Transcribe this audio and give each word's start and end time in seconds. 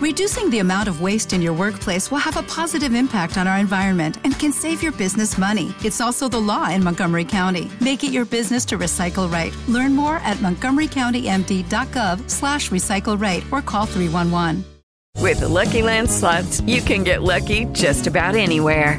Reducing 0.00 0.48
the 0.48 0.60
amount 0.60 0.88
of 0.88 1.02
waste 1.02 1.34
in 1.34 1.42
your 1.42 1.52
workplace 1.52 2.10
will 2.10 2.20
have 2.20 2.38
a 2.38 2.42
positive 2.44 2.94
impact 2.94 3.36
on 3.36 3.46
our 3.46 3.58
environment 3.58 4.16
and 4.24 4.38
can 4.38 4.50
save 4.50 4.82
your 4.82 4.92
business 4.92 5.36
money. 5.36 5.74
It's 5.84 6.00
also 6.00 6.26
the 6.26 6.40
law 6.40 6.70
in 6.70 6.82
Montgomery 6.82 7.26
County. 7.26 7.70
Make 7.82 8.02
it 8.02 8.10
your 8.10 8.24
business 8.24 8.64
to 8.66 8.78
recycle 8.78 9.30
right. 9.30 9.54
Learn 9.68 9.94
more 9.94 10.16
at 10.24 10.38
montgomerycountymd.gov 10.38 12.30
slash 12.30 12.70
recycle 12.70 13.20
right 13.20 13.44
or 13.52 13.60
call 13.60 13.84
311. 13.84 14.64
With 15.18 15.40
the 15.40 15.48
Lucky 15.48 15.82
Land 15.82 16.10
slots, 16.10 16.62
you 16.62 16.80
can 16.80 17.04
get 17.04 17.22
lucky 17.22 17.66
just 17.66 18.06
about 18.06 18.36
anywhere. 18.36 18.98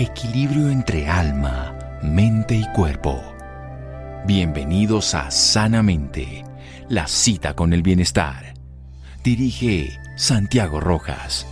Equilibrio 0.00 0.70
entre 0.70 1.06
alma, 1.06 2.00
mente 2.02 2.54
y 2.54 2.64
cuerpo. 2.72 3.22
Bienvenidos 4.26 5.14
a 5.14 5.30
Sanamente, 5.30 6.42
la 6.88 7.06
cita 7.06 7.54
con 7.54 7.74
el 7.74 7.82
bienestar. 7.82 8.54
Dirige 9.22 9.90
Santiago 10.16 10.80
Rojas. 10.80 11.46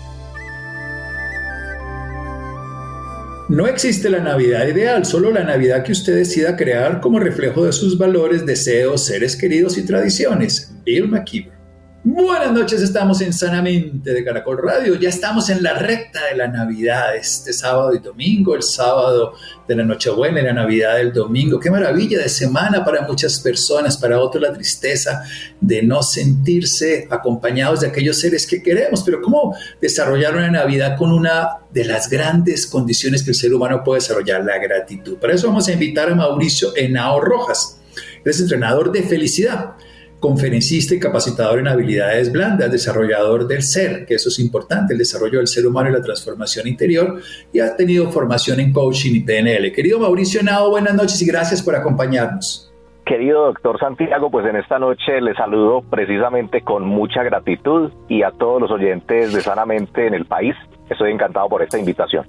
No 3.51 3.66
existe 3.66 4.09
la 4.09 4.21
Navidad 4.21 4.66
ideal, 4.66 5.05
solo 5.05 5.30
la 5.30 5.45
Navidad 5.45 5.85
que 5.85 5.93
usted 5.93 6.16
decida 6.16 6.57
crear 6.57 7.02
como 7.02 7.21
reflejo 7.21 7.66
de 7.66 7.73
sus 7.73 7.99
valores, 7.99 8.46
deseos, 8.46 9.05
seres 9.05 9.37
queridos 9.37 9.77
y 9.77 9.85
tradiciones. 9.85 10.73
Bill 10.87 11.07
McKeever. 11.09 11.57
Buenas 12.04 12.52
noches, 12.52 12.80
estamos 12.80 13.21
en 13.23 13.32
Sanamente 13.32 14.13
de 14.15 14.24
Caracol 14.24 14.59
Radio. 14.63 14.95
Ya 14.95 15.09
estamos 15.09 15.51
en 15.51 15.65
la 15.65 15.74
recta 15.74 16.27
de 16.30 16.37
la 16.37 16.46
Navidad, 16.46 17.16
este 17.16 17.52
sábado 17.52 17.93
y 17.93 17.99
domingo, 17.99 18.55
el 18.55 18.63
sábado 18.63 19.35
de 19.66 19.74
la 19.74 19.82
Nochebuena 19.82 20.40
y 20.40 20.45
la 20.45 20.52
Navidad 20.52 20.95
del 20.95 21.13
domingo. 21.13 21.59
Qué 21.59 21.73
maravilla 21.73 22.21
de 22.21 22.29
semana 22.29 22.85
para 22.85 23.02
muchas 23.02 23.40
personas, 23.40 23.96
para 23.96 24.21
otros 24.21 24.40
la 24.40 24.52
tristeza 24.52 25.24
de 25.60 25.82
no 25.82 26.01
sentirse 26.05 27.09
acompañados 27.10 27.80
de 27.80 27.88
aquellos 27.88 28.21
seres 28.21 28.46
que 28.46 28.62
queremos. 28.62 29.02
Pero 29.02 29.21
¿cómo 29.21 29.57
desarrollar 29.80 30.37
una 30.37 30.52
Navidad 30.52 30.96
con 30.96 31.10
una 31.10 31.59
de 31.73 31.85
las 31.85 32.09
grandes 32.09 32.68
condiciones 32.68 33.24
que 33.24 33.30
el 33.30 33.37
ser 33.37 33.52
humano 33.52 33.83
puede 33.83 34.01
desarrollar? 34.01 34.45
La 34.45 34.59
gratitud. 34.59 35.18
Para 35.18 35.35
eso 35.35 35.49
vamos 35.49 35.66
a 35.66 35.73
invitar 35.73 36.09
a 36.09 36.15
Mauricio 36.15 36.71
Henao 36.77 37.21
Rojas. 37.21 37.80
Es 38.24 38.40
entrenador 38.40 38.93
de 38.93 39.02
felicidad 39.02 39.74
conferencista 40.21 40.95
y 40.95 40.99
capacitador 40.99 41.59
en 41.61 41.69
habilidades 41.69 42.33
blandas, 42.33 42.71
desarrollador 42.71 43.47
del 43.47 43.63
ser, 43.63 44.05
que 44.05 44.15
eso 44.15 44.29
es 44.29 44.38
importante, 44.38 44.95
el 44.95 44.99
desarrollo 44.99 45.38
del 45.38 45.47
ser 45.49 45.66
humano 45.66 45.91
y 45.91 45.93
la 45.93 46.02
transformación 46.02 46.66
interior, 46.66 47.21
y 47.52 47.61
ha 47.61 47.77
tenido 47.77 48.11
formación 48.11 48.61
en 48.61 48.73
coaching 48.73 49.15
y 49.15 49.21
PNL. 49.21 49.73
Querido 49.73 49.99
Mauricio 49.99 50.43
Nao, 50.43 50.71
buenas 50.71 50.95
noches 50.95 51.21
y 51.23 51.27
gracias 51.27 51.63
por 51.63 51.77
acompañarnos. 51.77 52.73
Querido 53.07 53.46
doctor 53.46 53.79
Santiago, 53.80 54.30
pues 54.30 54.45
en 54.46 54.57
esta 54.57 54.79
noche 54.79 55.21
le 55.23 55.33
saludo 55.35 55.80
precisamente 55.80 56.61
con 56.61 56.85
mucha 56.85 57.23
gratitud 57.23 57.91
y 58.07 58.23
a 58.23 58.30
todos 58.33 58.61
los 58.61 58.71
oyentes 58.71 59.33
de 59.33 59.41
Sanamente 59.41 60.07
en 60.07 60.13
el 60.13 60.27
país. 60.27 60.55
Estoy 60.91 61.13
encantado 61.13 61.49
por 61.49 61.63
esta 61.63 61.79
invitación. 61.79 62.27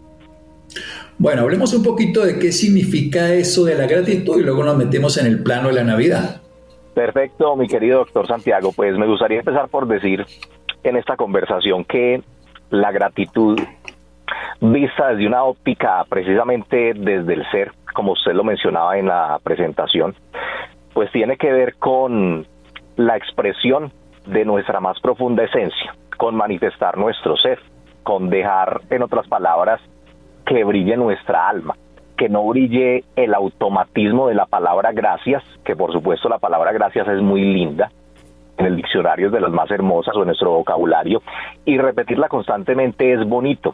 Bueno, 1.18 1.42
hablemos 1.42 1.74
un 1.74 1.84
poquito 1.84 2.26
de 2.26 2.40
qué 2.40 2.54
significa 2.54 3.34
eso 3.34 3.66
de 3.66 3.76
la 3.76 3.88
gratitud 3.88 4.40
y 4.40 4.44
luego 4.44 4.64
nos 4.64 4.78
metemos 4.78 5.18
en 5.18 5.26
el 5.26 5.44
plano 5.44 5.68
de 5.68 5.74
la 5.74 5.84
Navidad. 5.84 6.42
Perfecto, 7.00 7.56
mi 7.56 7.66
querido 7.66 8.00
doctor 8.00 8.28
Santiago. 8.28 8.74
Pues 8.76 8.98
me 8.98 9.08
gustaría 9.08 9.40
empezar 9.40 9.70
por 9.70 9.88
decir 9.88 10.26
en 10.84 10.98
esta 10.98 11.16
conversación 11.16 11.86
que 11.86 12.22
la 12.72 12.92
gratitud 12.92 13.58
vista 14.60 15.08
desde 15.08 15.26
una 15.26 15.46
óptica 15.46 16.04
precisamente 16.10 16.92
desde 16.94 17.36
el 17.36 17.50
ser, 17.52 17.72
como 17.94 18.12
usted 18.12 18.34
lo 18.34 18.44
mencionaba 18.44 18.98
en 18.98 19.06
la 19.06 19.40
presentación, 19.42 20.14
pues 20.94 21.10
tiene 21.14 21.38
que 21.38 21.54
ver 21.54 21.76
con 21.76 22.46
la 22.98 23.16
expresión 23.16 23.94
de 24.28 24.44
nuestra 24.44 24.82
más 24.82 25.00
profunda 25.00 25.46
esencia, 25.46 25.96
con 26.18 26.36
manifestar 26.36 26.98
nuestro 26.98 27.38
ser, 27.38 27.60
con 28.04 28.30
dejar, 28.30 28.82
en 28.90 29.04
otras 29.04 29.26
palabras, 29.30 29.80
que 30.46 30.66
brille 30.66 30.98
nuestra 30.98 31.48
alma 31.48 31.76
que 32.20 32.28
no 32.28 32.44
brille 32.44 33.06
el 33.16 33.34
automatismo 33.34 34.28
de 34.28 34.36
la 34.36 34.46
palabra 34.46 34.92
gracias, 34.92 35.42
que 35.64 35.78
por 35.78 35.94
supuesto 35.94 36.28
la 36.28 36.38
palabra 36.38 36.74
gracias 36.74 37.08
es 37.08 37.22
muy 37.22 37.42
linda, 37.42 37.92
en 38.58 38.66
el 38.66 38.76
diccionario 38.76 39.28
es 39.28 39.32
de 39.32 39.40
las 39.40 39.52
más 39.52 39.72
hermosas 39.72 40.14
o 40.18 40.20
en 40.20 40.26
nuestro 40.26 40.52
vocabulario, 40.52 41.22
y 41.64 41.78
repetirla 41.78 42.28
constantemente 42.28 43.14
es 43.14 43.26
bonito. 43.26 43.74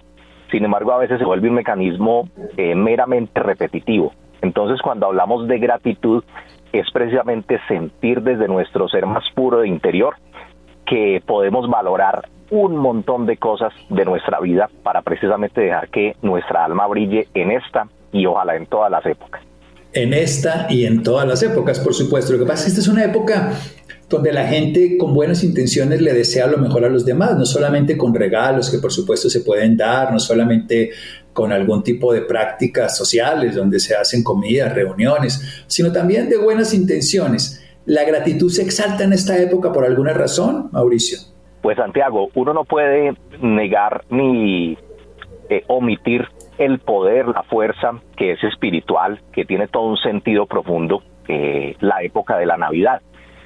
Sin 0.51 0.63
embargo, 0.63 0.91
a 0.91 0.99
veces 0.99 1.17
se 1.17 1.25
vuelve 1.25 1.49
un 1.49 1.55
mecanismo 1.55 2.29
eh, 2.55 2.75
meramente 2.75 3.41
repetitivo. 3.41 4.13
Entonces, 4.43 4.79
cuando 4.79 5.07
hablamos 5.07 5.47
de 5.47 5.57
gratitud, 5.57 6.23
es 6.71 6.85
precisamente 6.91 7.59
sentir 7.67 8.21
desde 8.21 8.47
nuestro 8.47 8.87
ser 8.87 9.07
más 9.07 9.23
puro 9.33 9.61
de 9.61 9.69
interior 9.69 10.17
que 10.85 11.19
podemos 11.25 11.67
valorar 11.67 12.27
un 12.51 12.77
montón 12.77 13.25
de 13.25 13.37
cosas 13.37 13.73
de 13.89 14.05
nuestra 14.05 14.39
vida 14.39 14.69
para 14.83 15.01
precisamente 15.01 15.61
dejar 15.61 15.89
que 15.89 16.15
nuestra 16.21 16.63
alma 16.63 16.85
brille 16.85 17.27
en 17.33 17.49
esta 17.49 17.87
y 18.11 18.25
ojalá 18.25 18.55
en 18.55 18.65
todas 18.67 18.91
las 18.91 19.05
épocas. 19.05 19.41
En 19.93 20.13
esta 20.13 20.67
y 20.69 20.85
en 20.85 21.03
todas 21.03 21.27
las 21.27 21.41
épocas, 21.41 21.79
por 21.79 21.93
supuesto. 21.93 22.33
Lo 22.33 22.39
que 22.39 22.45
pasa 22.45 22.59
es 22.59 22.63
que 22.65 22.69
esta 22.69 22.81
es 22.81 22.87
una 22.87 23.05
época 23.05 23.53
donde 24.09 24.31
la 24.31 24.45
gente 24.45 24.97
con 24.97 25.13
buenas 25.13 25.43
intenciones 25.43 26.01
le 26.01 26.13
desea 26.13 26.47
lo 26.47 26.57
mejor 26.57 26.85
a 26.85 26.89
los 26.89 27.05
demás, 27.05 27.37
no 27.37 27.45
solamente 27.45 27.97
con 27.97 28.13
regalos 28.13 28.69
que 28.69 28.77
por 28.77 28.91
supuesto 28.91 29.29
se 29.29 29.41
pueden 29.41 29.75
dar, 29.75 30.11
no 30.11 30.19
solamente 30.19 30.91
con 31.33 31.51
algún 31.51 31.83
tipo 31.83 32.13
de 32.13 32.21
prácticas 32.21 32.95
sociales 32.95 33.55
donde 33.55 33.79
se 33.79 33.95
hacen 33.95 34.23
comidas, 34.23 34.73
reuniones, 34.73 35.65
sino 35.67 35.91
también 35.91 36.29
de 36.29 36.37
buenas 36.37 36.73
intenciones. 36.73 37.61
¿La 37.85 38.03
gratitud 38.03 38.49
se 38.49 38.61
exalta 38.61 39.03
en 39.03 39.13
esta 39.13 39.37
época 39.37 39.71
por 39.71 39.85
alguna 39.85 40.13
razón, 40.13 40.69
Mauricio? 40.71 41.19
Pues 41.61 41.77
Santiago, 41.77 42.29
uno 42.35 42.53
no 42.53 42.63
puede 42.63 43.13
negar 43.41 44.05
ni 44.09 44.77
eh, 45.49 45.63
omitir 45.67 46.21
el 46.57 46.79
poder, 46.79 47.27
la 47.27 47.43
fuerza 47.43 47.93
que 48.15 48.31
es 48.31 48.43
espiritual, 48.43 49.19
que 49.33 49.45
tiene 49.45 49.67
todo 49.67 49.83
un 49.83 49.97
sentido 49.97 50.45
profundo, 50.45 51.03
eh, 51.27 51.75
la 51.79 52.01
época 52.01 52.37
de 52.37 52.45
la 52.45 52.57
Navidad. 52.57 53.01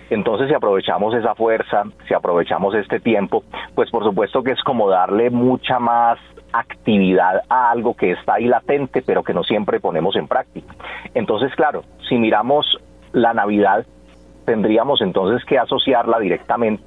Entonces, 0.09 0.47
si 0.47 0.53
aprovechamos 0.56 1.14
esa 1.14 1.36
fuerza, 1.36 1.84
si 2.08 2.14
aprovechamos 2.14 2.74
este 2.75 3.00
tiempo, 3.00 3.44
pues 3.75 3.92
por 3.92 4.03
supuesto 4.03 4.42
que 4.44 4.52
es 4.52 4.62
como 4.64 4.90
darle 4.90 5.30
mucha 5.30 5.80
más 5.80 6.18
actividad 6.52 7.44
a 7.47 7.70
algo 7.70 7.96
que 7.96 8.12
está 8.12 8.36
ahí 8.36 8.46
latente, 8.46 9.03
pero 9.03 9.24
que 9.24 9.34
no 9.34 9.44
siempre 9.44 9.80
ponemos 9.80 10.16
en 10.16 10.28
práctica. 10.28 10.74
Entonces, 11.14 11.53
claro, 11.56 11.84
si 12.08 12.18
miramos 12.18 12.66
la 13.12 13.34
Navidad, 13.34 13.86
tendríamos 14.46 15.02
entonces 15.02 15.46
que 15.46 15.59
asociarla 15.59 16.18
directamente 16.20 16.84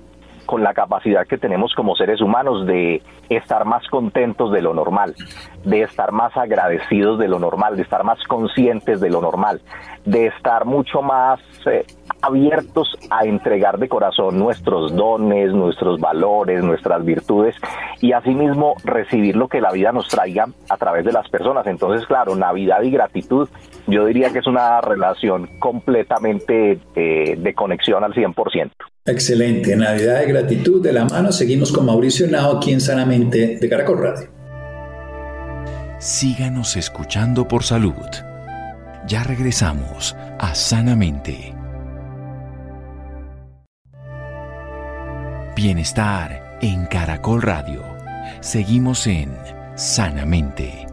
con 0.47 0.65
la 0.65 0.75
capacidad 0.75 1.27
que 1.27 1.39
tenemos 1.39 1.73
como 1.75 1.95
seres 1.95 2.21
humanos 2.21 2.67
de 2.67 3.01
estar 3.37 3.65
más 3.65 3.87
contentos 3.89 4.53
de 4.53 4.63
lo 4.63 4.75
normal, 4.75 5.15
de 5.65 5.83
estar 5.83 6.13
más 6.13 6.37
agradecidos 6.37 7.19
de 7.19 7.29
lo 7.29 7.39
normal, 7.39 7.77
de 7.77 7.83
estar 7.83 8.05
más 8.05 8.23
conscientes 8.25 9.01
de 9.01 9.11
lo 9.11 9.21
normal, 9.21 9.61
de 10.05 10.27
estar 10.27 10.65
mucho 10.65 11.03
más 11.03 11.41
eh, 11.67 11.85
abiertos 12.21 12.97
a 13.11 13.25
entregar 13.25 13.79
de 13.79 13.89
corazón 13.89 14.39
nuestros 14.39 14.95
dones, 14.95 15.53
nuestros 15.53 16.01
valores, 16.01 16.63
nuestras 16.63 17.05
virtudes 17.05 17.55
y 18.01 18.13
asimismo 18.13 18.75
recibir 18.85 19.37
lo 19.37 19.49
que 19.49 19.61
la 19.61 19.73
vida 19.73 19.93
nos 19.93 20.09
traiga 20.09 20.47
a 20.69 20.77
través 20.77 21.05
de 21.05 21.13
las 21.13 21.29
personas. 21.29 21.67
Entonces, 21.67 22.07
claro, 22.07 22.35
Navidad 22.35 22.83
y 22.83 22.91
gratitud, 22.91 23.49
yo 23.87 24.05
diría 24.07 24.31
que 24.31 24.39
es 24.39 24.47
una 24.47 24.81
relación 24.81 25.49
completamente 25.59 26.79
eh, 26.95 27.37
de 27.39 27.55
conexión 27.55 28.05
al 28.05 28.13
100%. 28.15 28.71
Excelente, 29.05 29.75
Navidad 29.75 30.21
de 30.21 30.27
gratitud 30.27 30.81
de 30.81 30.93
la 30.93 31.05
mano. 31.05 31.33
Seguimos 31.33 31.73
con 31.73 31.87
Mauricio 31.87 32.29
Nao 32.29 32.59
aquí 32.59 32.73
en 32.73 32.81
Sanamente 32.81 33.22
de 33.31 33.69
Caracol 33.69 33.99
Radio. 33.99 34.29
Síganos 35.99 36.77
escuchando 36.77 37.47
por 37.47 37.63
salud. 37.63 37.95
Ya 39.07 39.23
regresamos 39.23 40.17
a 40.39 40.55
Sanamente. 40.55 41.55
Bienestar 45.55 46.59
en 46.61 46.87
Caracol 46.87 47.43
Radio. 47.43 47.83
Seguimos 48.41 49.07
en 49.07 49.31
Sanamente. 49.77 50.92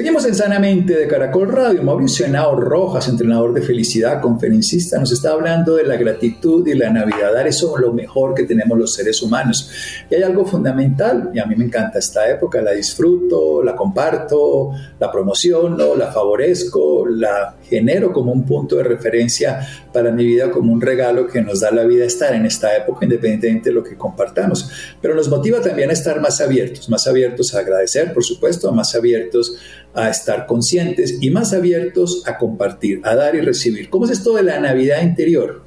Seguimos 0.00 0.24
en 0.24 0.34
Sanamente 0.34 0.96
de 0.96 1.06
Caracol 1.06 1.52
Radio. 1.52 1.82
Mauricio 1.82 2.24
Henao 2.24 2.58
Rojas, 2.58 3.06
entrenador 3.06 3.52
de 3.52 3.60
felicidad, 3.60 4.18
conferencista, 4.22 4.98
nos 4.98 5.12
está 5.12 5.32
hablando 5.32 5.74
de 5.74 5.84
la 5.84 5.96
gratitud 5.96 6.66
y 6.66 6.72
la 6.72 6.88
Navidad. 6.88 7.34
Dar 7.34 7.46
eso 7.46 7.76
lo 7.76 7.92
mejor 7.92 8.32
que 8.32 8.44
tenemos 8.44 8.78
los 8.78 8.94
seres 8.94 9.20
humanos. 9.20 9.70
Y 10.08 10.14
hay 10.14 10.22
algo 10.22 10.46
fundamental, 10.46 11.30
y 11.34 11.38
a 11.38 11.44
mí 11.44 11.54
me 11.54 11.66
encanta 11.66 11.98
esta 11.98 12.30
época, 12.30 12.62
la 12.62 12.70
disfruto, 12.70 13.62
la 13.62 13.76
comparto, 13.76 14.70
la 14.98 15.12
promociono, 15.12 15.94
la 15.94 16.10
favorezco, 16.10 17.06
la 17.06 17.56
genero 17.70 18.12
como 18.12 18.32
un 18.32 18.44
punto 18.44 18.76
de 18.76 18.82
referencia 18.82 19.60
para 19.92 20.10
mi 20.10 20.26
vida, 20.26 20.50
como 20.50 20.72
un 20.72 20.80
regalo 20.80 21.26
que 21.28 21.40
nos 21.40 21.60
da 21.60 21.70
la 21.70 21.84
vida 21.84 22.04
estar 22.04 22.34
en 22.34 22.44
esta 22.44 22.76
época, 22.76 23.06
independientemente 23.06 23.70
de 23.70 23.74
lo 23.76 23.84
que 23.84 23.96
compartamos. 23.96 24.96
Pero 25.00 25.14
nos 25.14 25.28
motiva 25.28 25.60
también 25.60 25.88
a 25.88 25.92
estar 25.92 26.20
más 26.20 26.40
abiertos, 26.40 26.90
más 26.90 27.06
abiertos 27.06 27.54
a 27.54 27.60
agradecer, 27.60 28.12
por 28.12 28.24
supuesto, 28.24 28.70
más 28.72 28.94
abiertos 28.94 29.56
a 29.94 30.10
estar 30.10 30.46
conscientes 30.46 31.18
y 31.22 31.30
más 31.30 31.52
abiertos 31.52 32.24
a 32.26 32.36
compartir, 32.36 33.00
a 33.04 33.14
dar 33.14 33.34
y 33.34 33.40
recibir. 33.40 33.88
¿Cómo 33.88 34.04
es 34.04 34.10
esto 34.10 34.34
de 34.34 34.42
la 34.42 34.60
Navidad 34.60 35.02
interior? 35.02 35.62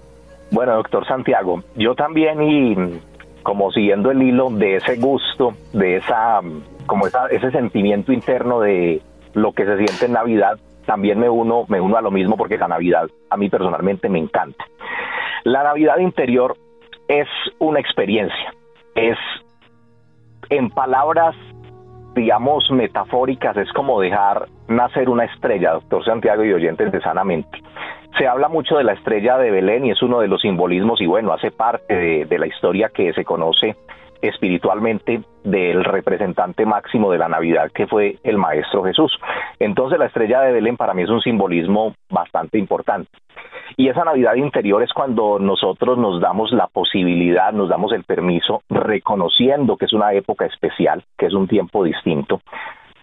Bueno, 0.52 0.76
doctor 0.76 1.08
Santiago, 1.08 1.64
yo 1.76 1.96
también 1.96 2.42
y 2.44 2.76
como 3.44 3.72
siguiendo 3.72 4.12
el 4.12 4.22
hilo 4.22 4.50
de 4.50 4.78
ese 4.78 4.96
gusto, 4.96 5.54
de 5.74 5.98
esa, 5.98 6.40
como 6.86 7.08
ese 7.08 7.52
sentimiento 7.52 8.14
interno 8.14 8.62
de 8.62 9.02
lo 9.34 9.52
que 9.54 9.66
se 9.66 9.78
siente 9.78 10.06
en 10.06 10.14
Navidad, 10.14 10.58
también 10.86 11.20
me 11.20 11.30
uno, 11.30 11.66
me 11.68 11.82
uno 11.82 11.98
a 11.98 12.02
lo 12.02 12.12
mismo 12.12 12.38
porque 12.38 12.58
la 12.58 12.68
Navidad 12.68 13.08
a 13.30 13.38
mí 13.38 13.50
personalmente 13.50 14.10
me 14.10 14.20
encanta. 14.20 14.66
La 15.44 15.64
Navidad 15.64 15.98
interior 15.98 16.56
es 17.08 17.28
una 17.60 17.80
experiencia, 17.80 18.54
es 18.96 19.18
en 20.50 20.70
palabras 20.70 21.36
digamos 22.16 22.70
metafóricas, 22.72 23.58
es 23.58 23.72
como 23.74 24.00
dejar 24.00 24.46
nacer 24.68 25.10
una 25.10 25.26
estrella, 25.26 25.74
doctor 25.74 26.06
Santiago 26.06 26.44
y 26.44 26.54
oyentes 26.54 26.92
de 26.92 27.02
Sanamente. 27.02 27.62
Se 28.18 28.28
habla 28.28 28.48
mucho 28.48 28.78
de 28.78 28.84
la 28.84 28.94
estrella 28.94 29.38
de 29.38 29.50
Belén 29.50 29.86
y 29.86 29.92
es 29.92 30.02
uno 30.04 30.20
de 30.20 30.28
los 30.28 30.42
simbolismos 30.42 31.02
y 31.02 31.08
bueno, 31.08 31.34
hace 31.34 31.50
parte 31.50 31.94
de, 31.94 32.26
de 32.26 32.40
la 32.40 32.46
historia 32.46 32.90
que 32.90 33.12
se 33.14 33.26
conoce 33.26 33.76
espiritualmente 34.24 35.22
del 35.44 35.84
representante 35.84 36.66
máximo 36.66 37.12
de 37.12 37.18
la 37.18 37.28
Navidad, 37.28 37.70
que 37.74 37.88
fue 37.88 38.18
el 38.24 38.38
Maestro 38.38 38.84
Jesús. 38.84 39.12
Entonces 39.60 40.00
la 40.00 40.06
estrella 40.06 40.42
de 40.42 40.54
Belén 40.54 40.78
para 40.78 40.94
mí 40.94 41.04
es 41.04 41.10
un 41.10 41.22
simbolismo 41.22 41.94
bastante 42.10 42.58
importante. 42.58 43.10
Y 43.76 43.90
esa 43.90 44.06
Navidad 44.06 44.36
interior 44.36 44.82
es 44.82 44.94
cuando 44.94 45.40
nosotros 45.40 45.98
nos 45.98 46.22
damos 46.22 46.54
la 46.54 46.68
posibilidad, 46.68 47.52
nos 47.52 47.68
damos 47.68 47.92
el 47.92 48.06
permiso, 48.06 48.62
reconociendo 48.70 49.76
que 49.76 49.86
es 49.86 49.94
una 49.94 50.14
época 50.14 50.46
especial, 50.46 51.04
que 51.18 51.26
es 51.26 51.34
un 51.34 51.48
tiempo 51.48 51.84
distinto, 51.84 52.40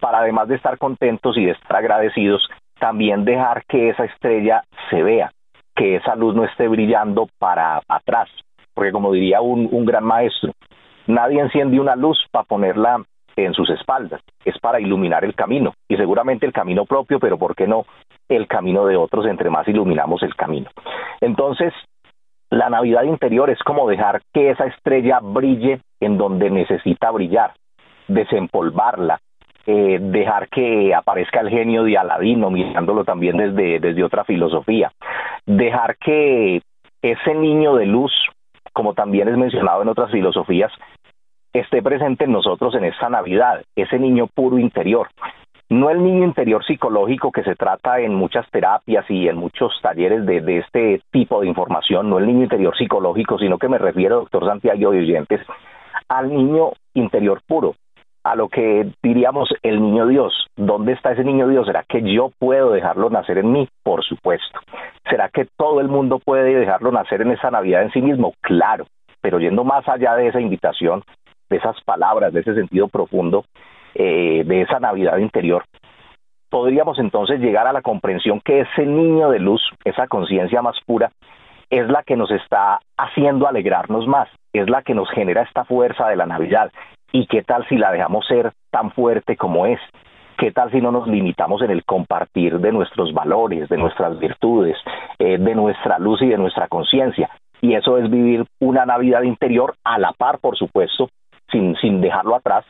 para 0.00 0.20
además 0.20 0.48
de 0.48 0.56
estar 0.56 0.78
contentos 0.78 1.36
y 1.36 1.44
de 1.44 1.52
estar 1.52 1.76
agradecidos, 1.76 2.48
también 2.78 3.26
dejar 3.26 3.64
que 3.66 3.90
esa 3.90 4.04
estrella 4.04 4.62
se 4.88 5.02
vea, 5.02 5.32
que 5.76 5.96
esa 5.96 6.14
luz 6.14 6.34
no 6.34 6.44
esté 6.44 6.66
brillando 6.66 7.28
para 7.38 7.82
atrás, 7.86 8.30
porque 8.72 8.92
como 8.92 9.12
diría 9.12 9.42
un, 9.42 9.68
un 9.70 9.84
gran 9.84 10.04
maestro, 10.04 10.52
Nadie 11.10 11.40
enciende 11.40 11.80
una 11.80 11.96
luz 11.96 12.18
para 12.30 12.44
ponerla 12.44 13.02
en 13.36 13.52
sus 13.52 13.68
espaldas, 13.70 14.20
es 14.44 14.56
para 14.58 14.80
iluminar 14.80 15.24
el 15.24 15.34
camino. 15.34 15.74
Y 15.88 15.96
seguramente 15.96 16.46
el 16.46 16.52
camino 16.52 16.84
propio, 16.84 17.18
pero 17.18 17.36
¿por 17.36 17.56
qué 17.56 17.66
no 17.66 17.84
el 18.28 18.46
camino 18.46 18.86
de 18.86 18.96
otros 18.96 19.26
entre 19.26 19.50
más 19.50 19.66
iluminamos 19.66 20.22
el 20.22 20.34
camino? 20.36 20.70
Entonces, 21.20 21.72
la 22.50 22.70
Navidad 22.70 23.02
interior 23.02 23.50
es 23.50 23.58
como 23.60 23.88
dejar 23.88 24.22
que 24.32 24.50
esa 24.50 24.66
estrella 24.66 25.18
brille 25.20 25.80
en 26.00 26.16
donde 26.16 26.48
necesita 26.48 27.10
brillar, 27.10 27.54
desempolvarla, 28.06 29.18
eh, 29.66 29.98
dejar 30.00 30.48
que 30.48 30.94
aparezca 30.94 31.40
el 31.40 31.50
genio 31.50 31.84
de 31.84 31.98
Aladino, 31.98 32.50
mirándolo 32.50 33.04
también 33.04 33.36
desde, 33.36 33.80
desde 33.80 34.04
otra 34.04 34.24
filosofía, 34.24 34.92
dejar 35.46 35.96
que 35.96 36.62
ese 37.02 37.34
niño 37.34 37.74
de 37.74 37.86
luz, 37.86 38.12
como 38.72 38.94
también 38.94 39.28
es 39.28 39.36
mencionado 39.36 39.82
en 39.82 39.88
otras 39.88 40.10
filosofías, 40.10 40.72
esté 41.52 41.82
presente 41.82 42.24
en 42.24 42.32
nosotros 42.32 42.74
en 42.74 42.84
esta 42.84 43.08
Navidad, 43.08 43.62
ese 43.76 43.98
niño 43.98 44.26
puro 44.26 44.58
interior. 44.58 45.08
No 45.68 45.88
el 45.88 46.02
niño 46.02 46.24
interior 46.24 46.64
psicológico 46.64 47.30
que 47.30 47.44
se 47.44 47.54
trata 47.54 48.00
en 48.00 48.12
muchas 48.14 48.48
terapias 48.50 49.08
y 49.08 49.28
en 49.28 49.36
muchos 49.36 49.72
talleres 49.80 50.26
de, 50.26 50.58
este 50.58 51.00
tipo 51.12 51.40
de 51.40 51.46
información, 51.46 52.10
no 52.10 52.18
el 52.18 52.26
niño 52.26 52.42
interior 52.42 52.76
psicológico, 52.76 53.38
sino 53.38 53.56
que 53.56 53.68
me 53.68 53.78
refiero, 53.78 54.16
doctor 54.16 54.46
Santiago 54.46 54.90
de 54.90 55.24
al 56.08 56.28
niño 56.28 56.72
interior 56.94 57.40
puro, 57.46 57.76
a 58.24 58.34
lo 58.34 58.48
que 58.48 58.90
diríamos 59.00 59.48
el 59.62 59.80
niño 59.80 60.08
Dios. 60.08 60.48
¿Dónde 60.56 60.92
está 60.92 61.12
ese 61.12 61.22
niño 61.22 61.46
Dios? 61.46 61.66
¿Será 61.66 61.84
que 61.88 62.02
yo 62.02 62.30
puedo 62.38 62.72
dejarlo 62.72 63.08
nacer 63.08 63.38
en 63.38 63.52
mí? 63.52 63.68
Por 63.84 64.04
supuesto. 64.04 64.58
¿Será 65.08 65.28
que 65.28 65.46
todo 65.56 65.80
el 65.80 65.88
mundo 65.88 66.18
puede 66.18 66.52
dejarlo 66.54 66.90
nacer 66.90 67.22
en 67.22 67.30
esa 67.30 67.50
Navidad 67.50 67.82
en 67.82 67.92
sí 67.92 68.02
mismo? 68.02 68.34
Claro. 68.40 68.86
Pero 69.22 69.38
yendo 69.38 69.64
más 69.64 69.86
allá 69.88 70.16
de 70.16 70.28
esa 70.28 70.40
invitación, 70.40 71.02
de 71.50 71.56
esas 71.56 71.76
palabras, 71.82 72.32
de 72.32 72.40
ese 72.40 72.54
sentido 72.54 72.88
profundo, 72.88 73.44
eh, 73.94 74.44
de 74.46 74.62
esa 74.62 74.78
Navidad 74.78 75.18
interior, 75.18 75.64
podríamos 76.48 76.98
entonces 76.98 77.40
llegar 77.40 77.66
a 77.66 77.72
la 77.72 77.82
comprensión 77.82 78.40
que 78.44 78.60
ese 78.60 78.86
niño 78.86 79.30
de 79.30 79.40
luz, 79.40 79.62
esa 79.84 80.06
conciencia 80.06 80.62
más 80.62 80.76
pura, 80.86 81.10
es 81.70 81.88
la 81.88 82.02
que 82.02 82.16
nos 82.16 82.30
está 82.30 82.80
haciendo 82.96 83.46
alegrarnos 83.46 84.06
más, 84.06 84.28
es 84.52 84.68
la 84.68 84.82
que 84.82 84.94
nos 84.94 85.08
genera 85.10 85.42
esta 85.42 85.64
fuerza 85.64 86.08
de 86.08 86.16
la 86.16 86.26
Navidad. 86.26 86.72
¿Y 87.12 87.26
qué 87.26 87.42
tal 87.42 87.66
si 87.68 87.76
la 87.76 87.92
dejamos 87.92 88.26
ser 88.26 88.52
tan 88.70 88.90
fuerte 88.92 89.36
como 89.36 89.66
es? 89.66 89.80
¿Qué 90.36 90.52
tal 90.52 90.70
si 90.70 90.80
no 90.80 90.90
nos 90.90 91.06
limitamos 91.06 91.62
en 91.62 91.70
el 91.70 91.84
compartir 91.84 92.58
de 92.58 92.72
nuestros 92.72 93.12
valores, 93.12 93.68
de 93.68 93.76
nuestras 93.76 94.18
virtudes, 94.18 94.76
eh, 95.18 95.38
de 95.38 95.54
nuestra 95.54 95.98
luz 95.98 96.22
y 96.22 96.28
de 96.28 96.38
nuestra 96.38 96.66
conciencia? 96.66 97.30
Y 97.60 97.74
eso 97.74 97.98
es 97.98 98.10
vivir 98.10 98.44
una 98.58 98.86
Navidad 98.86 99.22
interior 99.22 99.74
a 99.84 99.98
la 99.98 100.12
par, 100.12 100.38
por 100.38 100.56
supuesto, 100.56 101.08
sin, 101.50 101.76
sin 101.76 102.00
dejarlo 102.00 102.36
atrás, 102.36 102.64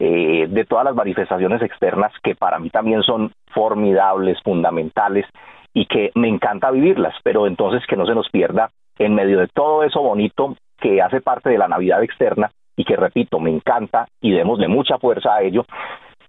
eh, 0.00 0.46
de 0.48 0.64
todas 0.64 0.84
las 0.84 0.94
manifestaciones 0.94 1.60
externas 1.60 2.12
que 2.22 2.36
para 2.36 2.60
mí 2.60 2.70
también 2.70 3.02
son 3.02 3.32
formidables, 3.52 4.38
fundamentales 4.44 5.26
y 5.74 5.86
que 5.86 6.12
me 6.14 6.28
encanta 6.28 6.70
vivirlas, 6.70 7.14
pero 7.24 7.46
entonces 7.46 7.82
que 7.88 7.96
no 7.96 8.06
se 8.06 8.14
nos 8.14 8.28
pierda 8.30 8.70
en 8.98 9.14
medio 9.14 9.40
de 9.40 9.48
todo 9.48 9.82
eso 9.82 10.00
bonito 10.00 10.56
que 10.80 11.02
hace 11.02 11.20
parte 11.20 11.50
de 11.50 11.58
la 11.58 11.66
Navidad 11.66 12.02
externa 12.02 12.50
y 12.76 12.84
que 12.84 12.94
repito, 12.94 13.40
me 13.40 13.50
encanta 13.50 14.06
y 14.20 14.30
démosle 14.30 14.68
mucha 14.68 14.98
fuerza 14.98 15.34
a 15.34 15.42
ello, 15.42 15.64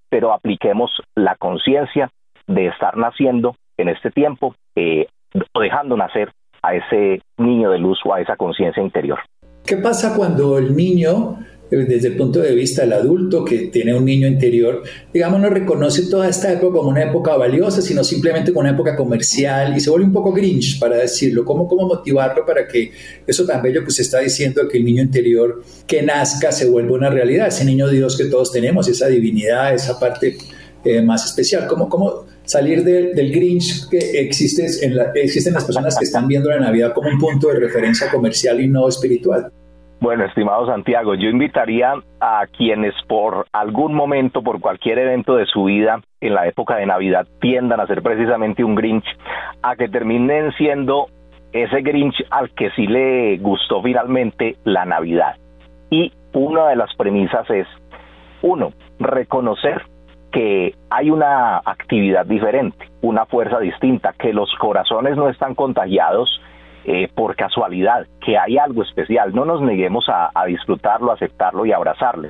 pero 0.10 0.34
apliquemos 0.34 0.92
la 1.16 1.36
conciencia 1.36 2.10
de 2.48 2.68
estar 2.68 2.98
naciendo 2.98 3.56
en 3.78 3.90
este 3.90 4.10
tiempo 4.10 4.56
eh, 4.76 5.08
o 5.54 5.60
dejando 5.60 5.96
nacer 5.96 6.32
a 6.64 6.74
ese 6.74 7.22
niño 7.38 7.70
de 7.70 7.78
luz 7.78 8.00
o 8.04 8.16
a 8.16 8.22
esa 8.22 8.36
conciencia 8.36 8.82
interior. 8.82 9.20
¿Qué 9.64 9.78
pasa 9.78 10.16
cuando 10.18 10.58
el 10.58 10.76
niño 10.76 11.38
desde 11.70 12.08
el 12.08 12.18
punto 12.18 12.40
de 12.40 12.56
vista 12.56 12.82
del 12.82 12.94
adulto 12.94 13.46
que 13.46 13.68
tiene 13.68 13.94
un 13.94 14.06
niño 14.06 14.28
interior, 14.28 14.82
digamos, 15.14 15.40
no 15.40 15.50
reconoce 15.50 16.08
toda 16.08 16.28
esta 16.28 16.52
época 16.52 16.78
como 16.78 16.90
una 16.90 17.04
época 17.04 17.36
valiosa, 17.38 17.82
sino 17.82 18.04
simplemente 18.04 18.52
como 18.52 18.62
una 18.62 18.72
época 18.72 18.96
comercial 18.96 19.78
y 19.78 19.80
se 19.80 19.90
vuelve 19.90 20.08
un 20.08 20.14
poco 20.14 20.34
grinch, 20.34 20.80
para 20.80 20.98
decirlo. 20.98 21.46
¿Cómo, 21.46 21.68
cómo 21.68 21.88
motivarlo 21.88 22.46
para 22.46 22.68
que 22.68 22.92
eso 23.28 23.46
tan 23.46 23.62
bello 23.62 23.82
que 23.82 23.90
usted 23.90 24.04
está 24.04 24.20
diciendo, 24.20 24.68
que 24.68 24.78
el 24.78 24.86
niño 24.86 25.04
interior 25.04 25.64
que 25.86 26.02
nazca 26.02 26.52
se 26.52 26.68
vuelva 26.68 26.96
una 26.96 27.10
realidad, 27.10 27.48
ese 27.48 27.66
niño 27.66 27.88
Dios 27.88 28.18
que 28.18 28.26
todos 28.26 28.52
tenemos, 28.52 28.88
esa 28.88 29.08
divinidad, 29.08 29.74
esa 29.74 30.00
parte 30.00 30.38
eh, 30.84 31.02
más 31.02 31.26
especial? 31.26 31.68
¿Cómo, 31.68 31.88
cómo 31.88 32.26
salir 32.46 32.84
del 32.84 33.32
grinch 33.32 33.88
que 33.90 34.20
existen 34.22 34.96
las 34.96 35.64
personas 35.64 35.96
que 35.98 36.06
están 36.06 36.28
viendo 36.28 36.50
la 36.50 36.60
Navidad 36.60 36.94
como 36.96 37.10
un 37.10 37.20
punto 37.20 37.50
de 37.50 37.60
referencia 37.60 38.10
comercial 38.10 38.60
y 38.60 38.68
no 38.68 38.88
espiritual? 38.88 39.52
Bueno, 40.02 40.24
estimado 40.24 40.66
Santiago, 40.66 41.14
yo 41.16 41.28
invitaría 41.28 41.94
a 42.22 42.46
quienes 42.56 42.94
por 43.10 43.48
algún 43.52 43.94
momento, 43.94 44.42
por 44.42 44.62
cualquier 44.62 44.98
evento 44.98 45.36
de 45.36 45.46
su 45.46 45.66
vida 45.66 46.00
en 46.22 46.36
la 46.36 46.48
época 46.48 46.78
de 46.78 46.86
Navidad 46.86 47.28
tiendan 47.42 47.82
a 47.82 47.88
ser 47.88 48.02
precisamente 48.02 48.64
un 48.64 48.76
Grinch, 48.76 49.06
a 49.62 49.76
que 49.76 49.90
terminen 49.90 50.54
siendo 50.54 51.08
ese 51.52 51.82
Grinch 51.82 52.16
al 52.30 52.50
que 52.52 52.70
sí 52.72 52.88
le 52.88 53.40
gustó 53.40 53.82
finalmente 53.82 54.56
la 54.64 54.86
Navidad. 54.86 55.36
Y 55.90 56.14
una 56.32 56.70
de 56.70 56.78
las 56.78 56.96
premisas 56.96 57.50
es, 57.50 57.68
uno, 58.42 58.72
reconocer 59.00 59.82
que 60.32 60.76
hay 60.90 61.10
una 61.10 61.58
actividad 61.58 62.26
diferente, 62.26 62.86
una 63.02 63.26
fuerza 63.26 63.60
distinta, 63.60 64.14
que 64.18 64.32
los 64.32 64.50
corazones 64.60 65.18
no 65.18 65.28
están 65.28 65.56
contagiados 65.56 66.40
eh, 66.92 67.08
por 67.14 67.36
casualidad, 67.36 68.08
que 68.20 68.36
hay 68.36 68.58
algo 68.58 68.82
especial. 68.82 69.36
No 69.36 69.46
nos 69.46 69.62
neguemos 69.62 70.08
a, 70.10 70.32
disfrutarlo, 70.48 71.12
aceptarlo 71.12 71.64
y 71.68 71.72
abrazarlo. 71.72 72.30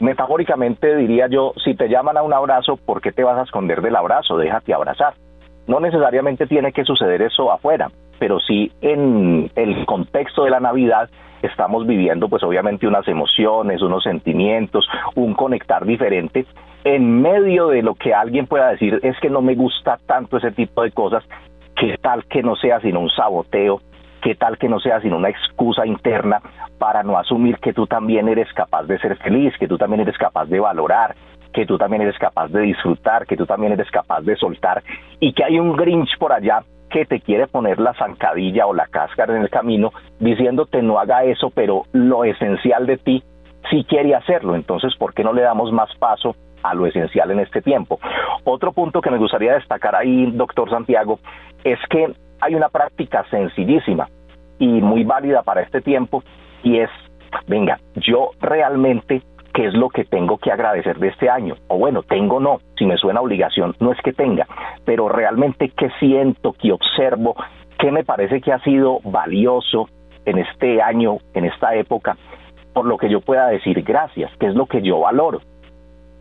Metafóricamente 0.00 0.96
diría 0.96 1.28
yo, 1.28 1.52
si 1.64 1.76
te 1.76 1.88
llaman 1.88 2.16
a 2.16 2.24
un 2.24 2.32
abrazo, 2.32 2.76
¿por 2.84 3.00
qué 3.00 3.12
te 3.12 3.22
vas 3.22 3.38
a 3.38 3.44
esconder 3.44 3.80
del 3.80 3.94
abrazo? 3.94 4.36
Déjate 4.38 4.74
abrazar. 4.74 5.14
No 5.68 5.78
necesariamente 5.78 6.48
tiene 6.48 6.72
que 6.72 6.84
suceder 6.84 7.22
eso 7.22 7.52
afuera, 7.52 7.92
pero 8.18 8.40
sí 8.40 8.72
en 8.80 9.48
el 9.54 9.86
contexto 9.86 10.42
de 10.42 10.50
la 10.50 10.58
Navidad 10.58 11.08
estamos 11.40 11.86
viviendo 11.86 12.28
pues 12.28 12.42
obviamente 12.42 12.88
unas 12.88 13.06
emociones, 13.06 13.82
unos 13.82 14.02
sentimientos, 14.02 14.84
un 15.14 15.34
conectar 15.34 15.86
diferente 15.86 16.44
en 16.82 17.20
medio 17.20 17.68
de 17.68 17.82
lo 17.82 17.94
que 17.94 18.14
alguien 18.14 18.46
pueda 18.46 18.70
decir 18.70 18.98
es 19.02 19.18
que 19.20 19.30
no 19.30 19.42
me 19.42 19.54
gusta 19.54 19.98
tanto 20.06 20.38
ese 20.38 20.50
tipo 20.50 20.82
de 20.82 20.90
cosas, 20.90 21.22
qué 21.80 21.96
tal 21.96 22.26
que 22.26 22.42
no 22.42 22.56
sea 22.56 22.78
sino 22.80 23.00
un 23.00 23.08
saboteo, 23.08 23.80
qué 24.20 24.34
tal 24.34 24.58
que 24.58 24.68
no 24.68 24.80
sea 24.80 25.00
sino 25.00 25.16
una 25.16 25.30
excusa 25.30 25.86
interna 25.86 26.42
para 26.78 27.02
no 27.02 27.16
asumir 27.16 27.56
que 27.56 27.72
tú 27.72 27.86
también 27.86 28.28
eres 28.28 28.52
capaz 28.52 28.82
de 28.82 28.98
ser 28.98 29.16
feliz, 29.16 29.54
que 29.58 29.66
tú 29.66 29.78
también 29.78 30.02
eres 30.02 30.18
capaz 30.18 30.44
de 30.44 30.60
valorar, 30.60 31.16
que 31.54 31.64
tú 31.64 31.78
también 31.78 32.02
eres 32.02 32.18
capaz 32.18 32.48
de 32.48 32.60
disfrutar, 32.60 33.26
que 33.26 33.34
tú 33.34 33.46
también 33.46 33.72
eres 33.72 33.90
capaz 33.90 34.20
de 34.20 34.36
soltar 34.36 34.82
y 35.20 35.32
que 35.32 35.42
hay 35.42 35.58
un 35.58 35.74
Grinch 35.74 36.18
por 36.18 36.34
allá 36.34 36.60
que 36.90 37.06
te 37.06 37.20
quiere 37.20 37.46
poner 37.46 37.80
la 37.80 37.94
zancadilla 37.94 38.66
o 38.66 38.74
la 38.74 38.86
cáscara 38.86 39.34
en 39.34 39.42
el 39.42 39.48
camino 39.48 39.90
diciéndote 40.18 40.82
no 40.82 40.98
haga 40.98 41.24
eso, 41.24 41.48
pero 41.48 41.84
lo 41.92 42.24
esencial 42.24 42.86
de 42.86 42.98
ti 42.98 43.22
sí 43.70 43.84
quiere 43.88 44.14
hacerlo. 44.14 44.54
Entonces, 44.54 44.94
¿por 44.96 45.14
qué 45.14 45.24
no 45.24 45.32
le 45.32 45.42
damos 45.42 45.72
más 45.72 45.88
paso 45.98 46.36
a 46.62 46.74
lo 46.74 46.86
esencial 46.86 47.30
en 47.30 47.40
este 47.40 47.62
tiempo? 47.62 47.98
Otro 48.44 48.72
punto 48.72 49.00
que 49.00 49.10
me 49.10 49.18
gustaría 49.18 49.54
destacar 49.54 49.94
ahí, 49.94 50.30
doctor 50.32 50.68
Santiago, 50.68 51.20
es 51.64 51.78
que 51.88 52.12
hay 52.40 52.54
una 52.54 52.68
práctica 52.68 53.24
sencillísima 53.30 54.08
y 54.58 54.66
muy 54.66 55.04
válida 55.04 55.42
para 55.42 55.62
este 55.62 55.80
tiempo 55.80 56.22
y 56.62 56.78
es, 56.78 56.90
venga, 57.46 57.78
yo 57.96 58.30
realmente 58.40 59.22
qué 59.52 59.66
es 59.66 59.74
lo 59.74 59.88
que 59.88 60.04
tengo 60.04 60.38
que 60.38 60.52
agradecer 60.52 60.98
de 60.98 61.08
este 61.08 61.28
año. 61.28 61.56
O 61.68 61.78
bueno, 61.78 62.02
tengo 62.02 62.40
no, 62.40 62.60
si 62.78 62.86
me 62.86 62.96
suena 62.96 63.20
obligación, 63.20 63.74
no 63.80 63.92
es 63.92 63.98
que 64.02 64.12
tenga, 64.12 64.46
pero 64.84 65.08
realmente 65.08 65.70
qué 65.76 65.90
siento, 65.98 66.54
qué 66.60 66.72
observo, 66.72 67.34
qué 67.78 67.90
me 67.90 68.04
parece 68.04 68.40
que 68.40 68.52
ha 68.52 68.60
sido 68.60 69.00
valioso 69.04 69.88
en 70.24 70.38
este 70.38 70.82
año, 70.82 71.18
en 71.34 71.46
esta 71.46 71.74
época, 71.74 72.16
por 72.72 72.86
lo 72.86 72.96
que 72.98 73.10
yo 73.10 73.20
pueda 73.20 73.48
decir 73.48 73.82
gracias, 73.82 74.30
qué 74.38 74.46
es 74.46 74.54
lo 74.54 74.66
que 74.66 74.82
yo 74.82 75.00
valoro. 75.00 75.40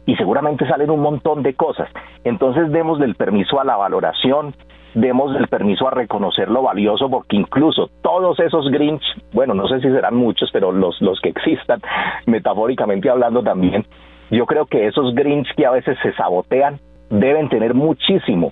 Y 0.10 0.16
seguramente 0.16 0.68
salen 0.68 0.90
un 0.90 1.02
montón 1.02 1.44
de 1.44 1.54
cosas. 1.54 1.88
Entonces 2.24 2.72
demos 2.72 3.00
el 3.00 3.14
permiso 3.14 3.62
a 3.62 3.64
la 3.64 3.78
valoración, 3.78 4.56
demos 4.96 5.36
el 5.36 5.48
permiso 5.48 5.88
a 5.88 5.92
reconocer 5.92 6.50
lo 6.50 6.64
valioso, 6.64 7.12
porque 7.12 7.36
incluso 7.36 7.92
todos 8.02 8.40
esos 8.40 8.72
Grinch, 8.72 9.04
bueno, 9.34 9.54
no 9.54 9.68
sé 9.68 9.80
si 9.82 9.88
serán 9.88 10.16
muchos, 10.16 10.50
pero 10.52 10.72
los, 10.72 11.00
los 11.00 11.22
que 11.22 11.30
existan, 11.30 11.80
metafóricamente 12.26 13.08
hablando 13.08 13.44
también, 13.44 13.86
yo 14.32 14.48
creo 14.48 14.66
que 14.66 14.88
esos 14.88 15.14
Grinch 15.14 15.54
que 15.56 15.68
a 15.68 15.72
veces 15.72 15.96
se 16.02 16.12
sabotean 16.14 16.80
deben 17.12 17.48
tener 17.48 17.76
muchísimo 17.76 18.52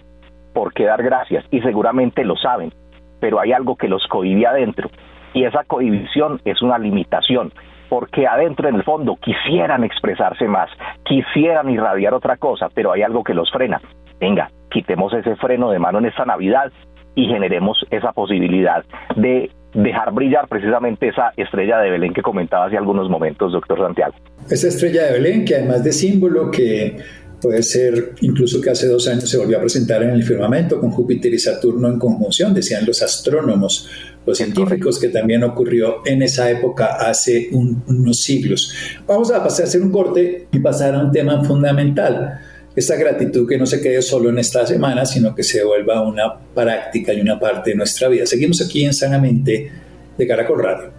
por 0.53 0.73
qué 0.73 0.85
dar 0.85 1.01
gracias 1.01 1.43
y 1.49 1.61
seguramente 1.61 2.23
lo 2.23 2.35
saben, 2.35 2.71
pero 3.19 3.39
hay 3.39 3.51
algo 3.51 3.77
que 3.77 3.87
los 3.87 4.05
cohibe 4.05 4.45
adentro 4.45 4.91
y 5.33 5.45
esa 5.45 5.63
cohibición 5.63 6.39
es 6.45 6.61
una 6.61 6.77
limitación 6.77 7.51
porque 7.89 8.27
adentro 8.27 8.69
en 8.69 8.75
el 8.75 8.83
fondo 8.83 9.17
quisieran 9.17 9.83
expresarse 9.83 10.47
más, 10.47 10.69
quisieran 11.03 11.69
irradiar 11.69 12.13
otra 12.13 12.37
cosa, 12.37 12.69
pero 12.73 12.91
hay 12.91 13.01
algo 13.01 13.23
que 13.23 13.33
los 13.33 13.51
frena. 13.51 13.81
Venga, 14.19 14.49
quitemos 14.69 15.13
ese 15.13 15.35
freno 15.35 15.69
de 15.69 15.79
mano 15.79 15.99
en 15.99 16.05
esta 16.05 16.25
Navidad 16.25 16.71
y 17.15 17.27
generemos 17.27 17.85
esa 17.89 18.11
posibilidad 18.11 18.83
de 19.15 19.49
dejar 19.73 20.11
brillar 20.13 20.47
precisamente 20.47 21.07
esa 21.07 21.31
estrella 21.35 21.79
de 21.79 21.91
Belén 21.91 22.13
que 22.13 22.21
comentaba 22.21 22.65
hace 22.65 22.77
algunos 22.77 23.09
momentos, 23.09 23.51
doctor 23.51 23.79
Santiago. 23.79 24.13
Esa 24.49 24.67
estrella 24.67 25.05
de 25.05 25.13
Belén 25.13 25.45
que 25.45 25.55
además 25.55 25.83
de 25.83 25.91
símbolo 25.91 26.51
que 26.51 26.97
puede 27.41 27.63
ser 27.63 28.15
incluso 28.21 28.59
que 28.61 28.69
hace 28.69 28.87
dos 28.87 29.07
años 29.07 29.29
se 29.29 29.37
volvió 29.37 29.57
a 29.57 29.61
presentar 29.61 30.03
en 30.03 30.09
el 30.09 30.23
firmamento 30.23 30.79
con 30.79 30.91
Júpiter 30.91 31.33
y 31.33 31.39
Saturno 31.39 31.87
en 31.87 31.99
conjunción, 31.99 32.53
decían 32.53 32.85
los 32.85 33.01
astrónomos, 33.01 33.87
los 34.25 34.37
científicos, 34.37 34.99
que 34.99 35.09
también 35.09 35.43
ocurrió 35.43 35.97
en 36.05 36.21
esa 36.21 36.49
época 36.49 36.97
hace 36.97 37.49
unos 37.51 38.21
siglos. 38.21 38.73
Vamos 39.05 39.31
a 39.31 39.43
pasar 39.43 39.65
a 39.65 39.67
hacer 39.67 39.81
un 39.81 39.91
corte 39.91 40.47
y 40.51 40.59
pasar 40.59 40.95
a 40.95 40.99
un 40.99 41.11
tema 41.11 41.43
fundamental 41.43 42.39
esta 42.75 42.95
gratitud 42.95 43.47
que 43.49 43.57
no 43.57 43.65
se 43.65 43.81
quede 43.81 44.03
solo 44.03 44.29
en 44.29 44.37
esta 44.37 44.65
semana, 44.67 45.03
sino 45.03 45.33
que 45.33 45.41
se 45.41 45.63
vuelva 45.63 46.01
una 46.03 46.37
práctica 46.53 47.11
y 47.11 47.21
una 47.21 47.39
parte 47.39 47.71
de 47.71 47.75
nuestra 47.75 48.07
vida. 48.07 48.27
Seguimos 48.27 48.61
aquí 48.61 48.85
en 48.85 48.93
Sanamente 48.93 49.71
de 50.15 50.27
Caracol 50.27 50.63
Radio. 50.63 50.91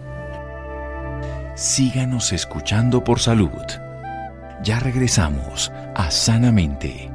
Síganos 1.55 2.33
escuchando 2.33 3.01
por 3.03 3.19
salud. 3.19 3.49
Ya 4.61 4.77
regresamos 4.77 5.71
a 5.95 6.11
Sanamente. 6.11 7.09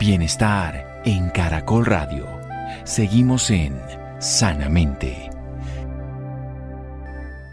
Bienestar 0.00 1.02
en 1.04 1.30
Caracol 1.30 1.86
Radio. 1.86 2.26
Seguimos 2.82 3.48
en 3.52 3.74
Sanamente. 4.18 5.30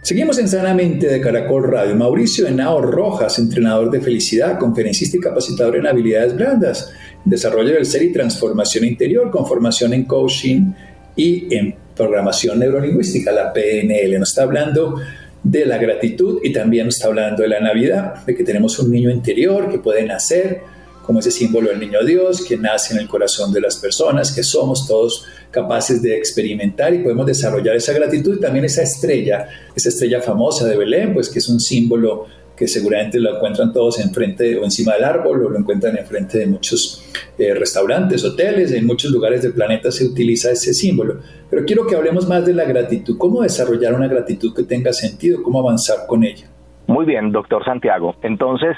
Seguimos 0.02 0.40
en 0.40 0.48
Sanamente 0.48 1.08
de 1.08 1.22
Caracol 1.22 1.72
Radio. 1.72 1.96
Mauricio 1.96 2.48
Henao 2.48 2.82
Rojas, 2.82 3.38
entrenador 3.38 3.92
de 3.92 4.02
felicidad, 4.02 4.58
conferencista 4.58 5.18
y 5.18 5.20
capacitador 5.20 5.76
en 5.76 5.86
habilidades 5.86 6.36
blandas, 6.36 6.92
desarrollo 7.24 7.76
del 7.76 7.86
ser 7.86 8.02
y 8.02 8.12
transformación 8.12 8.86
interior 8.86 9.30
con 9.30 9.46
formación 9.46 9.94
en 9.94 10.06
coaching 10.06 10.74
y 11.16 11.54
en 11.56 11.76
programación 11.96 12.58
neurolingüística, 12.58 13.32
la 13.32 13.54
PNL. 13.54 14.18
Nos 14.18 14.30
está 14.30 14.42
hablando 14.42 15.00
de 15.44 15.66
la 15.66 15.78
gratitud 15.78 16.40
y 16.44 16.54
también 16.54 16.88
está 16.88 17.08
hablando 17.08 17.44
de 17.44 17.50
la 17.50 17.60
Navidad, 17.60 18.26
de 18.26 18.36
que 18.36 18.44
tenemos 18.44 18.80
un 18.80 18.92
niño 18.92 19.10
interior 19.12 19.70
que 19.70 19.78
puede 19.78 20.04
nacer 20.06 20.62
como 21.06 21.20
ese 21.20 21.32
símbolo 21.32 21.70
del 21.70 21.80
niño 21.80 22.04
Dios 22.06 22.46
que 22.46 22.56
nace 22.56 22.94
en 22.94 23.02
el 23.02 23.08
corazón 23.08 23.52
de 23.52 23.60
las 23.60 23.76
personas, 23.76 24.32
que 24.32 24.42
somos 24.42 24.88
todos 24.88 25.26
capaces 25.52 26.02
de 26.02 26.18
experimentar 26.18 26.94
y 26.94 27.00
podemos 27.00 27.26
desarrollar 27.26 27.76
esa 27.76 27.94
gratitud. 27.94 28.40
También 28.40 28.66
esa 28.66 28.84
estrella, 28.84 29.48
esa 29.76 29.90
estrella 29.90 30.22
famosa 30.22 30.66
de 30.66 30.78
Belén, 30.78 31.14
pues 31.14 31.30
que 31.30 31.40
es 31.40 31.50
un 31.50 31.60
símbolo 31.60 32.26
seguramente 32.68 33.20
lo 33.20 33.36
encuentran 33.36 33.72
todos 33.72 34.00
enfrente 34.00 34.58
o 34.58 34.64
encima 34.64 34.94
del 34.94 35.04
árbol 35.04 35.46
o 35.46 35.50
lo 35.50 35.58
encuentran 35.58 35.98
enfrente 35.98 36.40
de 36.40 36.48
muchos 36.48 37.04
eh, 37.38 37.54
restaurantes, 37.54 38.24
hoteles, 38.24 38.72
en 38.72 38.86
muchos 38.86 39.12
lugares 39.12 39.42
del 39.42 39.54
planeta 39.54 39.92
se 39.92 40.06
utiliza 40.06 40.52
ese 40.52 40.74
símbolo. 40.74 41.16
Pero 41.50 41.66
quiero 41.66 41.86
que 41.86 41.96
hablemos 41.96 42.28
más 42.28 42.46
de 42.46 42.54
la 42.54 42.66
gratitud, 42.66 43.18
cómo 43.18 43.42
desarrollar 43.42 43.94
una 43.94 44.08
gratitud 44.08 44.54
que 44.56 44.64
tenga 44.64 44.94
sentido, 44.94 45.42
cómo 45.44 45.60
avanzar 45.60 46.08
con 46.08 46.24
ella. 46.24 46.48
Muy 46.88 47.06
bien, 47.06 47.32
doctor 47.32 47.64
Santiago. 47.64 48.16
Entonces, 48.22 48.76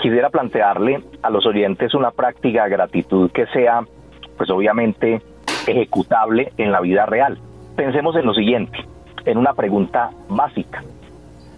quisiera 0.00 0.30
plantearle 0.30 1.02
a 1.22 1.30
los 1.30 1.46
oyentes 1.46 1.94
una 1.94 2.10
práctica 2.10 2.64
de 2.64 2.70
gratitud 2.70 3.30
que 3.30 3.46
sea, 3.46 3.82
pues 4.36 4.50
obviamente, 4.50 5.20
ejecutable 5.66 6.52
en 6.58 6.72
la 6.72 6.80
vida 6.80 7.06
real. 7.06 7.38
Pensemos 7.76 8.14
en 8.16 8.26
lo 8.26 8.34
siguiente, 8.34 8.78
en 9.24 9.38
una 9.38 9.54
pregunta 9.54 10.10
básica 10.28 10.84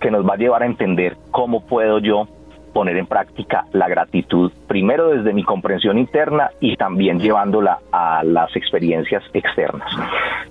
que 0.00 0.10
nos 0.10 0.26
va 0.26 0.34
a 0.34 0.36
llevar 0.36 0.62
a 0.62 0.66
entender 0.66 1.16
cómo 1.30 1.66
puedo 1.66 1.98
yo 1.98 2.28
poner 2.72 2.98
en 2.98 3.06
práctica 3.06 3.64
la 3.72 3.88
gratitud, 3.88 4.52
primero 4.66 5.08
desde 5.08 5.32
mi 5.32 5.42
comprensión 5.44 5.96
interna 5.96 6.50
y 6.60 6.76
también 6.76 7.18
llevándola 7.18 7.78
a 7.90 8.22
las 8.22 8.54
experiencias 8.54 9.22
externas. 9.32 9.90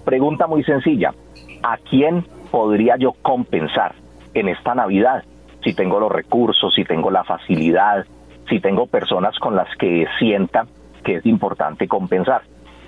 Pregunta 0.03 0.47
muy 0.47 0.63
sencilla, 0.63 1.13
¿a 1.61 1.77
quién 1.77 2.25
podría 2.49 2.95
yo 2.97 3.13
compensar 3.21 3.93
en 4.33 4.49
esta 4.49 4.73
Navidad? 4.73 5.23
Si 5.63 5.75
tengo 5.75 5.99
los 5.99 6.11
recursos, 6.11 6.73
si 6.73 6.83
tengo 6.83 7.11
la 7.11 7.23
facilidad, 7.23 8.05
si 8.49 8.59
tengo 8.59 8.87
personas 8.87 9.37
con 9.37 9.55
las 9.55 9.67
que 9.77 10.07
sienta 10.17 10.65
que 11.03 11.17
es 11.17 11.25
importante 11.27 11.87
compensar. 11.87 12.41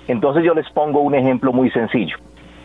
Entonces 0.08 0.42
yo 0.44 0.54
les 0.54 0.68
pongo 0.70 1.00
un 1.00 1.14
ejemplo 1.14 1.52
muy 1.52 1.70
sencillo. 1.70 2.16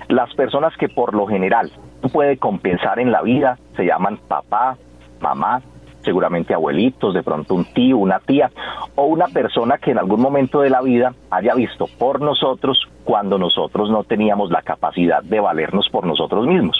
Las 0.07 0.33
personas 0.33 0.75
que 0.77 0.89
por 0.89 1.13
lo 1.13 1.27
general 1.27 1.71
puede 2.09 2.37
compensar 2.37 2.99
en 2.99 3.11
la 3.11 3.21
vida 3.21 3.57
se 3.75 3.85
llaman 3.85 4.19
papá, 4.27 4.77
mamá, 5.19 5.61
seguramente 6.03 6.53
abuelitos, 6.53 7.13
de 7.13 7.23
pronto 7.23 7.55
un 7.55 7.65
tío, 7.65 7.97
una 7.97 8.19
tía 8.19 8.51
o 8.95 9.05
una 9.05 9.27
persona 9.27 9.77
que 9.77 9.91
en 9.91 9.97
algún 9.97 10.21
momento 10.21 10.61
de 10.61 10.69
la 10.69 10.81
vida 10.81 11.13
haya 11.31 11.55
visto 11.55 11.87
por 11.97 12.21
nosotros 12.21 12.77
cuando 13.03 13.37
nosotros 13.37 13.89
no 13.89 14.03
teníamos 14.03 14.51
la 14.51 14.61
capacidad 14.61 15.23
de 15.23 15.39
valernos 15.39 15.89
por 15.89 16.05
nosotros 16.05 16.45
mismos. 16.45 16.77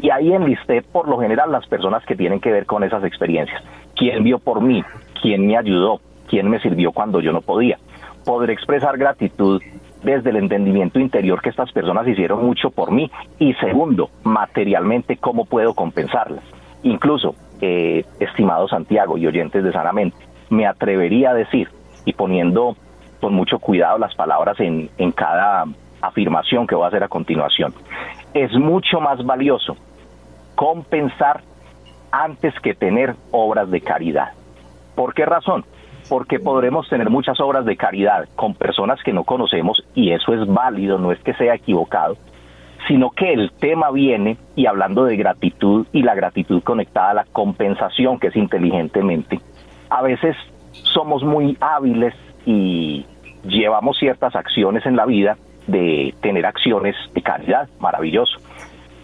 Y 0.00 0.10
ahí 0.10 0.32
enlisté 0.32 0.82
por 0.82 1.08
lo 1.08 1.18
general 1.18 1.52
las 1.52 1.66
personas 1.66 2.04
que 2.04 2.16
tienen 2.16 2.40
que 2.40 2.50
ver 2.50 2.66
con 2.66 2.82
esas 2.82 3.04
experiencias. 3.04 3.62
¿Quién 3.94 4.24
vio 4.24 4.38
por 4.38 4.60
mí? 4.60 4.82
¿Quién 5.20 5.46
me 5.46 5.56
ayudó? 5.56 6.00
¿Quién 6.28 6.48
me 6.48 6.60
sirvió 6.60 6.92
cuando 6.92 7.20
yo 7.20 7.32
no 7.32 7.40
podía? 7.40 7.78
Podré 8.24 8.52
expresar 8.52 8.96
gratitud 8.96 9.62
desde 10.02 10.30
el 10.30 10.36
entendimiento 10.36 10.98
interior 10.98 11.40
que 11.40 11.50
estas 11.50 11.72
personas 11.72 12.06
hicieron 12.06 12.44
mucho 12.44 12.70
por 12.70 12.90
mí 12.90 13.10
y 13.38 13.54
segundo, 13.54 14.10
materialmente 14.24 15.16
cómo 15.16 15.44
puedo 15.44 15.74
compensarlas. 15.74 16.44
Incluso, 16.82 17.34
eh, 17.60 18.04
estimado 18.18 18.68
Santiago 18.68 19.16
y 19.16 19.26
oyentes 19.26 19.62
de 19.62 19.72
Sanamente, 19.72 20.16
me 20.50 20.66
atrevería 20.66 21.30
a 21.30 21.34
decir, 21.34 21.68
y 22.04 22.12
poniendo 22.12 22.76
con 23.20 23.34
mucho 23.34 23.58
cuidado 23.58 23.98
las 23.98 24.14
palabras 24.14 24.58
en, 24.58 24.90
en 24.98 25.12
cada 25.12 25.64
afirmación 26.00 26.66
que 26.66 26.74
voy 26.74 26.84
a 26.84 26.88
hacer 26.88 27.04
a 27.04 27.08
continuación, 27.08 27.72
es 28.34 28.52
mucho 28.52 29.00
más 29.00 29.24
valioso 29.24 29.76
compensar 30.56 31.42
antes 32.10 32.52
que 32.60 32.74
tener 32.74 33.14
obras 33.30 33.70
de 33.70 33.80
caridad. 33.80 34.32
¿Por 34.94 35.14
qué 35.14 35.24
razón? 35.24 35.64
Porque 36.12 36.38
podremos 36.38 36.86
tener 36.90 37.08
muchas 37.08 37.40
obras 37.40 37.64
de 37.64 37.74
caridad 37.74 38.28
con 38.36 38.52
personas 38.52 39.02
que 39.02 39.14
no 39.14 39.24
conocemos 39.24 39.82
y 39.94 40.10
eso 40.10 40.34
es 40.34 40.46
válido, 40.46 40.98
no 40.98 41.10
es 41.10 41.18
que 41.20 41.32
sea 41.32 41.54
equivocado. 41.54 42.18
sino 42.86 43.12
que 43.12 43.32
el 43.32 43.50
tema 43.52 43.90
viene 43.90 44.36
y 44.54 44.66
hablando 44.66 45.04
de 45.04 45.16
gratitud 45.16 45.86
y 45.90 46.02
la 46.02 46.14
gratitud 46.14 46.62
conectada 46.62 47.12
a 47.12 47.14
la 47.14 47.24
compensación, 47.32 48.18
que 48.18 48.26
es 48.26 48.36
inteligentemente, 48.36 49.40
a 49.88 50.02
veces 50.02 50.36
somos 50.72 51.22
muy 51.22 51.56
hábiles 51.62 52.12
y 52.44 53.06
llevamos 53.44 53.96
ciertas 53.96 54.36
acciones 54.36 54.84
en 54.84 54.96
la 54.96 55.06
vida 55.06 55.38
de 55.66 56.12
tener 56.20 56.44
acciones 56.44 56.94
de 57.14 57.22
calidad, 57.22 57.70
maravilloso, 57.80 58.36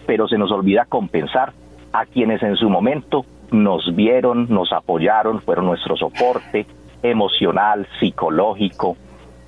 pero 0.05 0.27
se 0.27 0.37
nos 0.37 0.51
olvida 0.51 0.85
compensar 0.85 1.53
a 1.91 2.05
quienes 2.05 2.43
en 2.43 2.55
su 2.55 2.69
momento 2.69 3.25
nos 3.49 3.95
vieron, 3.95 4.45
nos 4.47 4.71
apoyaron, 4.71 5.41
fueron 5.41 5.65
nuestro 5.65 5.97
soporte 5.97 6.67
emocional, 7.03 7.87
psicológico, 7.99 8.97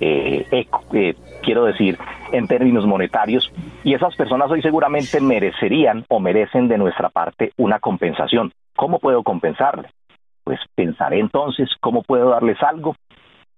eh, 0.00 0.46
eh, 0.50 1.14
quiero 1.42 1.64
decir, 1.64 1.98
en 2.32 2.48
términos 2.48 2.86
monetarios, 2.86 3.52
y 3.84 3.94
esas 3.94 4.16
personas 4.16 4.50
hoy 4.50 4.60
seguramente 4.62 5.20
merecerían 5.20 6.04
o 6.08 6.18
merecen 6.18 6.68
de 6.68 6.78
nuestra 6.78 7.08
parte 7.08 7.52
una 7.56 7.78
compensación. 7.78 8.52
¿Cómo 8.76 8.98
puedo 8.98 9.22
compensarles? 9.22 9.92
Pues 10.44 10.58
pensaré 10.74 11.20
entonces 11.20 11.68
cómo 11.80 12.02
puedo 12.02 12.30
darles 12.30 12.60
algo 12.62 12.96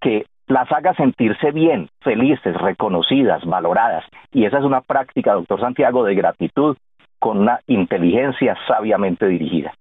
que 0.01 0.27
las 0.47 0.71
haga 0.71 0.93
sentirse 0.95 1.51
bien, 1.51 1.89
felices, 2.03 2.55
reconocidas, 2.61 3.45
valoradas. 3.47 4.05
Y 4.33 4.45
esa 4.45 4.59
es 4.59 4.65
una 4.65 4.83
práctica, 4.83 5.33
doctor 5.33 5.61
Santiago, 5.61 6.05
de 6.05 6.15
gratitud 6.15 6.77
con 7.19 7.39
una 7.39 7.61
inteligencia 7.67 8.55
sabiamente 8.69 9.27
dirigida. 9.27 9.73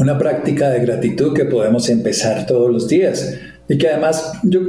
Una 0.00 0.16
práctica 0.16 0.70
de 0.70 0.80
gratitud 0.80 1.34
que 1.34 1.44
podemos 1.44 1.90
empezar 1.90 2.46
todos 2.46 2.72
los 2.72 2.88
días 2.88 3.36
y 3.68 3.76
que 3.76 3.88
además 3.88 4.32
yo 4.42 4.60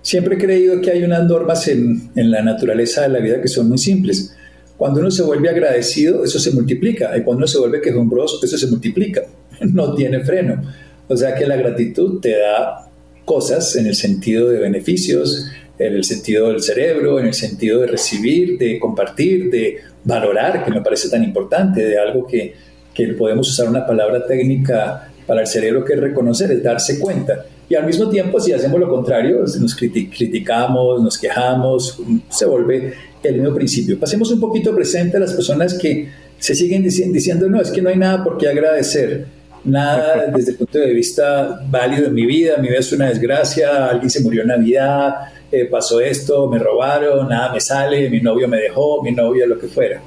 siempre 0.00 0.36
he 0.36 0.38
creído 0.38 0.80
que 0.80 0.90
hay 0.90 1.02
unas 1.02 1.24
normas 1.24 1.68
en, 1.68 2.10
en 2.16 2.30
la 2.30 2.40
naturaleza 2.40 3.02
de 3.02 3.10
la 3.10 3.18
vida 3.18 3.42
que 3.42 3.48
son 3.48 3.68
muy 3.68 3.76
simples. 3.76 4.34
Cuando 4.78 5.00
uno 5.00 5.10
se 5.10 5.22
vuelve 5.22 5.50
agradecido, 5.50 6.24
eso 6.24 6.38
se 6.38 6.52
multiplica. 6.52 7.14
Y 7.18 7.20
cuando 7.20 7.40
uno 7.40 7.46
se 7.46 7.58
vuelve 7.58 7.82
quejumbroso, 7.82 8.42
eso 8.42 8.56
se 8.56 8.66
multiplica. 8.66 9.24
No 9.60 9.92
tiene 9.94 10.24
freno. 10.24 10.62
O 11.06 11.14
sea 11.14 11.34
que 11.34 11.46
la 11.46 11.56
gratitud 11.56 12.18
te 12.22 12.38
da 12.38 12.88
cosas 13.26 13.76
en 13.76 13.88
el 13.88 13.94
sentido 13.94 14.48
de 14.48 14.58
beneficios, 14.58 15.50
en 15.78 15.96
el 15.96 16.04
sentido 16.04 16.48
del 16.48 16.62
cerebro, 16.62 17.20
en 17.20 17.26
el 17.26 17.34
sentido 17.34 17.82
de 17.82 17.88
recibir, 17.88 18.56
de 18.56 18.78
compartir, 18.78 19.50
de 19.50 19.80
valorar, 20.04 20.64
que 20.64 20.70
me 20.70 20.80
parece 20.80 21.10
tan 21.10 21.22
importante, 21.22 21.84
de 21.84 21.98
algo 21.98 22.26
que, 22.26 22.54
que 22.98 23.14
podemos 23.14 23.48
usar 23.48 23.68
una 23.68 23.86
palabra 23.86 24.26
técnica 24.26 25.08
para 25.24 25.42
el 25.42 25.46
cerebro 25.46 25.84
que 25.84 25.92
es 25.92 26.00
reconocer, 26.00 26.50
es 26.50 26.62
darse 26.64 26.98
cuenta. 26.98 27.44
Y 27.68 27.76
al 27.76 27.86
mismo 27.86 28.08
tiempo, 28.08 28.40
si 28.40 28.52
hacemos 28.52 28.80
lo 28.80 28.88
contrario, 28.88 29.44
nos 29.60 29.76
criticamos, 29.76 31.00
nos 31.00 31.16
quejamos, 31.16 32.00
se 32.28 32.46
vuelve 32.46 32.94
el 33.22 33.34
mismo 33.36 33.54
principio. 33.54 34.00
Pasemos 34.00 34.32
un 34.32 34.40
poquito 34.40 34.74
presente 34.74 35.16
a 35.16 35.20
las 35.20 35.32
personas 35.32 35.74
que 35.74 36.08
se 36.38 36.56
siguen 36.56 36.82
diciendo, 36.82 37.48
no, 37.48 37.60
es 37.60 37.70
que 37.70 37.80
no 37.80 37.88
hay 37.88 37.96
nada 37.96 38.24
por 38.24 38.36
qué 38.36 38.48
agradecer, 38.48 39.26
nada 39.64 40.26
desde 40.34 40.52
el 40.52 40.56
punto 40.56 40.78
de 40.78 40.92
vista 40.92 41.60
válido 41.70 42.06
en 42.06 42.14
mi 42.14 42.26
vida, 42.26 42.56
mi 42.56 42.68
vida 42.68 42.78
es 42.80 42.92
una 42.92 43.08
desgracia, 43.08 43.86
alguien 43.86 44.10
se 44.10 44.22
murió 44.22 44.42
en 44.42 44.48
Navidad, 44.48 45.14
eh, 45.52 45.66
pasó 45.66 46.00
esto, 46.00 46.48
me 46.48 46.58
robaron, 46.58 47.28
nada 47.28 47.52
me 47.52 47.60
sale, 47.60 48.10
mi 48.10 48.20
novio 48.20 48.48
me 48.48 48.56
dejó, 48.56 49.02
mi 49.02 49.12
novia, 49.12 49.46
lo 49.46 49.58
que 49.58 49.68
fuera. 49.68 50.00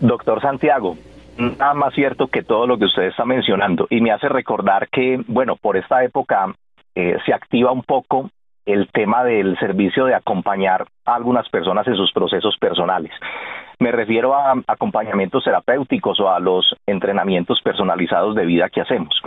Doctor 0.00 0.40
Santiago, 0.40 0.96
nada 1.38 1.74
más 1.74 1.94
cierto 1.94 2.28
que 2.28 2.42
todo 2.42 2.66
lo 2.66 2.78
que 2.78 2.86
usted 2.86 3.04
está 3.04 3.24
mencionando 3.24 3.86
y 3.90 4.00
me 4.00 4.12
hace 4.12 4.28
recordar 4.28 4.88
que, 4.88 5.22
bueno, 5.26 5.56
por 5.56 5.76
esta 5.76 6.02
época 6.04 6.54
eh, 6.94 7.16
se 7.24 7.32
activa 7.32 7.72
un 7.72 7.82
poco 7.82 8.30
el 8.66 8.88
tema 8.92 9.24
del 9.24 9.58
servicio 9.58 10.06
de 10.06 10.14
acompañar 10.14 10.86
a 11.04 11.14
algunas 11.14 11.48
personas 11.48 11.86
en 11.86 11.96
sus 11.96 12.12
procesos 12.12 12.56
personales. 12.58 13.12
Me 13.78 13.92
refiero 13.92 14.34
a 14.34 14.54
acompañamientos 14.66 15.44
terapéuticos 15.44 16.18
o 16.20 16.30
a 16.30 16.40
los 16.40 16.74
entrenamientos 16.86 17.60
personalizados 17.62 18.34
de 18.34 18.46
vida 18.46 18.70
que 18.70 18.80
hacemos. 18.80 19.20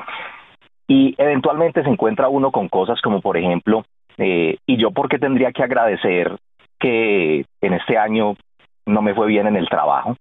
Y 0.88 1.14
eventualmente 1.18 1.84
se 1.84 1.90
encuentra 1.90 2.30
uno 2.30 2.52
con 2.52 2.70
cosas 2.70 3.00
como, 3.02 3.22
por 3.22 3.38
ejemplo, 3.38 3.84
eh, 4.18 4.58
¿y 4.66 4.78
yo 4.78 4.92
por 4.92 5.10
qué 5.10 5.20
tendría 5.20 5.52
que 5.52 5.64
agradecer 5.64 6.36
que 6.80 7.46
en 7.62 7.74
este 7.74 7.98
año 7.98 8.36
no 8.86 9.02
me 9.02 9.14
fue 9.14 9.28
bien 9.28 9.48
en 9.48 9.58
el 9.58 9.68
trabajo? 9.68 10.16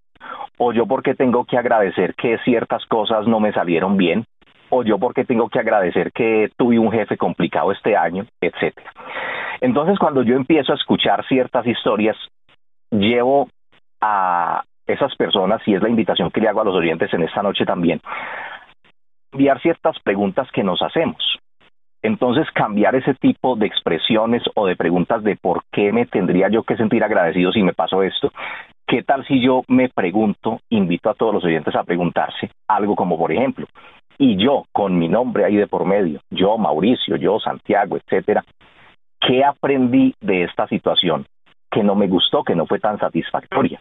¿O 0.58 0.72
yo 0.72 0.86
por 0.86 1.02
qué 1.02 1.14
tengo 1.14 1.44
que 1.44 1.58
agradecer 1.58 2.14
que 2.14 2.38
ciertas 2.38 2.84
cosas 2.86 3.26
no 3.26 3.40
me 3.40 3.52
salieron 3.52 3.96
bien? 3.96 4.24
¿O 4.70 4.82
yo 4.82 4.98
por 4.98 5.14
qué 5.14 5.24
tengo 5.24 5.48
que 5.48 5.58
agradecer 5.58 6.12
que 6.12 6.50
tuve 6.56 6.78
un 6.78 6.90
jefe 6.90 7.16
complicado 7.16 7.70
este 7.72 7.96
año? 7.96 8.26
Etcétera. 8.40 8.90
Entonces, 9.60 9.98
cuando 9.98 10.22
yo 10.22 10.34
empiezo 10.34 10.72
a 10.72 10.76
escuchar 10.76 11.26
ciertas 11.26 11.66
historias, 11.66 12.16
llevo 12.90 13.48
a 14.00 14.62
esas 14.86 15.14
personas, 15.16 15.60
y 15.66 15.74
es 15.74 15.82
la 15.82 15.88
invitación 15.88 16.30
que 16.30 16.40
le 16.40 16.48
hago 16.48 16.60
a 16.60 16.64
los 16.64 16.74
oyentes 16.74 17.12
en 17.12 17.22
esta 17.22 17.42
noche 17.42 17.64
también, 17.64 18.00
enviar 19.32 19.60
ciertas 19.60 19.98
preguntas 20.00 20.48
que 20.52 20.62
nos 20.62 20.80
hacemos. 20.82 21.38
Entonces, 22.02 22.46
cambiar 22.52 22.94
ese 22.94 23.14
tipo 23.14 23.56
de 23.56 23.66
expresiones 23.66 24.42
o 24.54 24.66
de 24.66 24.76
preguntas 24.76 25.24
de 25.24 25.36
por 25.36 25.62
qué 25.72 25.92
me 25.92 26.06
tendría 26.06 26.48
yo 26.48 26.62
que 26.62 26.76
sentir 26.76 27.02
agradecido 27.02 27.52
si 27.52 27.62
me 27.62 27.72
pasó 27.72 28.02
esto. 28.02 28.32
¿Qué 28.88 29.02
tal 29.02 29.26
si 29.26 29.40
yo 29.40 29.62
me 29.66 29.88
pregunto, 29.88 30.60
invito 30.70 31.10
a 31.10 31.14
todos 31.14 31.34
los 31.34 31.44
oyentes 31.44 31.74
a 31.74 31.82
preguntarse 31.82 32.50
algo 32.68 32.94
como, 32.94 33.18
por 33.18 33.32
ejemplo, 33.32 33.66
y 34.16 34.36
yo 34.36 34.64
con 34.72 34.96
mi 34.96 35.08
nombre 35.08 35.44
ahí 35.44 35.56
de 35.56 35.66
por 35.66 35.84
medio, 35.84 36.20
yo 36.30 36.56
Mauricio, 36.56 37.16
yo 37.16 37.40
Santiago, 37.40 37.96
etcétera, 37.96 38.44
¿qué 39.20 39.44
aprendí 39.44 40.14
de 40.20 40.44
esta 40.44 40.68
situación 40.68 41.26
que 41.68 41.82
no 41.82 41.96
me 41.96 42.06
gustó, 42.06 42.44
que 42.44 42.54
no 42.54 42.66
fue 42.66 42.78
tan 42.78 42.98
satisfactoria? 42.98 43.80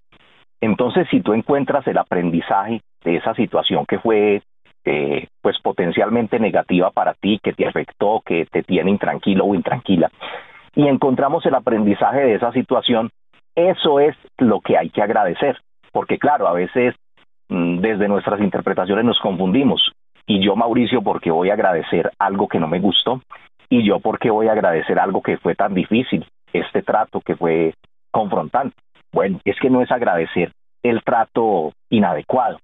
Entonces, 0.60 1.08
si 1.12 1.22
tú 1.22 1.34
encuentras 1.34 1.86
el 1.86 2.00
aprendizaje 2.00 2.82
de 3.04 3.18
esa 3.18 3.36
situación 3.36 3.86
que 3.86 4.00
fue 4.00 4.42
eh, 4.86 5.28
pues 5.42 5.60
potencialmente 5.62 6.40
negativa 6.40 6.90
para 6.90 7.14
ti, 7.14 7.40
que 7.44 7.54
te 7.54 7.68
afectó, 7.68 8.24
que 8.26 8.48
te 8.52 8.64
tiene 8.64 8.90
intranquilo 8.90 9.46
o 9.46 9.54
intranquila, 9.54 10.10
y 10.76 10.88
encontramos 10.88 11.46
el 11.46 11.56
aprendizaje 11.56 12.22
de 12.22 12.36
esa 12.36 12.52
situación, 12.52 13.10
eso 13.56 14.00
es 14.00 14.16
lo 14.38 14.60
que 14.62 14.78
hay 14.78 14.90
que 14.90 15.02
agradecer, 15.02 15.58
porque 15.92 16.18
claro, 16.18 16.48
a 16.48 16.54
veces 16.54 16.96
mm, 17.50 17.80
desde 17.80 18.08
nuestras 18.08 18.42
interpretaciones 18.42 19.06
nos 19.06 19.20
confundimos, 19.20 19.92
y 20.28 20.44
yo 20.44 20.56
Mauricio 20.56 21.02
porque 21.02 21.32
voy 21.32 21.50
a 21.50 21.54
agradecer 21.54 22.12
algo 22.20 22.48
que 22.48 22.60
no 22.60 22.68
me 22.68 22.80
gustó, 22.80 23.22
y 23.70 23.86
yo 23.86 24.00
porque 24.00 24.30
voy 24.30 24.48
a 24.48 24.52
agradecer 24.52 25.00
algo 25.00 25.22
que 25.22 25.38
fue 25.38 25.56
tan 25.56 25.74
difícil, 25.74 26.26
este 26.54 26.82
trato 26.82 27.22
que 27.22 27.36
fue 27.36 27.74
confrontante. 28.12 28.76
Bueno, 29.12 29.40
es 29.46 29.58
que 29.60 29.70
no 29.70 29.82
es 29.82 29.92
agradecer 29.92 30.52
el 30.84 31.04
trato 31.04 31.72
inadecuado, 31.90 32.60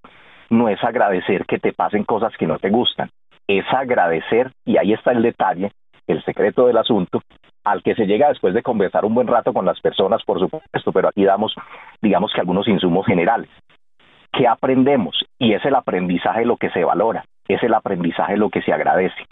no 0.49 0.69
es 0.69 0.84
agradecer 0.84 1.45
que 1.45 1.60
te 1.60 1.73
pasen 1.73 2.04
cosas 2.04 2.34
que 2.38 2.47
no 2.47 2.60
te 2.60 2.69
gustan, 2.69 3.10
es 3.47 3.65
agradecer, 3.71 4.51
y 4.65 4.77
ahí 4.77 4.93
está 4.93 5.12
el 5.12 5.21
detalle, 5.21 5.71
el 6.08 6.23
secreto 6.23 6.67
del 6.67 6.77
asunto, 6.77 7.21
al 7.63 7.84
que 7.84 7.95
se 7.95 8.06
llega 8.06 8.30
después 8.30 8.54
de 8.54 8.63
conversar 8.63 9.06
un 9.06 9.13
buen 9.13 9.28
rato 9.28 9.54
con 9.54 9.65
las 9.65 9.80
personas, 9.80 10.24
por 10.24 10.39
supuesto, 10.39 10.91
pero 10.91 11.10
aquí 11.10 11.24
damos, 11.24 11.54
digamos 12.02 12.32
que 12.34 12.41
algunos 12.41 12.67
insumos 12.67 13.06
generales. 13.06 13.50
¿Qué 14.32 14.47
aprendemos? 14.47 15.26
Y 15.38 15.54
es 15.54 15.63
el 15.65 15.76
aprendizaje 15.76 16.45
lo 16.45 16.58
que 16.58 16.69
se 16.69 16.84
valora, 16.84 17.26
es 17.47 17.62
el 17.63 17.74
aprendizaje 17.74 18.38
lo 18.38 18.50
que 18.50 18.62
se 18.62 18.74
agradece. 18.74 19.26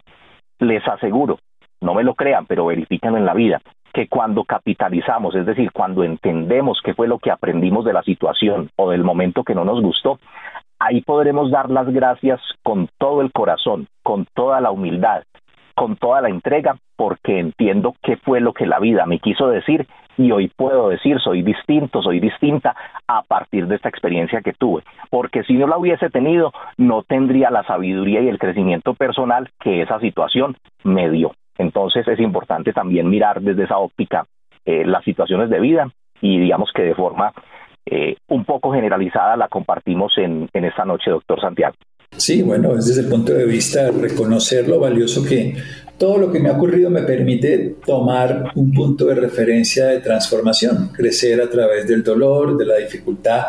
Les 0.60 0.86
aseguro, 0.88 1.40
no 1.82 1.94
me 1.94 2.04
lo 2.04 2.16
crean, 2.16 2.46
pero 2.46 2.66
verifican 2.66 3.16
en 3.16 3.26
la 3.26 3.34
vida, 3.34 3.62
que 3.94 4.08
cuando 4.08 4.44
capitalizamos, 4.44 5.36
es 5.36 5.46
decir, 5.46 5.72
cuando 5.72 6.04
entendemos 6.04 6.82
qué 6.84 6.94
fue 6.94 7.08
lo 7.08 7.20
que 7.20 7.32
aprendimos 7.32 7.86
de 7.86 7.94
la 7.94 8.04
situación 8.04 8.70
o 8.76 8.92
del 8.92 9.04
momento 9.04 9.44
que 9.44 9.56
no 9.56 9.64
nos 9.64 9.82
gustó, 9.82 10.20
ahí 10.80 11.02
podremos 11.02 11.52
dar 11.52 11.70
las 11.70 11.88
gracias 11.88 12.40
con 12.64 12.90
todo 12.98 13.22
el 13.22 13.32
corazón, 13.32 13.88
con 14.04 14.26
toda 14.34 14.62
la 14.62 14.72
humildad, 14.72 15.24
con 15.80 15.96
toda 15.96 16.20
la 16.20 16.28
entrega, 16.28 16.76
porque 16.98 17.40
entiendo 17.40 17.96
qué 18.04 18.18
fue 18.18 18.42
lo 18.42 18.52
que 18.52 18.66
la 18.66 18.80
vida 18.80 19.06
me 19.06 19.20
quiso 19.20 19.48
decir 19.48 19.88
y 20.18 20.30
hoy 20.34 20.52
puedo 20.54 20.90
decir 20.90 21.22
soy 21.22 21.42
distinto, 21.42 22.02
soy 22.02 22.20
distinta 22.20 22.76
a 23.08 23.22
partir 23.22 23.66
de 23.66 23.78
esta 23.78 23.88
experiencia 23.88 24.42
que 24.42 24.52
tuve, 24.52 24.84
porque 25.10 25.42
si 25.44 25.54
no 25.54 25.68
la 25.68 25.78
hubiese 25.78 26.10
tenido, 26.10 26.52
no 26.76 27.04
tendría 27.04 27.50
la 27.50 27.64
sabiduría 27.64 28.20
y 28.20 28.28
el 28.28 28.40
crecimiento 28.40 28.94
personal 28.94 29.52
que 29.58 29.82
esa 29.82 30.02
situación 30.02 30.58
me 30.84 31.10
dio. 31.10 31.32
Entonces 31.58 32.06
es 32.10 32.20
importante 32.20 32.74
también 32.74 33.10
mirar 33.10 33.40
desde 33.40 33.64
esa 33.64 33.78
óptica 33.78 34.26
eh, 34.66 34.84
las 34.84 35.06
situaciones 35.06 35.50
de 35.50 35.62
vida 35.62 35.90
y 36.20 36.40
digamos 36.40 36.74
que 36.76 36.82
de 36.82 36.96
forma 36.96 37.32
eh, 37.86 38.18
un 38.28 38.44
poco 38.44 38.74
generalizada 38.74 39.38
la 39.38 39.48
compartimos 39.48 40.18
en, 40.18 40.50
en 40.52 40.66
esta 40.66 40.84
noche, 40.84 41.10
doctor 41.10 41.40
Santiago. 41.40 41.76
Sí, 42.18 42.42
bueno, 42.42 42.76
desde 42.76 43.02
el 43.02 43.08
punto 43.08 43.34
de 43.34 43.46
vista 43.46 43.84
de 43.86 43.92
reconocer 43.92 44.68
lo 44.68 44.80
valioso 44.80 45.24
que 45.24 45.56
todo 45.98 46.18
lo 46.18 46.32
que 46.32 46.40
me 46.40 46.50
ha 46.50 46.54
ocurrido 46.54 46.90
me 46.90 47.04
permite 47.04 47.76
tomar 47.86 48.52
un 48.56 48.72
punto 48.72 49.06
de 49.06 49.16
referencia 49.16 49.88
de 49.88 50.00
transformación, 50.00 50.92
crecer 50.94 51.42
a 51.42 51.50
través 51.50 51.88
del 51.88 52.04
dolor, 52.04 52.58
de 52.58 52.66
la 52.66 52.78
dificultad, 52.78 53.44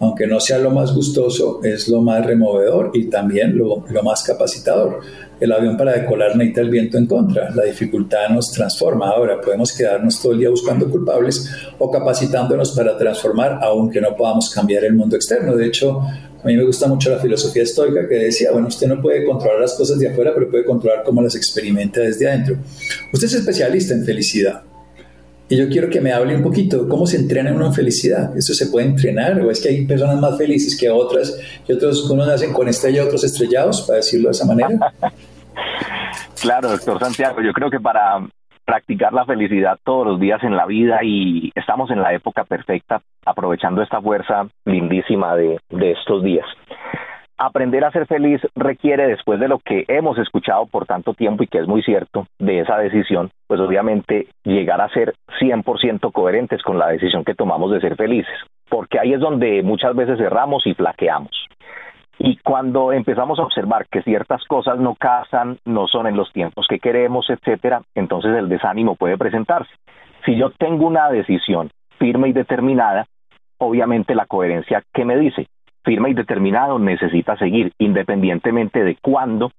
aunque 0.00 0.26
no 0.26 0.38
sea 0.38 0.58
lo 0.58 0.70
más 0.70 0.94
gustoso, 0.94 1.60
es 1.62 1.88
lo 1.88 2.02
más 2.02 2.26
removedor 2.26 2.90
y 2.92 3.06
también 3.06 3.56
lo, 3.56 3.86
lo 3.88 4.02
más 4.02 4.22
capacitador. 4.22 5.00
El 5.40 5.52
avión 5.52 5.76
para 5.76 5.92
decolar 5.92 6.36
necesita 6.36 6.60
el 6.60 6.70
viento 6.70 6.98
en 6.98 7.06
contra. 7.06 7.50
La 7.54 7.64
dificultad 7.64 8.28
nos 8.28 8.52
transforma. 8.52 9.08
Ahora 9.08 9.40
podemos 9.40 9.72
quedarnos 9.76 10.20
todo 10.20 10.32
el 10.32 10.38
día 10.38 10.50
buscando 10.50 10.90
culpables 10.90 11.50
o 11.78 11.90
capacitándonos 11.90 12.72
para 12.72 12.96
transformar, 12.98 13.58
aunque 13.62 14.00
no 14.00 14.14
podamos 14.14 14.50
cambiar 14.50 14.84
el 14.84 14.94
mundo 14.94 15.16
externo. 15.16 15.56
De 15.56 15.66
hecho, 15.66 16.02
a 16.44 16.46
mí 16.46 16.56
me 16.56 16.62
gusta 16.62 16.86
mucho 16.86 17.10
la 17.10 17.18
filosofía 17.18 17.62
estoica 17.62 18.06
que 18.06 18.16
decía, 18.16 18.52
bueno, 18.52 18.68
usted 18.68 18.86
no 18.86 19.00
puede 19.00 19.24
controlar 19.24 19.60
las 19.60 19.72
cosas 19.72 19.98
de 19.98 20.10
afuera, 20.10 20.32
pero 20.34 20.50
puede 20.50 20.64
controlar 20.66 21.02
cómo 21.02 21.22
las 21.22 21.34
experimenta 21.34 22.00
desde 22.00 22.28
adentro. 22.28 22.58
Usted 23.10 23.28
es 23.28 23.34
especialista 23.34 23.94
en 23.94 24.04
felicidad. 24.04 24.62
Y 25.48 25.56
yo 25.56 25.70
quiero 25.70 25.88
que 25.88 26.02
me 26.02 26.12
hable 26.12 26.36
un 26.36 26.42
poquito 26.42 26.86
cómo 26.86 27.06
se 27.06 27.16
entrena 27.16 27.50
uno 27.50 27.66
en 27.66 27.72
felicidad. 27.72 28.36
¿Eso 28.36 28.52
se 28.52 28.66
puede 28.66 28.86
entrenar? 28.86 29.40
¿O 29.40 29.50
es 29.50 29.58
que 29.58 29.70
hay 29.70 29.86
personas 29.86 30.20
más 30.20 30.36
felices 30.36 30.76
que 30.78 30.90
otras 30.90 31.34
y 31.66 31.72
otros, 31.72 32.10
unos 32.10 32.26
nacen 32.26 32.52
con 32.52 32.68
estrella 32.68 33.04
otros 33.04 33.24
estrellados, 33.24 33.80
para 33.82 33.96
decirlo 33.96 34.28
de 34.28 34.32
esa 34.32 34.44
manera? 34.44 34.68
claro, 36.42 36.68
doctor 36.72 36.98
Santiago, 36.98 37.40
yo 37.40 37.54
creo 37.54 37.70
que 37.70 37.80
para 37.80 38.18
practicar 38.64 39.12
la 39.12 39.24
felicidad 39.24 39.78
todos 39.84 40.06
los 40.06 40.20
días 40.20 40.42
en 40.42 40.56
la 40.56 40.66
vida 40.66 41.00
y 41.02 41.52
estamos 41.54 41.90
en 41.90 42.00
la 42.00 42.12
época 42.14 42.44
perfecta 42.44 43.00
aprovechando 43.26 43.82
esta 43.82 44.00
fuerza 44.00 44.46
lindísima 44.64 45.36
de, 45.36 45.58
de 45.70 45.92
estos 45.92 46.22
días 46.22 46.46
aprender 47.38 47.84
a 47.84 47.90
ser 47.90 48.06
feliz 48.06 48.40
requiere, 48.54 49.06
después 49.06 49.40
de 49.40 49.48
lo 49.48 49.58
que 49.58 49.84
hemos 49.88 50.18
escuchado 50.18 50.66
por 50.66 50.86
tanto 50.86 51.14
tiempo 51.14 51.42
y 51.42 51.46
que 51.46 51.58
es 51.58 51.66
muy 51.66 51.82
cierto, 51.82 52.26
de 52.38 52.60
esa 52.60 52.78
decisión, 52.78 53.30
pues 53.46 53.60
obviamente 53.60 54.28
llegar 54.44 54.80
a 54.80 54.88
ser 54.90 55.14
100% 55.40 56.12
coherentes 56.12 56.62
con 56.62 56.78
la 56.78 56.88
decisión 56.88 57.24
que 57.24 57.34
tomamos 57.34 57.72
de 57.72 57.80
ser 57.80 57.96
felices, 57.96 58.34
porque 58.68 58.98
ahí 58.98 59.12
es 59.12 59.20
donde 59.20 59.62
muchas 59.62 59.94
veces 59.94 60.18
cerramos 60.18 60.66
y 60.66 60.74
flaqueamos. 60.74 61.32
Y 62.18 62.36
cuando 62.38 62.92
empezamos 62.92 63.38
a 63.38 63.42
observar 63.42 63.86
que 63.90 64.02
ciertas 64.02 64.44
cosas 64.44 64.78
no 64.78 64.94
casan, 64.94 65.58
no 65.64 65.88
son 65.88 66.06
en 66.06 66.16
los 66.16 66.32
tiempos 66.32 66.66
que 66.68 66.78
queremos, 66.78 67.28
etcétera, 67.28 67.82
entonces 67.94 68.36
el 68.36 68.48
desánimo 68.48 68.94
puede 68.94 69.18
presentarse. 69.18 69.72
Si 70.24 70.36
yo 70.36 70.50
tengo 70.50 70.86
una 70.86 71.10
decisión 71.10 71.70
firme 71.98 72.28
y 72.28 72.32
determinada, 72.32 73.06
obviamente 73.58 74.14
la 74.14 74.26
coherencia 74.26 74.82
que 74.92 75.04
me 75.04 75.16
dice, 75.16 75.46
firme 75.84 76.10
y 76.10 76.14
determinado 76.14 76.78
necesita 76.78 77.36
seguir, 77.36 77.72
independientemente 77.78 78.84
de 78.84 78.96
cuándo 79.02 79.50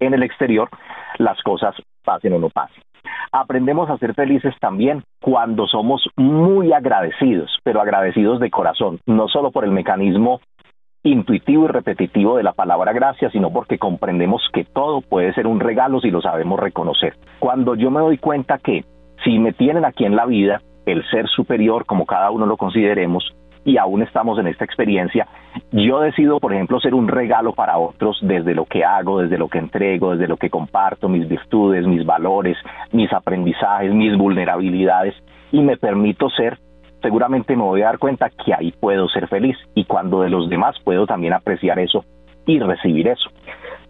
en 0.00 0.14
el 0.14 0.22
exterior 0.22 0.68
las 1.18 1.40
cosas 1.42 1.74
pasen 2.04 2.32
o 2.34 2.38
no 2.38 2.48
pasen. 2.48 2.82
Aprendemos 3.32 3.90
a 3.90 3.98
ser 3.98 4.14
felices 4.14 4.54
también 4.60 5.02
cuando 5.20 5.66
somos 5.66 6.08
muy 6.16 6.72
agradecidos, 6.72 7.58
pero 7.64 7.80
agradecidos 7.80 8.40
de 8.40 8.50
corazón, 8.50 9.00
no 9.06 9.28
solo 9.28 9.50
por 9.50 9.64
el 9.64 9.72
mecanismo 9.72 10.40
intuitivo 11.04 11.66
y 11.66 11.68
repetitivo 11.68 12.36
de 12.36 12.42
la 12.42 12.52
palabra 12.52 12.92
gracias, 12.92 13.32
sino 13.32 13.50
porque 13.50 13.78
comprendemos 13.78 14.42
que 14.52 14.64
todo 14.64 15.02
puede 15.02 15.32
ser 15.34 15.46
un 15.46 15.60
regalo 15.60 16.00
si 16.00 16.10
lo 16.10 16.20
sabemos 16.20 16.58
reconocer. 16.58 17.14
Cuando 17.38 17.74
yo 17.74 17.90
me 17.90 18.00
doy 18.00 18.18
cuenta 18.18 18.58
que 18.58 18.84
si 19.22 19.38
me 19.38 19.52
tienen 19.52 19.84
aquí 19.84 20.04
en 20.04 20.16
la 20.16 20.26
vida, 20.26 20.60
el 20.86 21.04
ser 21.10 21.28
superior, 21.28 21.86
como 21.86 22.06
cada 22.06 22.30
uno 22.30 22.46
lo 22.46 22.56
consideremos, 22.56 23.34
y 23.66 23.78
aún 23.78 24.02
estamos 24.02 24.38
en 24.38 24.46
esta 24.46 24.64
experiencia, 24.64 25.26
yo 25.72 26.00
decido, 26.00 26.38
por 26.38 26.52
ejemplo, 26.52 26.80
ser 26.80 26.94
un 26.94 27.08
regalo 27.08 27.52
para 27.54 27.78
otros 27.78 28.18
desde 28.22 28.54
lo 28.54 28.66
que 28.66 28.84
hago, 28.84 29.20
desde 29.20 29.38
lo 29.38 29.48
que 29.48 29.58
entrego, 29.58 30.12
desde 30.12 30.28
lo 30.28 30.36
que 30.36 30.50
comparto, 30.50 31.08
mis 31.08 31.26
virtudes, 31.26 31.86
mis 31.86 32.04
valores, 32.04 32.58
mis 32.92 33.12
aprendizajes, 33.12 33.92
mis 33.92 34.16
vulnerabilidades, 34.16 35.14
y 35.50 35.60
me 35.60 35.76
permito 35.76 36.28
ser, 36.30 36.58
seguramente 37.04 37.54
me 37.54 37.62
voy 37.62 37.82
a 37.82 37.86
dar 37.86 37.98
cuenta 37.98 38.30
que 38.30 38.54
ahí 38.54 38.72
puedo 38.72 39.08
ser 39.10 39.28
feliz 39.28 39.58
y 39.74 39.84
cuando 39.84 40.22
de 40.22 40.30
los 40.30 40.48
demás 40.48 40.74
puedo 40.82 41.06
también 41.06 41.34
apreciar 41.34 41.78
eso 41.78 42.02
y 42.46 42.58
recibir 42.58 43.08
eso. 43.08 43.28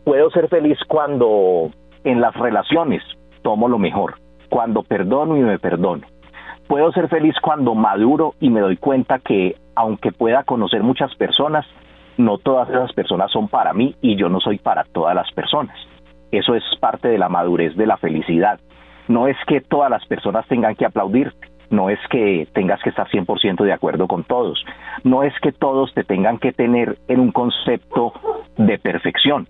Puedo 0.04 0.30
ser 0.30 0.48
feliz 0.48 0.76
cuando 0.88 1.70
en 2.02 2.20
las 2.20 2.34
relaciones 2.34 3.02
tomo 3.42 3.68
lo 3.68 3.78
mejor, 3.78 4.16
cuando 4.50 4.82
perdono 4.82 5.36
y 5.36 5.42
me 5.42 5.60
perdono. 5.60 6.02
Puedo 6.66 6.90
ser 6.90 7.08
feliz 7.08 7.36
cuando 7.40 7.76
maduro 7.76 8.34
y 8.40 8.50
me 8.50 8.60
doy 8.60 8.76
cuenta 8.76 9.20
que 9.20 9.54
aunque 9.76 10.10
pueda 10.10 10.42
conocer 10.42 10.82
muchas 10.82 11.14
personas, 11.14 11.64
no 12.16 12.38
todas 12.38 12.68
esas 12.68 12.92
personas 12.94 13.30
son 13.30 13.46
para 13.46 13.72
mí 13.72 13.94
y 14.00 14.16
yo 14.16 14.28
no 14.28 14.40
soy 14.40 14.58
para 14.58 14.82
todas 14.84 15.14
las 15.14 15.30
personas. 15.32 15.76
Eso 16.32 16.56
es 16.56 16.64
parte 16.80 17.08
de 17.08 17.18
la 17.18 17.28
madurez 17.28 17.76
de 17.76 17.86
la 17.86 17.96
felicidad. 17.96 18.58
No 19.06 19.28
es 19.28 19.36
que 19.46 19.60
todas 19.60 19.88
las 19.88 20.04
personas 20.06 20.46
tengan 20.48 20.74
que 20.74 20.84
aplaudir, 20.84 21.32
no 21.74 21.90
es 21.90 21.98
que 22.10 22.46
tengas 22.52 22.82
que 22.82 22.90
estar 22.90 23.08
100% 23.08 23.64
de 23.64 23.72
acuerdo 23.72 24.06
con 24.06 24.24
todos, 24.24 24.64
no 25.02 25.22
es 25.22 25.32
que 25.40 25.52
todos 25.52 25.92
te 25.94 26.04
tengan 26.04 26.38
que 26.38 26.52
tener 26.52 26.96
en 27.08 27.20
un 27.20 27.32
concepto 27.32 28.12
de 28.56 28.78
perfección 28.78 29.46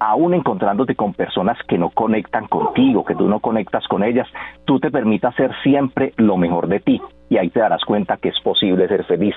aún 0.00 0.34
encontrándote 0.34 0.94
con 0.94 1.14
personas 1.14 1.56
que 1.66 1.78
no 1.78 1.88
conectan 1.90 2.46
contigo, 2.46 3.04
que 3.04 3.14
tú 3.14 3.28
no 3.28 3.40
conectas 3.40 3.86
con 3.88 4.04
ellas, 4.04 4.28
tú 4.64 4.78
te 4.78 4.90
permitas 4.90 5.34
ser 5.34 5.50
siempre 5.62 6.12
lo 6.16 6.36
mejor 6.36 6.68
de 6.68 6.80
ti 6.80 7.00
y 7.30 7.38
ahí 7.38 7.48
te 7.48 7.60
darás 7.60 7.82
cuenta 7.84 8.18
que 8.18 8.28
es 8.28 8.40
posible 8.40 8.86
ser 8.88 9.04
feliz. 9.04 9.34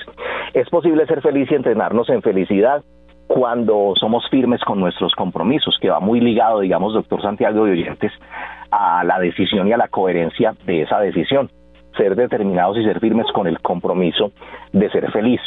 Es 0.53 0.69
posible 0.69 1.05
ser 1.05 1.21
feliz 1.21 1.49
y 1.51 1.55
entrenarnos 1.55 2.09
en 2.09 2.21
felicidad 2.21 2.83
cuando 3.27 3.93
somos 3.99 4.27
firmes 4.29 4.61
con 4.63 4.79
nuestros 4.79 5.13
compromisos, 5.13 5.77
que 5.81 5.89
va 5.89 5.99
muy 5.99 6.19
ligado, 6.19 6.61
digamos, 6.61 6.93
doctor 6.93 7.21
Santiago 7.21 7.65
de 7.65 7.71
Oyentes, 7.71 8.11
a 8.71 9.03
la 9.03 9.19
decisión 9.19 9.67
y 9.67 9.73
a 9.73 9.77
la 9.77 9.89
coherencia 9.89 10.53
de 10.65 10.81
esa 10.81 10.99
decisión. 10.99 11.49
Ser 11.97 12.15
determinados 12.15 12.77
y 12.77 12.83
ser 12.83 12.99
firmes 12.99 13.25
con 13.33 13.47
el 13.47 13.59
compromiso 13.59 14.31
de 14.71 14.89
ser 14.91 15.11
feliz. 15.11 15.41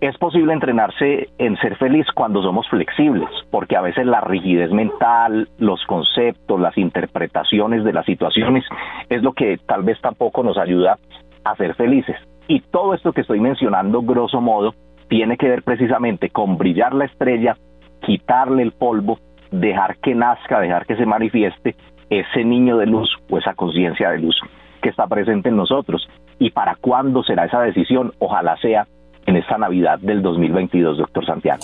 Es 0.00 0.16
posible 0.16 0.52
entrenarse 0.52 1.28
en 1.38 1.56
ser 1.56 1.76
feliz 1.76 2.06
cuando 2.14 2.40
somos 2.40 2.68
flexibles, 2.68 3.28
porque 3.50 3.76
a 3.76 3.80
veces 3.80 4.06
la 4.06 4.20
rigidez 4.20 4.70
mental, 4.70 5.48
los 5.58 5.84
conceptos, 5.86 6.60
las 6.60 6.78
interpretaciones 6.78 7.82
de 7.82 7.92
las 7.92 8.06
situaciones 8.06 8.64
es 9.08 9.22
lo 9.24 9.32
que 9.32 9.58
tal 9.66 9.82
vez 9.82 10.00
tampoco 10.00 10.44
nos 10.44 10.56
ayuda 10.56 10.98
a 11.44 11.56
ser 11.56 11.74
felices. 11.74 12.16
Y 12.46 12.60
todo 12.60 12.94
esto 12.94 13.12
que 13.12 13.22
estoy 13.22 13.40
mencionando, 13.40 14.02
grosso 14.02 14.40
modo, 14.40 14.72
tiene 15.08 15.36
que 15.36 15.48
ver 15.48 15.64
precisamente 15.64 16.30
con 16.30 16.58
brillar 16.58 16.94
la 16.94 17.06
estrella, 17.06 17.56
quitarle 18.00 18.62
el 18.62 18.72
polvo, 18.72 19.18
dejar 19.50 19.96
que 19.96 20.14
nazca, 20.14 20.60
dejar 20.60 20.86
que 20.86 20.94
se 20.94 21.06
manifieste 21.06 21.74
ese 22.08 22.44
niño 22.44 22.76
de 22.76 22.86
luz 22.86 23.10
o 23.28 23.38
esa 23.38 23.54
conciencia 23.54 24.10
de 24.10 24.18
luz 24.20 24.40
que 24.82 24.88
está 24.88 25.06
presente 25.06 25.48
en 25.48 25.56
nosotros. 25.56 26.08
¿Y 26.38 26.50
para 26.50 26.76
cuándo 26.76 27.22
será 27.22 27.46
esa 27.46 27.60
decisión? 27.62 28.12
Ojalá 28.18 28.56
sea 28.60 28.86
en 29.28 29.36
esta 29.36 29.58
Navidad 29.58 29.98
del 29.98 30.22
2022, 30.22 30.98
doctor 30.98 31.26
Santiago. 31.26 31.62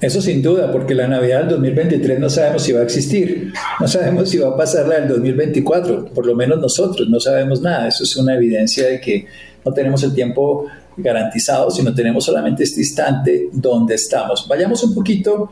Eso 0.00 0.20
sin 0.20 0.42
duda, 0.42 0.70
porque 0.70 0.94
la 0.94 1.06
Navidad 1.06 1.40
del 1.40 1.48
2023 1.50 2.20
no 2.20 2.28
sabemos 2.28 2.62
si 2.62 2.72
va 2.72 2.80
a 2.80 2.82
existir, 2.82 3.52
no 3.80 3.88
sabemos 3.88 4.28
si 4.28 4.38
va 4.38 4.48
a 4.48 4.56
pasar 4.56 4.86
la 4.86 4.96
del 5.00 5.08
2024, 5.08 6.06
por 6.14 6.26
lo 6.26 6.34
menos 6.34 6.58
nosotros 6.58 7.08
no 7.08 7.18
sabemos 7.18 7.62
nada, 7.62 7.88
eso 7.88 8.04
es 8.04 8.14
una 8.16 8.34
evidencia 8.34 8.86
de 8.86 9.00
que 9.00 9.26
no 9.64 9.72
tenemos 9.72 10.02
el 10.02 10.14
tiempo 10.14 10.66
garantizado, 10.98 11.70
sino 11.70 11.94
tenemos 11.94 12.26
solamente 12.26 12.64
este 12.64 12.80
instante 12.80 13.48
donde 13.52 13.94
estamos. 13.94 14.46
Vayamos 14.46 14.84
un 14.84 14.94
poquito 14.94 15.50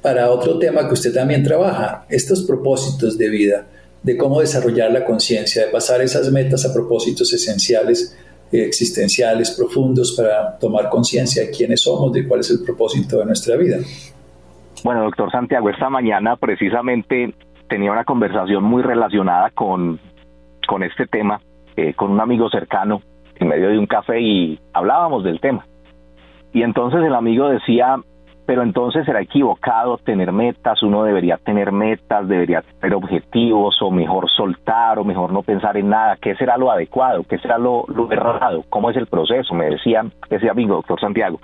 para 0.00 0.30
otro 0.30 0.58
tema 0.58 0.86
que 0.86 0.94
usted 0.94 1.12
también 1.12 1.42
trabaja, 1.42 2.06
estos 2.08 2.44
propósitos 2.44 3.18
de 3.18 3.28
vida, 3.28 3.66
de 4.04 4.16
cómo 4.16 4.40
desarrollar 4.40 4.92
la 4.92 5.04
conciencia, 5.04 5.64
de 5.66 5.72
pasar 5.72 6.00
esas 6.02 6.30
metas 6.30 6.64
a 6.64 6.72
propósitos 6.72 7.32
esenciales 7.32 8.16
existenciales 8.52 9.50
profundos 9.50 10.14
para 10.16 10.56
tomar 10.58 10.88
conciencia 10.88 11.42
de 11.42 11.50
quiénes 11.50 11.82
somos, 11.82 12.12
de 12.12 12.28
cuál 12.28 12.40
es 12.40 12.50
el 12.50 12.64
propósito 12.64 13.18
de 13.18 13.24
nuestra 13.24 13.56
vida. 13.56 13.78
Bueno, 14.84 15.02
doctor 15.04 15.30
Santiago, 15.32 15.70
esta 15.70 15.88
mañana 15.88 16.36
precisamente 16.36 17.34
tenía 17.68 17.90
una 17.90 18.04
conversación 18.04 18.62
muy 18.62 18.82
relacionada 18.82 19.50
con, 19.50 19.98
con 20.68 20.82
este 20.82 21.06
tema, 21.06 21.40
eh, 21.76 21.94
con 21.94 22.10
un 22.10 22.20
amigo 22.20 22.48
cercano 22.50 23.00
en 23.36 23.48
medio 23.48 23.70
de 23.70 23.78
un 23.78 23.86
café 23.86 24.20
y 24.20 24.60
hablábamos 24.72 25.24
del 25.24 25.40
tema. 25.40 25.66
Y 26.52 26.62
entonces 26.62 27.00
el 27.02 27.14
amigo 27.14 27.48
decía, 27.48 27.96
pero 28.46 28.62
entonces 28.62 29.06
será 29.06 29.20
equivocado 29.22 29.96
tener 29.98 30.30
metas, 30.32 30.82
uno 30.82 31.04
debería 31.04 31.38
tener 31.38 31.72
metas, 31.72 32.28
debería 32.28 32.62
tener 32.80 32.94
objetivos, 32.94 33.80
o 33.80 33.90
mejor 33.90 34.28
soltar, 34.30 34.98
o 34.98 35.04
mejor 35.04 35.32
no 35.32 35.42
pensar 35.42 35.76
en 35.76 35.88
nada, 35.88 36.16
¿qué 36.20 36.34
será 36.36 36.56
lo 36.58 36.70
adecuado? 36.70 37.24
¿Qué 37.28 37.38
será 37.38 37.58
lo, 37.58 37.86
errado? 38.10 38.64
¿Cómo 38.68 38.90
es 38.90 38.96
el 38.96 39.06
proceso? 39.06 39.54
Me 39.54 39.70
decía 39.70 40.04
ese 40.28 40.50
amigo, 40.50 40.76
doctor 40.76 41.00
Santiago. 41.00 41.40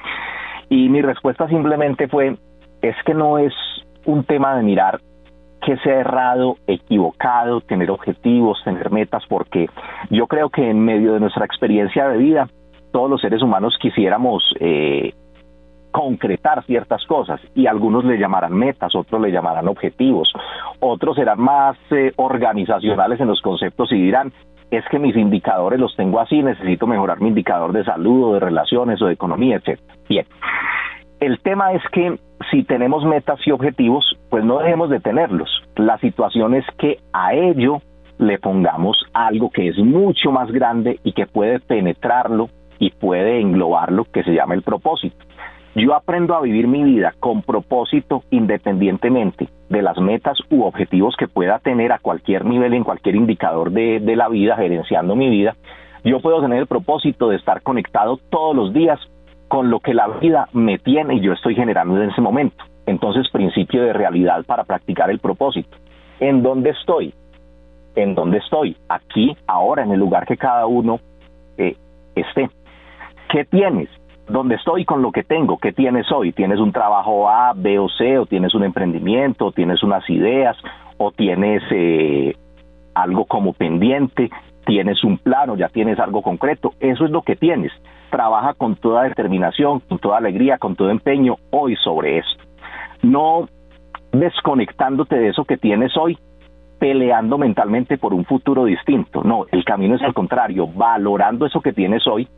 Y 0.69 0.89
mi 0.89 1.01
respuesta 1.01 1.49
simplemente 1.49 2.07
fue, 2.07 2.37
es 2.83 2.97
que 3.05 3.15
no 3.15 3.39
es 3.39 3.55
un 4.05 4.25
tema 4.25 4.57
de 4.57 4.63
mirar 4.63 5.01
qué 5.63 5.77
sea 5.79 6.01
errado, 6.01 6.57
equivocado, 6.67 7.61
tener 7.61 7.91
objetivos, 7.91 8.63
tener 8.65 8.91
metas, 8.91 9.25
porque 9.29 9.69
yo 10.11 10.27
creo 10.27 10.51
que 10.51 10.69
en 10.69 10.85
medio 10.85 11.15
de 11.15 11.21
nuestra 11.21 11.45
experiencia 11.45 12.09
de 12.09 12.19
vida, 12.19 12.49
todos 12.93 13.09
los 13.11 13.21
seres 13.21 13.43
humanos 13.43 13.77
quisiéramos 13.81 14.43
eh, 14.59 15.13
concretar 15.91 16.65
ciertas 16.65 17.05
cosas 17.07 17.41
y 17.55 17.67
algunos 17.67 18.05
le 18.05 18.19
llamarán 18.19 18.53
metas, 18.53 18.95
otros 18.95 19.21
le 19.21 19.33
llamarán 19.33 19.69
objetivos, 19.69 20.33
otros 20.81 21.17
serán 21.17 21.41
más 21.41 21.77
eh, 21.91 22.13
organizacionales 22.17 23.21
en 23.21 23.29
los 23.29 23.41
conceptos 23.41 23.91
y 23.93 23.97
dirán, 23.97 24.33
es 24.71 24.85
que 24.91 24.99
mis 24.99 25.17
indicadores 25.17 25.81
los 25.81 25.97
tengo 25.97 26.21
así, 26.21 26.43
necesito 26.43 26.87
mejorar 26.87 27.21
mi 27.21 27.29
indicador 27.29 27.73
de 27.73 27.85
salud 27.85 28.25
o 28.25 28.35
de 28.35 28.41
relaciones 28.41 29.03
o 29.03 29.07
de 29.07 29.15
economía, 29.15 29.57
etc. 29.57 29.81
Bien, 30.09 30.27
el 31.19 31.41
tema 31.41 31.73
es 31.73 31.83
que 31.93 32.19
si 32.51 32.65
tenemos 32.65 33.05
metas 33.05 33.39
y 33.47 33.51
objetivos, 33.51 34.17
pues 34.31 34.45
no 34.45 34.59
dejemos 34.59 34.89
de 34.91 35.01
tenerlos. 35.01 35.51
La 35.77 35.99
situación 35.99 36.55
es 36.55 36.65
que 36.79 36.99
a 37.13 37.35
ello 37.35 37.83
le 38.19 38.39
pongamos 38.39 38.97
algo 39.13 39.51
que 39.51 39.69
es 39.69 39.79
mucho 39.79 40.31
más 40.31 40.51
grande 40.51 41.01
y 41.05 41.13
que 41.13 41.27
puede 41.27 41.59
penetrarlo 41.59 42.49
y 42.79 42.91
puede 42.91 43.41
englobarlo, 43.41 44.05
que 44.05 44.23
se 44.23 44.33
llama 44.33 44.55
el 44.55 44.63
propósito. 44.63 45.17
Yo 45.75 45.95
aprendo 45.95 46.35
a 46.35 46.41
vivir 46.41 46.67
mi 46.67 46.83
vida 46.83 47.15
con 47.21 47.43
propósito 47.43 48.25
independientemente 48.31 49.49
de 49.69 49.83
las 49.83 49.99
metas 49.99 50.39
u 50.51 50.65
objetivos 50.65 51.15
que 51.17 51.29
pueda 51.29 51.61
tener 51.61 51.93
a 51.93 52.01
cualquier 52.01 52.45
nivel, 52.45 52.75
en 52.75 52.83
cualquier 52.83 53.15
indicador 53.15 53.71
de, 53.71 54.01
de 54.01 54.17
la 54.17 54.29
vida, 54.29 54.57
gerenciando 54.57 55.15
mi 55.15 55.31
vida. 55.31 55.55
Yo 56.03 56.21
puedo 56.21 56.41
tener 56.41 56.59
el 56.59 56.67
propósito 56.67 57.29
de 57.29 57.37
estar 57.37 57.63
conectado 57.63 58.19
todos 58.31 58.57
los 58.57 58.73
días 58.73 58.99
con 59.47 59.71
lo 59.71 59.79
que 59.81 59.95
la 59.95 60.09
vida 60.09 60.49
me 60.53 60.79
tiene 60.79 61.15
y 61.15 61.21
yo 61.21 61.33
estoy 61.33 61.55
generando 61.55 62.03
en 62.03 62.11
ese 62.11 62.21
momento. 62.21 62.65
Entonces, 62.87 63.31
principio 63.31 63.83
de 63.83 63.93
realidad 63.93 64.45
para 64.45 64.65
practicar 64.65 65.11
el 65.11 65.21
propósito. 65.21 65.77
¿En 66.19 66.43
dónde 66.43 66.71
estoy? 66.71 67.15
¿En 67.95 68.15
dónde 68.15 68.39
estoy? 68.39 68.77
Aquí, 68.89 69.37
ahora, 69.47 69.85
en 69.85 69.93
el 69.93 70.01
lugar 70.01 70.27
que 70.27 70.37
cada 70.37 70.67
uno 70.67 70.99
eh, 71.57 71.77
esté. 72.15 72.51
¿Qué 73.29 73.45
tienes? 73.45 73.89
Dónde 74.31 74.55
estoy 74.55 74.85
con 74.85 75.03
lo 75.03 75.13
que 75.13 75.23
tengo, 75.23 75.59
qué 75.59 75.73
tienes 75.73 76.11
hoy, 76.13 76.33
tienes 76.33 76.59
un 76.59 76.73
trabajo 76.73 77.29
A, 77.29 77.53
B 77.55 77.79
o 77.79 77.89
C, 77.89 78.19
o 78.19 78.27
tienes 78.27 78.55
un 78.55 78.65
emprendimiento, 78.65 79.47
o 79.47 79.53
tienes 79.53 79.83
unas 79.83 80.09
ideas, 80.09 80.57
o 80.97 81.11
tienes 81.13 81.63
eh, 81.71 82.35
algo 82.95 83.25
como 83.25 83.53
pendiente, 83.53 84.31
tienes 84.65 85.03
un 85.05 85.19
plano, 85.19 85.57
ya 85.57 85.69
tienes 85.69 85.99
algo 85.99 86.23
concreto, 86.23 86.73
eso 86.81 87.05
es 87.05 87.11
lo 87.11 87.23
que 87.23 87.37
tienes. 87.37 87.73
Trabaja 88.11 88.55
con 88.55 88.77
toda 88.77 89.05
determinación, 89.05 89.81
con 89.81 89.99
toda 89.99 90.19
alegría, 90.19 90.59
con 90.59 90.77
todo 90.77 90.91
empeño 90.91 91.37
hoy 91.51 91.77
sobre 91.77 92.19
esto. 92.19 92.45
No 93.03 93.49
desconectándote 94.13 95.17
de 95.17 95.29
eso 95.29 95.45
que 95.45 95.57
tienes 95.57 95.97
hoy, 95.97 96.19
peleando 96.79 97.39
mentalmente 97.39 97.99
por 97.99 98.15
un 98.15 98.25
futuro 98.25 98.65
distinto. 98.65 99.23
No, 99.23 99.47
el 99.53 99.65
camino 99.65 99.95
es 99.95 100.03
al 100.03 100.15
contrario, 100.15 100.67
valorando 100.67 101.47
eso 101.47 101.61
que 101.61 101.73
tienes 101.73 102.07
hoy 102.07 102.29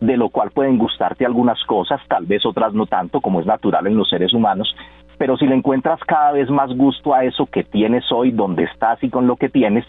de 0.00 0.16
lo 0.16 0.28
cual 0.28 0.50
pueden 0.50 0.78
gustarte 0.78 1.26
algunas 1.26 1.62
cosas, 1.64 2.00
tal 2.08 2.26
vez 2.26 2.44
otras 2.46 2.72
no 2.72 2.86
tanto, 2.86 3.20
como 3.20 3.40
es 3.40 3.46
natural 3.46 3.86
en 3.86 3.96
los 3.96 4.08
seres 4.08 4.32
humanos, 4.32 4.74
pero 5.18 5.36
si 5.36 5.46
le 5.46 5.56
encuentras 5.56 5.98
cada 6.06 6.32
vez 6.32 6.48
más 6.48 6.70
gusto 6.76 7.12
a 7.12 7.24
eso 7.24 7.46
que 7.46 7.64
tienes 7.64 8.04
hoy, 8.12 8.30
donde 8.30 8.64
estás 8.64 9.02
y 9.02 9.10
con 9.10 9.26
lo 9.26 9.36
que 9.36 9.48
tienes, 9.48 9.84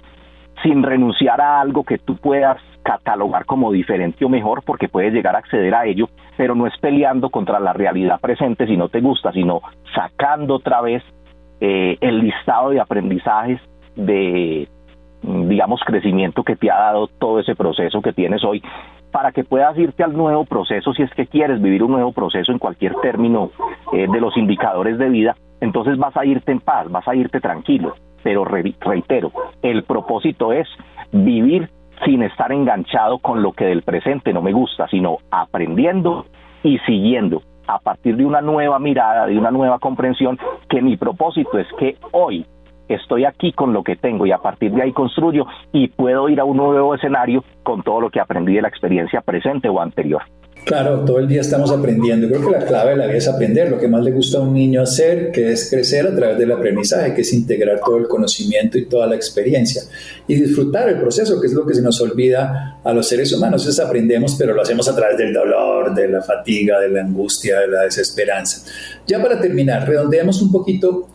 sin 0.64 0.84
renunciar 0.84 1.40
a 1.40 1.62
algo 1.62 1.84
que 1.84 2.00
tú 2.00 2.18
puedas 2.18 2.58
catalogar 2.84 3.46
como 3.46 3.72
diferente 3.72 4.26
o 4.26 4.30
mejor, 4.30 4.64
porque 4.64 4.90
puedes 4.90 5.14
llegar 5.14 5.36
a 5.36 5.40
acceder 5.40 5.76
a 5.76 5.86
ello, 5.86 6.10
pero 6.38 6.56
no 6.56 6.66
es 6.66 6.74
peleando 6.80 7.30
contra 7.30 7.60
la 7.60 7.74
realidad 7.74 8.20
presente 8.20 8.66
si 8.66 8.76
no 8.76 8.90
te 8.90 9.02
gusta, 9.02 9.32
sino 9.32 9.62
sacando 9.94 10.56
otra 10.56 10.82
vez 10.82 11.04
eh, 11.62 11.98
el 12.02 12.20
listado 12.20 12.72
de 12.72 12.80
aprendizajes 12.80 13.62
de 13.96 14.68
digamos 15.22 15.82
crecimiento 15.86 16.44
que 16.44 16.56
te 16.56 16.72
ha 16.72 16.78
dado 16.78 17.08
todo 17.08 17.40
ese 17.40 17.54
proceso 17.54 18.02
que 18.02 18.14
tienes 18.14 18.44
hoy 18.46 18.64
para 19.12 19.32
que 19.32 19.44
puedas 19.44 19.78
irte 19.78 20.04
al 20.04 20.14
nuevo 20.14 20.46
proceso 20.46 20.94
si 20.94 21.04
es 21.04 21.12
que 21.14 21.28
quieres 21.28 21.62
vivir 21.62 21.84
un 21.84 21.92
nuevo 21.92 22.12
proceso 22.12 22.52
en 22.52 22.60
cualquier 22.60 22.94
término 22.96 23.52
eh, 23.94 24.08
de 24.12 24.22
los 24.22 24.36
indicadores 24.38 24.98
de 24.98 25.10
vida, 25.10 25.36
entonces 25.62 25.98
vas 25.98 26.16
a 26.16 26.26
irte 26.26 26.52
en 26.52 26.60
paz, 26.60 26.90
vas 26.90 27.08
a 27.08 27.16
irte 27.16 27.40
tranquilo. 27.40 27.96
Pero 28.24 28.44
reitero, 28.44 29.32
el 29.62 29.84
propósito 29.84 30.52
es 30.52 30.68
vivir 31.12 31.70
sin 32.06 32.24
estar 32.24 32.52
enganchado 32.52 33.20
con 33.20 33.42
lo 33.42 33.54
que 33.54 33.66
del 33.66 33.82
presente 33.82 34.34
no 34.34 34.42
me 34.42 34.52
gusta, 34.52 34.88
sino 34.88 35.18
aprendiendo 35.32 36.26
y 36.64 36.78
siguiendo 36.80 37.42
a 37.68 37.80
partir 37.80 38.18
de 38.18 38.26
una 38.26 38.42
nueva 38.42 38.80
mirada, 38.80 39.28
de 39.28 39.38
una 39.38 39.52
nueva 39.52 39.80
comprensión, 39.80 40.38
que 40.68 40.82
mi 40.82 40.98
propósito 40.98 41.60
es 41.60 41.68
que 41.78 41.98
hoy 42.12 42.46
estoy 42.90 43.26
aquí 43.26 43.54
con 43.54 43.74
lo 43.74 43.84
que 43.84 43.96
tengo 43.96 44.26
y 44.26 44.32
a 44.32 44.40
partir 44.40 44.72
de 44.72 44.82
ahí 44.82 44.92
construyo 44.92 45.46
y 45.72 45.88
puedo 45.88 46.28
ir 46.30 46.40
a 46.40 46.46
un 46.46 46.58
nuevo 46.58 46.96
escenario 46.96 47.44
con 47.64 47.84
todo 47.84 48.02
lo 48.02 48.10
que 48.10 48.20
aprendí 48.20 48.56
de 48.56 48.64
la 48.64 48.68
experiencia 48.68 49.22
presente 49.22 49.70
o 49.70 49.80
anterior. 49.80 50.22
Claro, 50.66 51.04
todo 51.04 51.20
el 51.20 51.28
día 51.28 51.42
estamos 51.42 51.72
aprendiendo. 51.72 52.28
Creo 52.28 52.42
que 52.46 52.52
la 52.52 52.66
clave 52.66 52.92
de 52.92 52.98
la 52.98 53.06
vida 53.08 53.18
es 53.18 53.28
aprender 53.28 53.72
lo 53.72 53.80
que 53.80 53.88
más 53.88 54.04
le 54.04 54.12
gusta 54.12 54.38
a 54.38 54.42
un 54.42 54.54
niño 54.54 54.82
hacer, 54.82 55.32
que 55.32 55.52
es 55.52 55.70
crecer 55.70 56.06
a 56.06 56.16
través 56.16 56.38
del 56.38 56.52
aprendizaje, 56.52 57.14
que 57.14 57.22
es 57.22 57.34
integrar 57.34 57.80
todo 57.80 57.98
el 57.98 58.08
conocimiento 58.08 58.78
y 58.78 58.86
toda 58.86 59.08
la 59.08 59.16
experiencia 59.16 59.82
y 60.28 60.36
disfrutar 60.36 60.90
el 60.90 61.00
proceso, 61.00 61.40
que 61.42 61.48
es 61.48 61.54
lo 61.54 61.66
que 61.66 61.74
se 61.74 61.82
nos 61.82 62.00
olvida 62.02 62.80
a 62.84 62.94
los 62.94 63.08
seres 63.08 63.34
humanos. 63.34 63.66
Es 63.66 63.80
aprendemos, 63.80 64.36
pero 64.38 64.54
lo 64.54 64.62
hacemos 64.62 64.88
a 64.88 64.96
través 64.96 65.18
del 65.18 65.34
dolor, 65.34 65.96
de 65.96 66.08
la 66.08 66.22
fatiga, 66.22 66.80
de 66.80 66.90
la 66.90 67.02
angustia, 67.02 67.62
de 67.62 67.68
la 67.68 67.82
desesperanza. 67.84 68.70
Ya 69.08 69.22
para 69.22 69.40
terminar, 69.40 69.88
redondeemos 69.88 70.42
un 70.42 70.52
poquito 70.52 71.08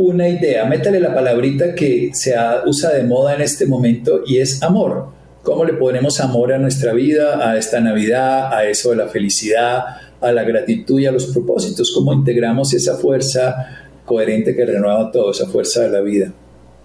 una 0.00 0.28
idea, 0.28 0.64
métale 0.64 0.98
la 0.98 1.14
palabrita 1.14 1.74
que 1.74 2.10
se 2.12 2.34
usa 2.64 2.90
de 2.90 3.04
moda 3.04 3.34
en 3.34 3.42
este 3.42 3.66
momento 3.66 4.22
y 4.26 4.38
es 4.38 4.62
amor. 4.62 5.08
¿Cómo 5.42 5.64
le 5.64 5.74
ponemos 5.74 6.20
amor 6.20 6.52
a 6.52 6.58
nuestra 6.58 6.92
vida, 6.92 7.48
a 7.48 7.56
esta 7.56 7.80
Navidad, 7.80 8.52
a 8.52 8.64
eso 8.64 8.90
de 8.90 8.96
la 8.96 9.08
felicidad, 9.08 9.84
a 10.20 10.32
la 10.32 10.42
gratitud 10.44 11.00
y 11.00 11.06
a 11.06 11.12
los 11.12 11.26
propósitos? 11.26 11.92
¿Cómo 11.94 12.12
integramos 12.12 12.72
esa 12.74 12.96
fuerza 12.96 13.88
coherente 14.04 14.54
que 14.54 14.66
renueva 14.66 15.10
todo, 15.10 15.30
esa 15.30 15.46
fuerza 15.46 15.82
de 15.82 15.90
la 15.90 16.00
vida? 16.00 16.32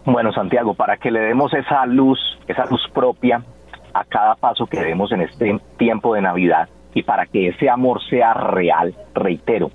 Bueno, 0.05 0.31
Santiago, 0.33 0.73
para 0.73 0.97
que 0.97 1.09
le 1.09 1.19
demos 1.19 1.53
esa 1.53 1.85
luz, 1.85 2.19
esa 2.47 2.65
luz 2.65 2.81
propia 2.93 3.43
a 3.93 4.03
cada 4.03 4.35
paso 4.35 4.67
que 4.67 4.79
demos 4.81 5.11
en 5.11 5.21
este 5.21 5.57
tiempo 5.77 6.13
de 6.13 6.21
Navidad 6.21 6.67
y 6.93 7.03
para 7.03 7.25
que 7.25 7.47
ese 7.49 7.69
amor 7.69 8.01
sea 8.09 8.33
real, 8.33 8.93
reitero, 9.13 9.71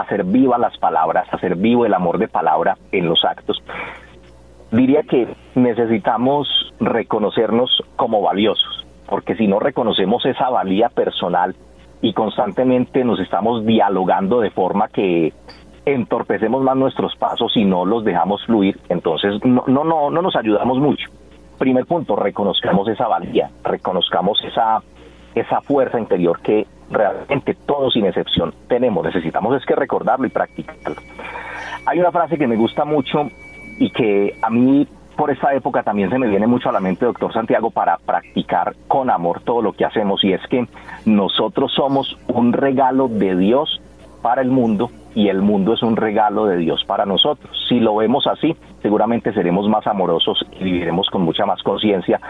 hacer 0.00 0.24
viva 0.24 0.58
las 0.58 0.76
palabras, 0.78 1.26
hacer 1.32 1.56
vivo 1.56 1.86
el 1.86 1.94
amor 1.94 2.18
de 2.18 2.28
palabra 2.28 2.76
en 2.92 3.08
los 3.08 3.24
actos. 3.24 3.62
Diría 4.70 5.02
que 5.02 5.28
necesitamos 5.54 6.48
reconocernos 6.80 7.82
como 7.96 8.22
valiosos, 8.22 8.86
porque 9.08 9.36
si 9.36 9.46
no 9.46 9.60
reconocemos 9.60 10.24
esa 10.26 10.50
valía 10.50 10.88
personal 10.88 11.54
y 12.02 12.12
constantemente 12.12 13.04
nos 13.04 13.20
estamos 13.20 13.64
dialogando 13.64 14.40
de 14.40 14.50
forma 14.50 14.88
que 14.88 15.32
entorpecemos 15.86 16.62
más 16.62 16.76
nuestros 16.76 17.14
pasos 17.16 17.56
y 17.56 17.64
no 17.64 17.84
los 17.84 18.04
dejamos 18.04 18.44
fluir, 18.46 18.78
entonces 18.88 19.34
no, 19.44 19.64
no, 19.66 19.84
no, 19.84 20.10
no 20.10 20.22
nos 20.22 20.34
ayudamos 20.34 20.78
mucho. 20.78 21.08
Primer 21.58 21.86
punto, 21.86 22.16
reconozcamos 22.16 22.88
esa 22.88 23.06
valía, 23.06 23.50
reconozcamos 23.62 24.42
esa, 24.44 24.82
esa 25.34 25.60
fuerza 25.60 26.00
interior 26.00 26.40
que 26.40 26.66
realmente 26.90 27.54
todos 27.66 27.92
sin 27.92 28.06
excepción 28.06 28.54
tenemos, 28.68 29.04
necesitamos 29.04 29.56
es 29.56 29.66
que 29.66 29.74
recordarlo 29.74 30.26
y 30.26 30.30
practicarlo. 30.30 31.00
Hay 31.86 32.00
una 32.00 32.12
frase 32.12 32.38
que 32.38 32.46
me 32.46 32.56
gusta 32.56 32.84
mucho 32.84 33.28
y 33.78 33.90
que 33.90 34.36
a 34.42 34.50
mí 34.50 34.86
por 35.16 35.30
esta 35.30 35.54
época 35.54 35.82
también 35.82 36.10
se 36.10 36.18
me 36.18 36.26
viene 36.26 36.46
mucho 36.46 36.68
a 36.68 36.72
la 36.72 36.80
mente, 36.80 37.04
doctor 37.04 37.32
Santiago, 37.32 37.70
para 37.70 37.98
practicar 37.98 38.74
con 38.88 39.10
amor 39.10 39.40
todo 39.42 39.62
lo 39.62 39.72
que 39.72 39.84
hacemos 39.84 40.24
y 40.24 40.32
es 40.32 40.40
que 40.48 40.66
nosotros 41.04 41.72
somos 41.72 42.18
un 42.28 42.52
regalo 42.52 43.08
de 43.08 43.36
Dios 43.36 43.80
para 44.22 44.42
el 44.42 44.50
mundo 44.50 44.90
y 45.14 45.28
el 45.28 45.42
mundo 45.42 45.74
es 45.74 45.82
un 45.82 45.96
regalo 45.96 46.46
de 46.46 46.56
Dios 46.56 46.84
para 46.84 47.06
nosotros. 47.06 47.56
Si 47.68 47.78
lo 47.78 47.94
vemos 47.96 48.26
así, 48.26 48.56
seguramente 48.82 49.32
seremos 49.32 49.68
más 49.68 49.86
amorosos 49.86 50.44
y 50.58 50.64
viviremos 50.64 51.08
con 51.10 51.22
mucha 51.22 51.46
más 51.46 51.62
conciencia 51.62 52.20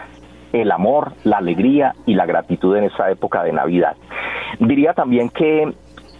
el 0.53 0.71
amor, 0.71 1.13
la 1.23 1.37
alegría 1.37 1.95
y 2.05 2.13
la 2.13 2.25
gratitud 2.25 2.75
en 2.77 2.85
esta 2.85 3.09
época 3.11 3.43
de 3.43 3.51
Navidad. 3.51 3.95
Diría 4.59 4.93
también 4.93 5.29
que 5.29 5.73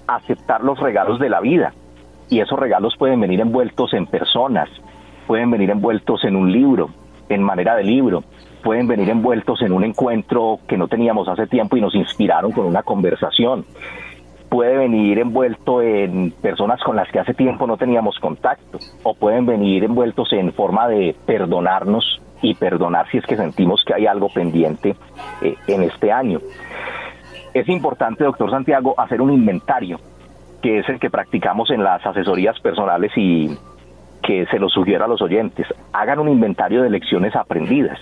aceptar 0.08 0.64
los 0.64 0.80
regalos 0.80 1.20
de 1.20 1.30
la 1.30 1.40
vida, 1.40 1.74
y 2.30 2.40
esos 2.40 2.58
regalos 2.60 2.96
pueden 2.98 3.20
venir 3.20 3.42
envueltos 3.42 3.94
en 3.94 4.08
personas, 4.08 4.70
pueden 5.28 5.52
venir 5.52 5.70
envueltos 5.70 6.24
en 6.24 6.36
un 6.36 6.52
libro, 6.52 6.90
en 7.30 7.42
manera 7.42 7.76
de 7.76 7.84
libro, 7.84 8.24
pueden 8.64 8.88
venir 8.88 9.10
envueltos 9.10 9.62
en 9.62 9.72
un 9.72 9.84
encuentro 9.84 10.60
que 10.68 10.78
no 10.78 10.88
teníamos 10.88 11.28
hace 11.28 11.48
tiempo 11.48 11.78
y 11.78 11.82
nos 11.82 11.96
inspiraron 11.96 12.52
con 12.52 12.66
una 12.66 12.84
conversación, 12.84 13.66
puede 14.50 14.78
venir 14.78 15.20
envuelto 15.20 15.82
en 15.82 16.32
personas 16.32 16.82
con 16.82 16.96
las 16.96 17.12
que 17.12 17.20
hace 17.20 17.34
tiempo 17.34 17.68
no 17.68 17.78
teníamos 17.78 18.18
contacto, 18.20 18.80
o 19.04 19.14
pueden 19.14 19.46
venir 19.46 19.84
envueltos 19.84 20.32
en 20.34 20.54
forma 20.54 20.88
de 20.88 21.16
perdonarnos 21.26 22.22
y 22.42 22.54
perdonar 22.56 23.10
si 23.10 23.18
es 23.18 23.26
que 23.26 23.38
sentimos 23.38 23.84
que 23.86 23.94
hay 23.94 24.06
algo 24.08 24.30
pendiente 24.30 24.96
eh, 25.42 25.56
en 25.68 25.84
este 25.84 26.12
año. 26.12 26.40
Es 27.56 27.70
importante, 27.70 28.26
doctor 28.26 28.52
Santiago, 28.52 28.96
hacer 28.98 29.22
un 29.22 29.32
inventario, 29.32 29.98
que 30.62 30.80
es 30.80 30.90
el 30.90 31.00
que 31.00 31.10
practicamos 31.10 31.72
en 31.72 31.86
las 31.86 32.06
asesorías 32.06 32.60
personales 32.60 33.14
y 33.16 33.50
que 34.22 34.46
se 34.48 34.60
lo 34.60 34.68
sugiero 34.68 35.06
a 35.06 35.08
los 35.08 35.22
oyentes. 35.22 35.66
Hagan 35.94 36.20
un 36.20 36.28
inventario 36.28 36.84
de 36.84 36.90
lecciones 36.90 37.34
aprendidas 37.34 37.98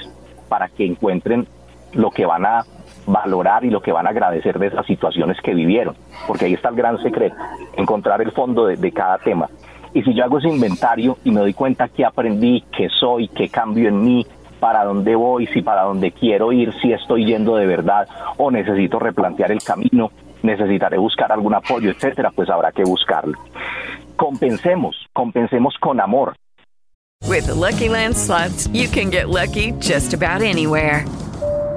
para 0.50 0.70
que 0.70 0.88
encuentren 0.88 1.46
lo 1.94 2.10
que 2.10 2.26
van 2.26 2.48
a 2.48 2.64
valorar 3.06 3.64
y 3.64 3.70
lo 3.70 3.80
que 3.80 3.92
van 3.92 4.08
a 4.08 4.10
agradecer 4.10 4.58
de 4.58 4.68
esas 4.68 4.88
situaciones 4.88 5.38
que 5.40 5.54
vivieron, 5.54 5.96
porque 6.26 6.46
ahí 6.46 6.54
está 6.54 6.70
el 6.70 6.76
gran 6.76 6.98
secreto, 7.04 7.36
encontrar 7.78 8.24
el 8.24 8.32
fondo 8.32 8.66
de, 8.66 8.92
cada 8.92 9.20
tema. 9.20 9.50
Y 9.94 10.02
si 10.02 10.16
yo 10.16 10.24
hago 10.24 10.40
ese 10.40 10.50
inventario 10.50 11.20
y 11.24 11.30
me 11.30 11.42
doy 11.42 11.54
cuenta 11.54 11.90
que 11.90 12.04
aprendí, 12.04 12.64
que 12.76 12.90
soy, 12.90 13.28
que 13.28 13.50
cambio 13.50 13.88
en 13.90 14.04
mí, 14.04 14.26
para 14.64 14.86
dónde 14.86 15.14
voy, 15.14 15.46
si 15.48 15.62
para 15.62 15.82
dónde 15.82 16.14
quiero 16.14 16.54
ir, 16.54 16.74
si 16.82 16.94
estoy 16.94 17.26
yendo 17.26 17.58
de 17.58 17.66
verdad 17.66 18.08
o 18.38 18.50
necesito 18.50 18.98
replantear 18.98 19.52
el 19.52 19.62
camino, 19.62 20.10
necesitaré 20.42 20.98
buscar 20.98 21.34
algún 21.34 21.54
apoyo, 21.54 21.92
etcétera, 21.92 22.32
pues 22.34 22.50
habrá 22.50 22.72
que 22.72 22.86
buscarlo. 22.86 23.38
Compensemos, 24.16 24.96
compensemos 25.12 25.76
con 25.82 26.00
amor. 26.00 26.36
With 27.28 27.50
Lucky 27.50 27.90
Land 27.90 28.16
slots, 28.16 28.70
you 28.70 28.88
can 28.88 29.10
get 29.10 29.28
lucky 29.28 29.74
just 29.82 30.14
about 30.14 30.42
anywhere. 30.42 31.04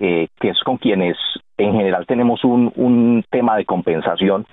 eh, 0.00 0.28
que 0.40 0.48
es 0.48 0.60
con 0.64 0.78
quienes 0.78 1.16
en 1.58 1.74
general 1.74 2.06
tenemos 2.06 2.42
un, 2.42 2.72
un 2.74 3.22
tema 3.30 3.56
de 3.56 3.66
compensación, 3.66 4.46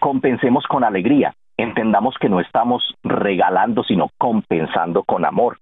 compensemos 0.00 0.64
con 0.66 0.84
alegría. 0.84 1.34
Entendamos 1.56 2.16
que 2.20 2.28
no 2.28 2.40
estamos 2.40 2.82
regalando, 3.02 3.84
sino 3.84 4.10
compensando 4.18 5.02
con 5.04 5.24
amor. 5.24 5.58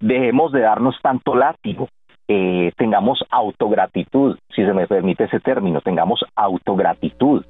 Dejemos 0.00 0.52
de 0.52 0.60
darnos 0.60 0.96
tanto 1.02 1.34
látigo. 1.34 1.88
Eh, 2.26 2.72
tengamos 2.76 3.22
autogratitud, 3.30 4.38
si 4.54 4.64
se 4.64 4.72
me 4.72 4.86
permite 4.86 5.24
ese 5.24 5.40
término, 5.40 5.80
tengamos 5.82 6.24
autogratitud, 6.34 7.44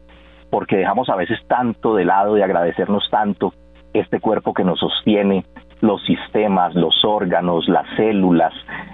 porque 0.50 0.76
dejamos 0.76 1.08
a 1.08 1.16
veces 1.16 1.38
tanto 1.46 1.94
de 1.94 2.04
lado 2.04 2.34
de 2.34 2.42
agradecernos 2.42 3.08
tanto 3.10 3.52
este 3.92 4.18
cuerpo 4.18 4.52
que 4.52 4.64
nos 4.64 4.80
sostiene, 4.80 5.44
los 5.84 6.02
sistemas, 6.04 6.74
los 6.74 7.04
órganos, 7.04 7.68
las 7.68 7.86
células, 7.96 8.52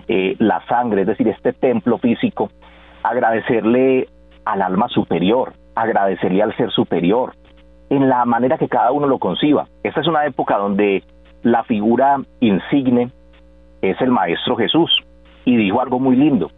eh, 0.08 0.34
la 0.38 0.60
sangre, 0.66 1.02
es 1.02 1.06
decir, 1.06 1.28
este 1.28 1.52
templo 1.52 1.98
físico, 1.98 2.50
agradecerle 3.02 4.08
al 4.44 4.60
alma 4.60 4.88
superior, 4.88 5.52
agradecerle 5.76 6.42
al 6.42 6.56
ser 6.56 6.70
superior, 6.72 7.32
en 7.90 8.08
la 8.08 8.24
manera 8.24 8.58
que 8.58 8.68
cada 8.68 8.90
uno 8.90 9.06
lo 9.06 9.18
conciba. 9.18 9.66
Esta 9.84 10.00
es 10.00 10.08
una 10.08 10.26
época 10.26 10.58
donde 10.58 11.04
la 11.42 11.62
figura 11.62 12.18
insigne 12.40 13.10
es 13.82 14.00
el 14.00 14.10
Maestro 14.10 14.56
Jesús 14.56 14.90
y 15.44 15.56
dijo 15.56 15.80
algo 15.80 16.00
muy 16.00 16.16
lindo. 16.16 16.50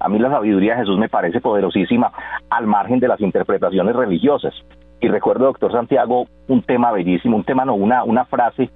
A 0.00 0.08
mí 0.08 0.18
la 0.18 0.30
sabiduría 0.30 0.74
de 0.74 0.80
Jesús 0.80 0.98
me 0.98 1.08
parece 1.08 1.40
poderosísima 1.40 2.12
al 2.50 2.66
margen 2.66 3.00
de 3.00 3.08
las 3.08 3.20
interpretaciones 3.20 3.96
religiosas. 3.96 4.54
Y 5.00 5.08
recuerdo, 5.08 5.46
doctor 5.46 5.72
Santiago, 5.72 6.26
un 6.46 6.62
tema 6.62 6.92
bellísimo, 6.92 7.36
un 7.36 7.44
tema 7.44 7.64
no, 7.64 7.74
una, 7.74 8.04
una 8.04 8.24
frase 8.26 8.70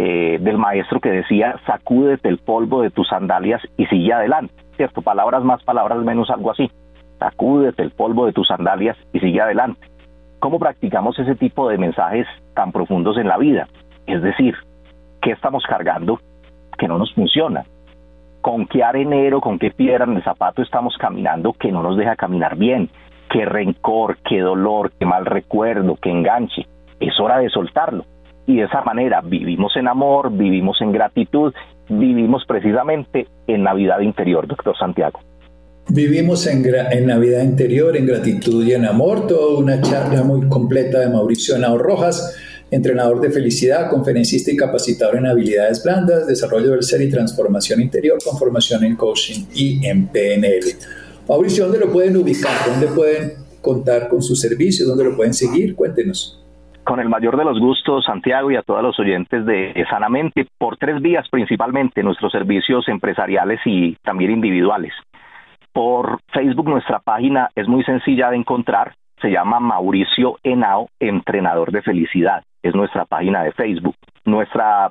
eh, 0.00 0.38
del 0.40 0.58
maestro 0.58 1.00
que 1.00 1.10
decía, 1.10 1.56
sacúdete 1.66 2.28
el 2.28 2.38
polvo 2.38 2.82
de 2.82 2.90
tus 2.90 3.08
sandalias 3.08 3.60
y 3.76 3.84
sigue 3.86 4.12
adelante, 4.12 4.54
¿cierto? 4.76 5.02
Palabras 5.02 5.42
más, 5.42 5.60
palabras 5.64 5.98
menos, 6.04 6.30
algo 6.30 6.52
así. 6.52 6.70
Sacúdete 7.18 7.82
el 7.82 7.90
polvo 7.90 8.26
de 8.26 8.32
tus 8.32 8.46
sandalias 8.46 8.96
y 9.12 9.18
sigue 9.18 9.40
adelante. 9.40 9.80
¿Cómo 10.38 10.60
practicamos 10.60 11.18
ese 11.18 11.34
tipo 11.34 11.68
de 11.68 11.78
mensajes 11.78 12.28
tan 12.54 12.70
profundos 12.70 13.18
en 13.18 13.26
la 13.26 13.38
vida? 13.38 13.66
Es 14.06 14.22
decir, 14.22 14.54
¿qué 15.20 15.32
estamos 15.32 15.64
cargando 15.68 16.20
que 16.78 16.86
no 16.86 16.96
nos 16.96 17.12
funciona? 17.12 17.64
¿Con 18.40 18.66
qué 18.68 18.84
arenero, 18.84 19.40
con 19.40 19.58
qué 19.58 19.72
piedra 19.72 20.04
en 20.04 20.14
el 20.14 20.22
zapato 20.22 20.62
estamos 20.62 20.96
caminando 20.96 21.54
que 21.54 21.72
no 21.72 21.82
nos 21.82 21.96
deja 21.96 22.14
caminar 22.14 22.54
bien? 22.54 22.88
¿Qué 23.28 23.44
rencor, 23.44 24.18
qué 24.18 24.42
dolor, 24.42 24.92
qué 24.96 25.06
mal 25.06 25.26
recuerdo, 25.26 25.96
qué 26.00 26.12
enganche? 26.12 26.68
Es 27.00 27.18
hora 27.18 27.38
de 27.38 27.48
soltarlo 27.48 28.04
y 28.48 28.56
de 28.56 28.64
esa 28.64 28.80
manera 28.80 29.20
vivimos 29.20 29.76
en 29.76 29.88
amor, 29.88 30.32
vivimos 30.32 30.78
en 30.80 30.90
gratitud, 30.90 31.52
vivimos 31.90 32.44
precisamente 32.48 33.28
en 33.46 33.62
Navidad 33.62 34.00
interior, 34.00 34.48
doctor 34.48 34.74
Santiago. 34.76 35.20
Vivimos 35.90 36.46
en, 36.46 36.62
Navidad 37.06 37.42
interior, 37.42 37.94
en 37.94 38.06
gratitud 38.06 38.64
y 38.64 38.72
en 38.72 38.86
amor. 38.86 39.26
Toda 39.26 39.58
una 39.58 39.82
charla 39.82 40.22
muy 40.22 40.48
completa 40.48 40.98
de 41.00 41.10
Mauricio 41.10 41.56
Henao 41.56 41.76
Rojas, 41.76 42.36
entrenador 42.70 43.20
de 43.20 43.30
felicidad, 43.30 43.90
conferencista 43.90 44.50
y 44.50 44.56
capacitador 44.56 45.16
en 45.16 45.26
habilidades 45.26 45.84
blandas, 45.84 46.26
desarrollo 46.26 46.70
del 46.70 46.82
ser 46.82 47.02
y 47.02 47.10
transformación 47.10 47.82
interior 47.82 48.18
con 48.24 48.38
formación 48.38 48.82
en 48.84 48.96
coaching 48.96 49.44
y 49.54 49.86
en 49.86 50.08
PNL. 50.08 50.74
Mauricio, 51.28 51.64
¿dónde 51.64 51.80
lo 51.80 51.92
pueden 51.92 52.16
ubicar? 52.16 52.56
¿Dónde 52.66 52.86
pueden 52.86 53.34
contar 53.60 54.08
con 54.08 54.22
su 54.22 54.34
servicio? 54.34 54.86
¿Dónde 54.86 55.04
lo 55.04 55.16
pueden 55.16 55.34
seguir? 55.34 55.74
Cuéntenos. 55.74 56.38
Con 56.88 57.00
el 57.00 57.10
mayor 57.10 57.36
de 57.36 57.44
los 57.44 57.60
gustos, 57.60 58.06
Santiago, 58.06 58.50
y 58.50 58.56
a 58.56 58.62
todos 58.62 58.82
los 58.82 58.98
oyentes 58.98 59.44
de 59.44 59.84
Sanamente, 59.90 60.46
por 60.56 60.78
tres 60.78 61.02
vías 61.02 61.28
principalmente, 61.28 62.02
nuestros 62.02 62.32
servicios 62.32 62.88
empresariales 62.88 63.60
y 63.66 63.94
también 63.96 64.30
individuales. 64.30 64.94
Por 65.70 66.18
Facebook 66.32 66.66
nuestra 66.66 66.98
página 67.00 67.50
es 67.54 67.68
muy 67.68 67.84
sencilla 67.84 68.30
de 68.30 68.36
encontrar, 68.36 68.94
se 69.20 69.30
llama 69.30 69.60
Mauricio 69.60 70.38
Henao, 70.42 70.88
entrenador 70.98 71.72
de 71.72 71.82
felicidad, 71.82 72.42
es 72.62 72.74
nuestra 72.74 73.04
página 73.04 73.42
de 73.42 73.52
Facebook. 73.52 73.96
Nuestra 74.24 74.90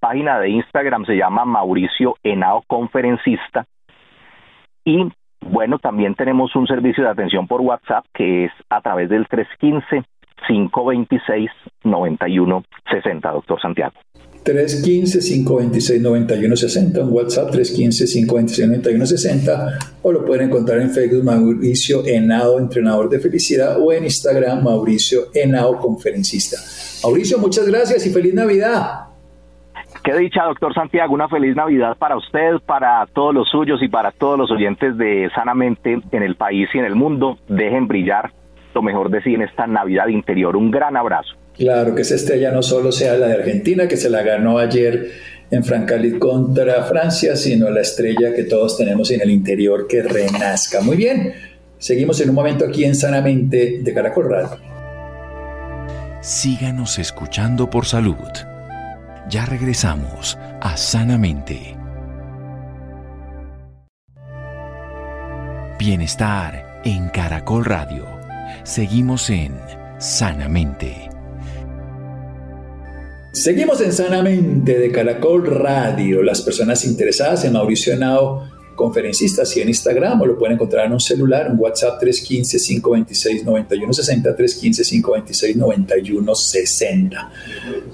página 0.00 0.38
de 0.40 0.50
Instagram 0.50 1.06
se 1.06 1.16
llama 1.16 1.46
Mauricio 1.46 2.16
Henao 2.22 2.62
Conferencista 2.66 3.64
y 4.84 5.10
bueno, 5.40 5.78
también 5.78 6.14
tenemos 6.14 6.54
un 6.54 6.66
servicio 6.66 7.04
de 7.04 7.10
atención 7.10 7.46
por 7.46 7.62
WhatsApp 7.62 8.04
que 8.12 8.44
es 8.44 8.52
a 8.68 8.82
través 8.82 9.08
del 9.08 9.26
315 9.28 10.04
526-9160, 10.48 13.32
doctor 13.32 13.60
Santiago. 13.60 13.94
315-526-9160, 14.44 17.00
en 17.00 17.12
WhatsApp 17.12 17.50
315-526-9160 17.50 19.96
o 20.02 20.12
lo 20.12 20.24
pueden 20.24 20.48
encontrar 20.48 20.80
en 20.80 20.90
Facebook 20.90 21.24
Mauricio 21.24 22.06
Henao, 22.06 22.58
entrenador 22.58 23.10
de 23.10 23.18
felicidad 23.18 23.78
o 23.80 23.92
en 23.92 24.04
Instagram 24.04 24.62
Mauricio 24.62 25.22
Henao, 25.34 25.78
conferencista. 25.78 26.56
Mauricio, 27.02 27.38
muchas 27.38 27.66
gracias 27.68 28.06
y 28.06 28.10
feliz 28.10 28.34
Navidad. 28.34 29.06
Qué 30.02 30.16
dicha, 30.16 30.44
doctor 30.44 30.72
Santiago, 30.72 31.12
una 31.12 31.28
feliz 31.28 31.54
Navidad 31.54 31.94
para 31.98 32.16
usted, 32.16 32.56
para 32.64 33.04
todos 33.12 33.34
los 33.34 33.46
suyos 33.48 33.82
y 33.82 33.88
para 33.88 34.10
todos 34.12 34.38
los 34.38 34.50
oyentes 34.50 34.96
de 34.96 35.28
Sanamente 35.34 36.00
en 36.12 36.22
el 36.22 36.36
país 36.36 36.70
y 36.72 36.78
en 36.78 36.86
el 36.86 36.94
mundo. 36.94 37.36
Dejen 37.48 37.86
brillar 37.88 38.32
mejor 38.82 39.10
decir, 39.10 39.34
en 39.34 39.42
esta 39.42 39.66
Navidad 39.66 40.08
interior. 40.08 40.56
Un 40.56 40.70
gran 40.70 40.96
abrazo. 40.96 41.34
Claro, 41.54 41.94
que 41.94 42.02
esa 42.02 42.14
estrella 42.14 42.52
no 42.52 42.62
solo 42.62 42.92
sea 42.92 43.16
la 43.16 43.26
de 43.26 43.34
Argentina, 43.34 43.88
que 43.88 43.96
se 43.96 44.10
la 44.10 44.22
ganó 44.22 44.58
ayer 44.58 45.10
en 45.50 45.64
Francalit 45.64 46.18
contra 46.18 46.84
Francia, 46.84 47.34
sino 47.36 47.70
la 47.70 47.80
estrella 47.80 48.32
que 48.34 48.44
todos 48.44 48.76
tenemos 48.76 49.10
en 49.10 49.22
el 49.22 49.30
interior 49.30 49.86
que 49.88 50.02
renazca. 50.02 50.80
Muy 50.80 50.96
bien, 50.96 51.32
seguimos 51.78 52.20
en 52.20 52.28
un 52.30 52.34
momento 52.34 52.64
aquí 52.64 52.84
en 52.84 52.94
Sanamente 52.94 53.80
de 53.82 53.94
Caracol 53.94 54.30
Radio. 54.30 54.60
Síganos 56.20 56.98
escuchando 56.98 57.70
por 57.70 57.86
salud. 57.86 58.16
Ya 59.28 59.46
regresamos 59.46 60.38
a 60.60 60.76
Sanamente. 60.76 61.76
Bienestar 65.78 66.80
en 66.84 67.08
Caracol 67.08 67.64
Radio. 67.64 68.17
Seguimos 68.68 69.30
en 69.30 69.56
Sanamente. 69.98 71.08
Seguimos 73.32 73.80
en 73.80 73.92
Sanamente 73.94 74.78
de 74.78 74.92
Caracol 74.92 75.46
Radio. 75.46 76.22
Las 76.22 76.42
personas 76.42 76.84
interesadas 76.84 77.46
en 77.46 77.54
Mauricio 77.54 77.94
Henao, 77.94 78.46
conferencista, 78.74 79.44
y 79.56 79.60
en 79.60 79.68
Instagram 79.68 80.20
o 80.20 80.26
lo 80.26 80.36
pueden 80.36 80.56
encontrar 80.56 80.84
en 80.84 80.92
un 80.92 81.00
celular, 81.00 81.46
en 81.46 81.58
WhatsApp 81.58 81.98
315-526-9160, 82.02 84.36
315-526-9160. 84.36 87.28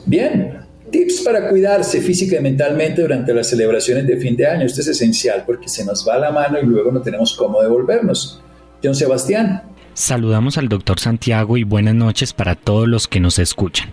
Bien, 0.06 0.58
tips 0.90 1.20
para 1.20 1.48
cuidarse 1.48 2.00
física 2.00 2.38
y 2.38 2.40
mentalmente 2.40 3.02
durante 3.02 3.32
las 3.32 3.46
celebraciones 3.46 4.08
de 4.08 4.16
fin 4.16 4.34
de 4.34 4.48
año. 4.48 4.66
Esto 4.66 4.80
es 4.80 4.88
esencial 4.88 5.44
porque 5.46 5.68
se 5.68 5.84
nos 5.84 6.04
va 6.06 6.18
la 6.18 6.32
mano 6.32 6.58
y 6.60 6.66
luego 6.66 6.90
no 6.90 7.00
tenemos 7.00 7.36
cómo 7.36 7.62
devolvernos. 7.62 8.40
John 8.82 8.96
Sebastián. 8.96 9.73
Saludamos 9.94 10.58
al 10.58 10.68
doctor 10.68 10.98
Santiago 10.98 11.56
y 11.56 11.62
buenas 11.62 11.94
noches 11.94 12.32
para 12.32 12.56
todos 12.56 12.88
los 12.88 13.06
que 13.06 13.20
nos 13.20 13.38
escuchan. 13.38 13.90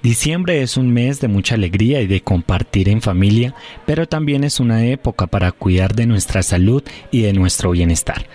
Diciembre 0.00 0.62
es 0.62 0.76
un 0.76 0.92
mes 0.92 1.20
de 1.20 1.26
mucha 1.26 1.56
alegría 1.56 2.00
y 2.00 2.06
de 2.06 2.20
compartir 2.20 2.88
en 2.88 3.02
familia, 3.02 3.56
pero 3.84 4.06
también 4.06 4.44
es 4.44 4.60
una 4.60 4.86
época 4.86 5.26
para 5.26 5.50
cuidar 5.50 5.96
de 5.96 6.06
nuestra 6.06 6.44
salud 6.44 6.84
y 7.10 7.22
de 7.22 7.32
nuestro 7.32 7.72
bienestar. 7.72 8.28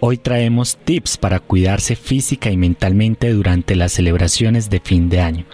Hoy 0.00 0.16
traemos 0.16 0.78
tips 0.78 1.18
para 1.18 1.40
cuidarse 1.40 1.94
física 1.94 2.50
y 2.50 2.56
mentalmente 2.56 3.30
durante 3.30 3.76
las 3.76 3.92
celebraciones 3.92 4.70
de 4.70 4.80
fin 4.80 5.10
de 5.10 5.20
año. 5.20 5.44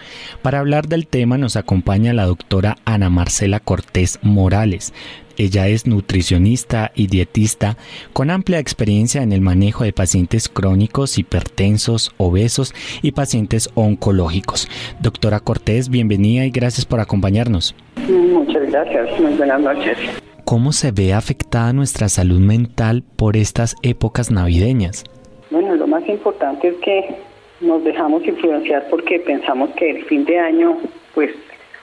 Para 0.41 0.59
hablar 0.59 0.87
del 0.87 1.05
tema 1.05 1.37
nos 1.37 1.57
acompaña 1.57 2.13
la 2.13 2.25
doctora 2.25 2.77
Ana 2.85 3.09
Marcela 3.09 3.59
Cortés 3.59 4.19
Morales, 4.21 4.93
Ella 5.39 5.69
es 5.69 5.87
nutricionista 5.87 6.91
y 6.95 7.07
dietista 7.07 7.77
con 8.11 8.29
amplia 8.29 8.59
experiencia 8.59 9.23
en 9.23 9.31
el 9.31 9.39
manejo 9.39 9.85
de 9.85 9.93
pacientes 9.93 10.49
crónicos, 10.49 11.17
hipertensos, 11.17 12.11
obesos 12.17 12.73
y 13.01 13.13
pacientes 13.13 13.69
oncológicos. 13.73 14.67
Doctora 15.01 15.39
Cortés, 15.39 15.87
bienvenida 15.87 16.43
y 16.45 16.49
gracias 16.49 16.85
por 16.85 16.99
acompañarnos. 16.99 17.73
Muchas 18.09 18.69
gracias, 18.69 19.17
muy 19.21 19.31
buenas 19.35 19.61
noches. 19.61 19.97
¿Cómo 20.43 20.73
se 20.73 20.91
ve 20.91 21.13
afectada 21.13 21.71
nuestra 21.71 22.09
salud 22.09 22.41
mental 22.41 23.05
por 23.15 23.37
estas 23.37 23.77
épocas 23.81 24.31
navideñas? 24.31 25.05
Bueno, 25.51 25.73
lo 25.73 25.87
más 25.87 26.05
importante 26.09 26.67
es 26.67 26.75
que 26.83 27.15
nos 27.61 27.81
dejamos 27.85 28.25
influenciar 28.25 28.87
porque 28.89 29.19
pensamos 29.19 29.69
que 29.77 29.89
el 29.91 30.03
fin 30.03 30.25
de 30.25 30.37
año, 30.37 30.77
pues 31.15 31.31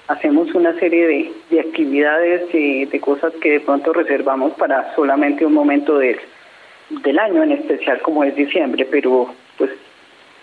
hacemos 0.08 0.54
una 0.54 0.78
serie 0.78 1.06
de, 1.06 1.32
de 1.50 1.60
actividades 1.60 2.42
y 2.54 2.84
de 2.84 3.00
cosas 3.00 3.32
que 3.40 3.52
de 3.52 3.60
pronto 3.60 3.92
reservamos 3.92 4.52
para 4.54 4.94
solamente 4.94 5.44
un 5.44 5.54
momento 5.54 5.98
del, 5.98 6.18
del 6.90 7.18
año, 7.18 7.42
en 7.42 7.52
especial 7.52 8.00
como 8.02 8.24
es 8.24 8.34
diciembre, 8.36 8.86
pero 8.90 9.34
pues 9.58 9.70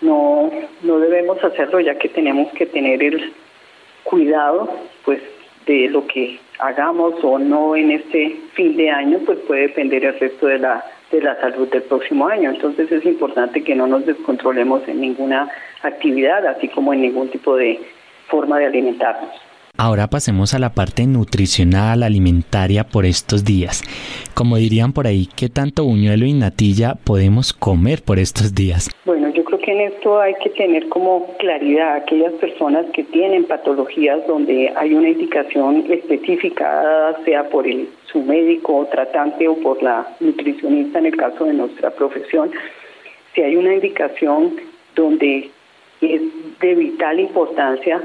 no, 0.00 0.50
no 0.82 0.98
debemos 0.98 1.42
hacerlo 1.42 1.80
ya 1.80 1.96
que 1.96 2.08
tenemos 2.08 2.52
que 2.52 2.66
tener 2.66 3.02
el 3.02 3.32
cuidado 4.02 4.70
pues 5.04 5.20
de 5.66 5.88
lo 5.88 6.06
que 6.06 6.38
hagamos 6.58 7.14
o 7.22 7.38
no 7.38 7.74
en 7.74 7.90
este 7.90 8.36
fin 8.52 8.76
de 8.76 8.90
año, 8.90 9.20
pues 9.24 9.38
puede 9.40 9.62
depender 9.62 10.04
el 10.04 10.18
resto 10.18 10.46
de 10.46 10.58
la 10.58 10.84
de 11.10 11.20
la 11.20 11.40
salud 11.40 11.68
del 11.68 11.82
próximo 11.82 12.26
año. 12.26 12.50
Entonces 12.50 12.90
es 12.90 13.04
importante 13.04 13.62
que 13.62 13.74
no 13.74 13.86
nos 13.86 14.04
descontrolemos 14.04 14.86
en 14.88 15.00
ninguna 15.00 15.48
actividad, 15.82 16.44
así 16.46 16.68
como 16.68 16.92
en 16.92 17.02
ningún 17.02 17.28
tipo 17.28 17.56
de 17.56 17.80
forma 18.26 18.58
de 18.58 18.66
alimentarnos. 18.66 19.30
Ahora 19.76 20.06
pasemos 20.06 20.54
a 20.54 20.60
la 20.60 20.72
parte 20.72 21.04
nutricional, 21.04 22.04
alimentaria 22.04 22.84
por 22.84 23.04
estos 23.04 23.44
días. 23.44 23.82
Como 24.32 24.56
dirían 24.56 24.92
por 24.92 25.08
ahí, 25.08 25.28
¿qué 25.34 25.48
tanto 25.48 25.82
buñuelo 25.82 26.26
y 26.26 26.32
natilla 26.32 26.94
podemos 26.94 27.52
comer 27.52 28.02
por 28.02 28.20
estos 28.20 28.54
días? 28.54 28.88
Bueno, 29.04 29.30
yo 29.30 29.42
creo 29.42 29.58
que 29.58 29.72
en 29.72 29.80
esto 29.80 30.20
hay 30.20 30.34
que 30.34 30.50
tener 30.50 30.88
como 30.88 31.26
claridad 31.38 31.96
aquellas 31.96 32.32
personas 32.34 32.86
que 32.92 33.02
tienen 33.02 33.46
patologías 33.46 34.24
donde 34.28 34.72
hay 34.76 34.94
una 34.94 35.08
indicación 35.08 35.84
específica, 35.90 37.16
sea 37.24 37.48
por 37.48 37.66
el, 37.66 37.88
su 38.12 38.22
médico 38.22 38.76
o 38.76 38.86
tratante 38.86 39.48
o 39.48 39.56
por 39.56 39.82
la 39.82 40.06
nutricionista 40.20 41.00
en 41.00 41.06
el 41.06 41.16
caso 41.16 41.46
de 41.46 41.54
nuestra 41.54 41.90
profesión, 41.90 42.52
si 43.34 43.42
hay 43.42 43.56
una 43.56 43.74
indicación 43.74 44.54
donde 44.94 45.50
es 46.00 46.22
de 46.60 46.74
vital 46.76 47.18
importancia 47.18 48.00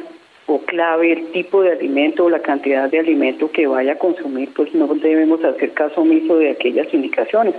o 0.49 0.59
clave 0.65 1.13
el 1.13 1.31
tipo 1.31 1.61
de 1.61 1.73
alimento 1.73 2.25
o 2.25 2.29
la 2.29 2.41
cantidad 2.41 2.89
de 2.89 2.97
alimento 2.97 3.51
que 3.51 3.67
vaya 3.67 3.93
a 3.93 3.97
consumir, 3.99 4.49
pues 4.55 4.73
no 4.73 4.87
debemos 4.87 5.43
hacer 5.43 5.73
caso 5.73 6.01
omiso 6.01 6.37
de 6.37 6.49
aquellas 6.49 6.91
indicaciones, 6.91 7.53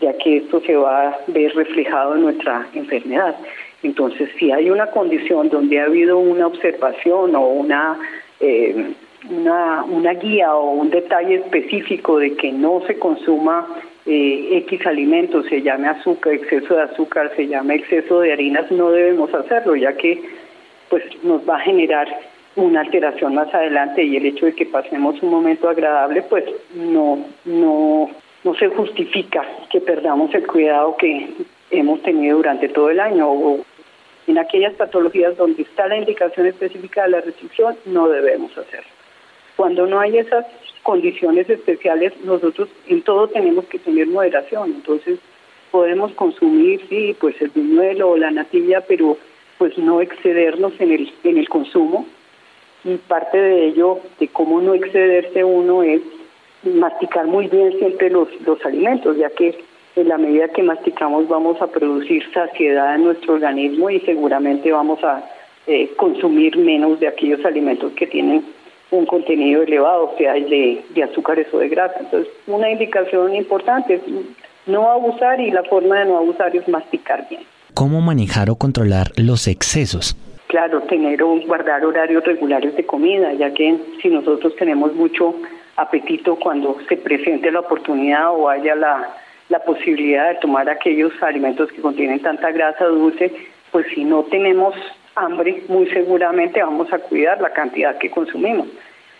ya 0.00 0.14
que 0.14 0.38
esto 0.38 0.60
se 0.62 0.74
va 0.74 1.08
a 1.08 1.18
ver 1.26 1.54
reflejado 1.54 2.14
en 2.14 2.22
nuestra 2.22 2.66
enfermedad. 2.72 3.36
Entonces, 3.82 4.30
si 4.38 4.50
hay 4.50 4.70
una 4.70 4.86
condición 4.86 5.50
donde 5.50 5.80
ha 5.80 5.84
habido 5.84 6.18
una 6.18 6.46
observación 6.46 7.36
o 7.36 7.46
una, 7.46 7.98
eh, 8.40 8.94
una, 9.30 9.84
una 9.84 10.14
guía 10.14 10.54
o 10.54 10.70
un 10.70 10.88
detalle 10.88 11.36
específico 11.36 12.18
de 12.18 12.36
que 12.36 12.52
no 12.52 12.82
se 12.86 12.98
consuma 12.98 13.66
eh, 14.06 14.48
X 14.64 14.86
alimentos, 14.86 15.44
se 15.46 15.60
llame 15.60 15.88
azúcar, 15.88 16.32
exceso 16.32 16.74
de 16.74 16.82
azúcar, 16.84 17.32
se 17.36 17.46
llame 17.46 17.74
exceso 17.74 18.20
de 18.20 18.32
harinas, 18.32 18.70
no 18.70 18.90
debemos 18.92 19.32
hacerlo, 19.34 19.76
ya 19.76 19.92
que 19.92 20.22
pues 20.88 21.04
nos 21.22 21.48
va 21.48 21.56
a 21.56 21.60
generar 21.60 22.08
una 22.60 22.80
alteración 22.80 23.34
más 23.34 23.52
adelante 23.54 24.02
y 24.02 24.16
el 24.16 24.26
hecho 24.26 24.46
de 24.46 24.54
que 24.54 24.66
pasemos 24.66 25.20
un 25.22 25.30
momento 25.30 25.68
agradable 25.68 26.22
pues 26.22 26.44
no 26.74 27.24
no 27.44 28.10
no 28.44 28.54
se 28.54 28.68
justifica 28.68 29.44
que 29.70 29.80
perdamos 29.80 30.34
el 30.34 30.46
cuidado 30.46 30.96
que 30.96 31.28
hemos 31.70 32.02
tenido 32.02 32.38
durante 32.38 32.68
todo 32.68 32.90
el 32.90 33.00
año. 33.00 33.30
O 33.30 33.60
en 34.26 34.38
aquellas 34.38 34.74
patologías 34.74 35.36
donde 35.36 35.62
está 35.62 35.88
la 35.88 35.98
indicación 35.98 36.46
específica 36.46 37.02
de 37.02 37.10
la 37.10 37.20
restricción 37.20 37.76
no 37.86 38.08
debemos 38.08 38.56
hacerlo. 38.56 38.90
Cuando 39.56 39.86
no 39.86 40.00
hay 40.00 40.18
esas 40.18 40.46
condiciones 40.82 41.50
especiales, 41.50 42.14
nosotros 42.24 42.68
en 42.86 43.02
todo 43.02 43.28
tenemos 43.28 43.66
que 43.66 43.78
tener 43.78 44.06
moderación, 44.06 44.72
entonces 44.72 45.18
podemos 45.70 46.12
consumir 46.12 46.80
sí 46.88 47.14
pues 47.20 47.40
el 47.42 47.50
buñuelo 47.50 48.10
o 48.10 48.16
la 48.16 48.30
natilla, 48.30 48.80
pero 48.80 49.18
pues 49.58 49.76
no 49.76 50.00
excedernos 50.00 50.72
en 50.80 50.92
el 50.92 51.12
en 51.24 51.36
el 51.36 51.48
consumo 51.48 52.06
y 52.84 52.96
parte 52.96 53.38
de 53.38 53.66
ello, 53.66 54.00
de 54.18 54.28
cómo 54.28 54.60
no 54.60 54.74
excederse 54.74 55.44
uno, 55.44 55.82
es 55.82 56.00
masticar 56.62 57.26
muy 57.26 57.48
bien 57.48 57.78
siempre 57.78 58.10
los, 58.10 58.28
los 58.46 58.64
alimentos, 58.64 59.16
ya 59.16 59.30
que 59.30 59.58
en 59.96 60.08
la 60.08 60.18
medida 60.18 60.48
que 60.48 60.62
masticamos 60.62 61.28
vamos 61.28 61.60
a 61.60 61.66
producir 61.66 62.22
saciedad 62.32 62.94
en 62.94 63.04
nuestro 63.04 63.34
organismo 63.34 63.90
y 63.90 64.00
seguramente 64.00 64.70
vamos 64.70 65.02
a 65.02 65.24
eh, 65.66 65.92
consumir 65.96 66.56
menos 66.56 67.00
de 67.00 67.08
aquellos 67.08 67.44
alimentos 67.44 67.92
que 67.92 68.06
tienen 68.06 68.44
un 68.90 69.06
contenido 69.06 69.62
elevado, 69.62 70.14
sea 70.18 70.36
el 70.36 70.48
de, 70.48 70.84
de 70.90 71.02
azúcares 71.02 71.46
o 71.52 71.58
de 71.58 71.68
grasa. 71.68 71.96
Entonces, 72.00 72.32
una 72.46 72.70
indicación 72.70 73.34
importante 73.34 73.94
es 73.94 74.02
no 74.66 74.90
abusar 74.90 75.40
y 75.40 75.50
la 75.50 75.62
forma 75.64 76.00
de 76.00 76.06
no 76.06 76.18
abusar 76.18 76.54
es 76.56 76.66
masticar 76.68 77.26
bien. 77.28 77.42
¿Cómo 77.74 78.00
manejar 78.00 78.50
o 78.50 78.56
controlar 78.56 79.12
los 79.16 79.46
excesos? 79.46 80.16
Claro, 80.50 80.80
tener 80.80 81.22
o 81.22 81.40
guardar 81.46 81.86
horarios 81.86 82.24
regulares 82.24 82.74
de 82.74 82.84
comida, 82.84 83.32
ya 83.34 83.54
que 83.54 83.78
si 84.02 84.08
nosotros 84.08 84.56
tenemos 84.56 84.92
mucho 84.96 85.36
apetito 85.76 86.34
cuando 86.34 86.76
se 86.88 86.96
presente 86.96 87.52
la 87.52 87.60
oportunidad 87.60 88.32
o 88.32 88.48
haya 88.48 88.74
la, 88.74 89.14
la 89.48 89.60
posibilidad 89.60 90.28
de 90.28 90.40
tomar 90.40 90.68
aquellos 90.68 91.12
alimentos 91.22 91.70
que 91.70 91.80
contienen 91.80 92.18
tanta 92.18 92.50
grasa 92.50 92.84
dulce, 92.86 93.32
pues 93.70 93.86
si 93.94 94.02
no 94.02 94.24
tenemos 94.24 94.74
hambre, 95.14 95.62
muy 95.68 95.86
seguramente 95.90 96.60
vamos 96.60 96.92
a 96.92 96.98
cuidar 96.98 97.40
la 97.40 97.52
cantidad 97.52 97.96
que 97.98 98.10
consumimos. 98.10 98.66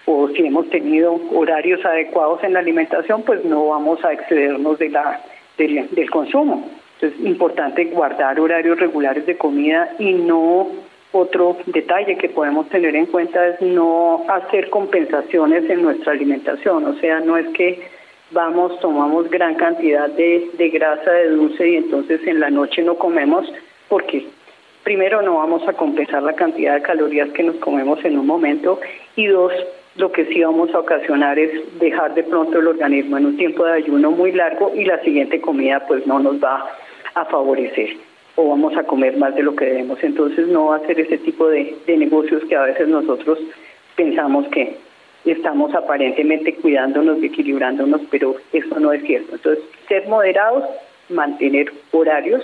O 0.07 0.31
si 0.31 0.45
hemos 0.45 0.69
tenido 0.71 1.17
horarios 1.33 1.85
adecuados 1.85 2.43
en 2.43 2.55
la 2.55 2.59
alimentación, 2.59 3.23
pues 3.23 3.45
no 3.45 3.69
vamos 3.69 4.05
a 4.05 4.13
excedernos 4.13 4.81
de 4.81 4.89
la, 4.89 5.21
del, 5.57 5.95
del 5.95 6.11
consumo. 6.11 6.69
Entonces, 6.95 7.21
es 7.21 7.27
importante 7.27 7.85
guardar 7.85 8.41
horarios 8.41 8.81
regulares 8.81 9.27
de 9.27 9.39
comida 9.39 9.91
y 10.01 10.13
no 10.15 10.90
otro 11.13 11.57
detalle 11.67 12.17
que 12.17 12.29
podemos 12.29 12.69
tener 12.69 12.95
en 12.95 13.07
cuenta 13.07 13.49
es 13.49 13.61
no 13.61 14.25
hacer 14.29 14.71
compensaciones 14.71 15.69
en 15.69 15.83
nuestra 15.83 16.13
alimentación, 16.13 16.85
o 16.85 16.95
sea, 16.95 17.21
no 17.21 17.37
es 17.37 17.49
que 17.49 17.83
vamos, 18.31 18.79
tomamos 18.81 19.29
gran 19.29 19.57
cantidad 19.57 20.09
de, 20.09 20.51
de 20.57 20.69
grasa, 20.71 21.11
de 21.11 21.31
dulce 21.31 21.69
y 21.69 21.77
entonces 21.77 22.25
en 22.27 22.39
la 22.39 22.51
noche 22.51 22.83
no 22.83 22.97
comemos 22.97 23.53
porque 23.89 24.27
primero 24.85 25.21
no 25.23 25.37
vamos 25.37 25.67
a 25.67 25.73
compensar 25.73 26.23
la 26.23 26.35
cantidad 26.35 26.75
de 26.75 26.83
calorías 26.83 27.31
que 27.31 27.43
nos 27.43 27.57
comemos 27.57 28.05
en 28.05 28.19
un 28.19 28.27
momento 28.27 28.81
y 29.17 29.27
dos, 29.27 29.53
lo 29.97 30.13
que 30.13 30.27
sí 30.27 30.43
vamos 30.43 30.73
a 30.75 30.79
ocasionar 30.79 31.41
es 31.41 31.79
dejar 31.81 32.15
de 32.15 32.23
pronto 32.23 32.61
el 32.61 32.69
organismo 32.69 33.19
en 33.19 33.27
un 33.27 33.37
tiempo 33.37 33.65
de 33.65 33.73
ayuno 33.73 34.13
muy 34.13 34.31
largo 34.31 34.73
y 34.77 34.85
la 34.85 35.01
siguiente 35.03 35.41
comida 35.41 35.85
pues 35.89 36.07
no 36.07 36.21
nos 36.21 36.43
va 36.43 36.71
a 37.15 37.25
favorecer 37.25 38.10
o 38.41 38.49
vamos 38.49 38.77
a 38.77 38.85
comer 38.85 39.17
más 39.17 39.35
de 39.35 39.43
lo 39.43 39.55
que 39.55 39.67
debemos. 39.67 40.03
Entonces 40.03 40.49
no 40.49 40.73
hacer 40.73 40.99
ese 41.01 41.19
tipo 41.19 41.49
de, 41.49 41.77
negocios 41.87 42.43
que 42.45 42.57
a 42.57 42.63
veces 42.63 42.89
nosotros 42.89 43.39
pensamos 43.97 44.47
que 44.49 44.77
estamos 45.25 45.75
aparentemente 45.75 46.55
cuidándonos 46.55 47.23
y 47.23 47.27
equilibrándonos, 47.27 48.01
pero 48.11 48.37
eso 48.53 48.81
no 48.81 48.93
es 48.93 49.03
cierto. 49.05 49.35
Entonces, 49.35 49.65
ser 49.89 50.09
moderados, 50.09 50.65
mantener 51.11 51.71
horarios, 51.93 52.43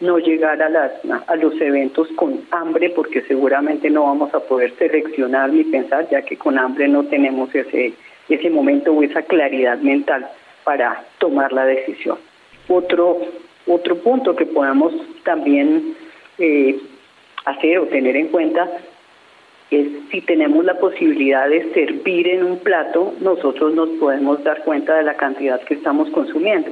no 0.00 0.18
llegar 0.18 0.60
a 0.62 1.36
los 1.36 1.60
eventos 1.60 2.08
con 2.16 2.40
hambre, 2.50 2.90
porque 2.90 3.22
seguramente 3.22 3.90
no 3.90 4.04
vamos 4.04 4.34
a 4.34 4.40
poder 4.40 4.72
seleccionar 4.76 5.50
ni 5.50 5.64
pensar, 5.64 6.08
ya 6.10 6.22
que 6.22 6.36
con 6.36 6.58
hambre 6.58 6.88
no 6.88 7.04
tenemos 7.04 7.54
ese, 7.54 7.92
ese 8.28 8.50
momento 8.50 8.92
o 8.92 9.02
esa 9.02 9.22
claridad 9.22 9.78
mental 9.78 10.28
para 10.64 11.04
tomar 11.18 11.52
la 11.52 11.64
decisión. 11.64 12.18
Otro 12.68 13.20
otro 13.66 13.96
punto 13.96 14.34
que 14.34 14.46
podemos 14.46 14.92
también 15.24 15.94
eh, 16.38 16.76
hacer 17.44 17.78
o 17.78 17.86
tener 17.86 18.16
en 18.16 18.28
cuenta 18.28 18.68
es 19.70 19.88
si 20.10 20.20
tenemos 20.20 20.64
la 20.64 20.78
posibilidad 20.78 21.48
de 21.48 21.72
servir 21.72 22.28
en 22.28 22.44
un 22.44 22.58
plato, 22.58 23.14
nosotros 23.20 23.74
nos 23.74 23.88
podemos 23.90 24.42
dar 24.44 24.62
cuenta 24.64 24.96
de 24.96 25.04
la 25.04 25.14
cantidad 25.14 25.60
que 25.62 25.74
estamos 25.74 26.10
consumiendo. 26.10 26.70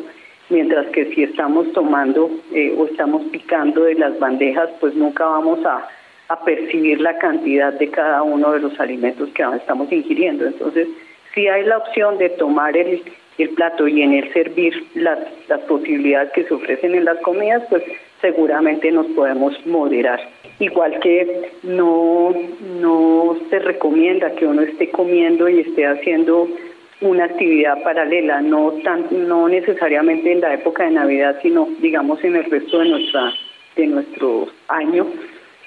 Mientras 0.50 0.86
que 0.88 1.06
si 1.14 1.22
estamos 1.22 1.72
tomando 1.72 2.30
eh, 2.52 2.74
o 2.76 2.86
estamos 2.86 3.22
picando 3.30 3.84
de 3.84 3.94
las 3.94 4.18
bandejas, 4.18 4.68
pues 4.80 4.94
nunca 4.94 5.24
vamos 5.24 5.64
a, 5.64 5.88
a 6.28 6.44
percibir 6.44 7.00
la 7.00 7.16
cantidad 7.18 7.72
de 7.72 7.88
cada 7.88 8.22
uno 8.22 8.52
de 8.52 8.60
los 8.60 8.78
alimentos 8.78 9.30
que 9.30 9.44
estamos 9.56 9.90
ingiriendo. 9.92 10.46
Entonces, 10.46 10.88
si 11.34 11.46
hay 11.48 11.64
la 11.64 11.78
opción 11.78 12.18
de 12.18 12.30
tomar 12.30 12.76
el, 12.76 13.02
el 13.42 13.50
plato 13.50 13.88
y 13.88 14.02
en 14.02 14.12
el 14.14 14.32
servir 14.32 14.74
las, 14.94 15.18
las 15.48 15.60
posibilidades 15.60 16.32
que 16.32 16.44
se 16.44 16.54
ofrecen 16.54 16.94
en 16.94 17.04
las 17.04 17.18
comidas, 17.20 17.62
pues 17.68 17.82
seguramente 18.20 18.90
nos 18.92 19.06
podemos 19.08 19.54
moderar. 19.66 20.20
Igual 20.58 21.00
que 21.00 21.50
no, 21.62 22.34
no 22.80 23.36
se 23.48 23.58
recomienda 23.58 24.34
que 24.34 24.46
uno 24.46 24.62
esté 24.62 24.90
comiendo 24.90 25.48
y 25.48 25.60
esté 25.60 25.86
haciendo 25.86 26.48
una 27.00 27.24
actividad 27.24 27.82
paralela, 27.82 28.42
no 28.42 28.72
tan, 28.84 29.06
no 29.10 29.48
necesariamente 29.48 30.32
en 30.32 30.40
la 30.40 30.54
época 30.54 30.84
de 30.84 30.90
Navidad, 30.90 31.38
sino 31.40 31.66
digamos 31.80 32.22
en 32.24 32.36
el 32.36 32.44
resto 32.44 32.78
de 32.80 32.88
nuestra 32.90 33.32
de 33.76 33.86
nuestro 33.86 34.48
año, 34.68 35.06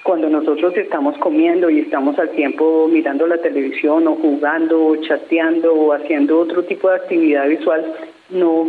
cuando 0.04 0.28
nosotros 0.28 0.76
estamos 0.76 1.16
comiendo 1.16 1.70
y 1.70 1.80
estamos 1.80 2.18
al 2.18 2.28
tiempo 2.30 2.86
mirando 2.88 3.26
la 3.26 3.38
televisión 3.38 4.06
o 4.06 4.16
jugando 4.16 4.88
o 4.88 4.96
chateando 4.96 5.74
o 5.74 5.94
haciendo 5.94 6.38
otro 6.40 6.62
tipo 6.64 6.90
de 6.90 6.96
actividad 6.96 7.48
visual, 7.48 7.90
no 8.28 8.66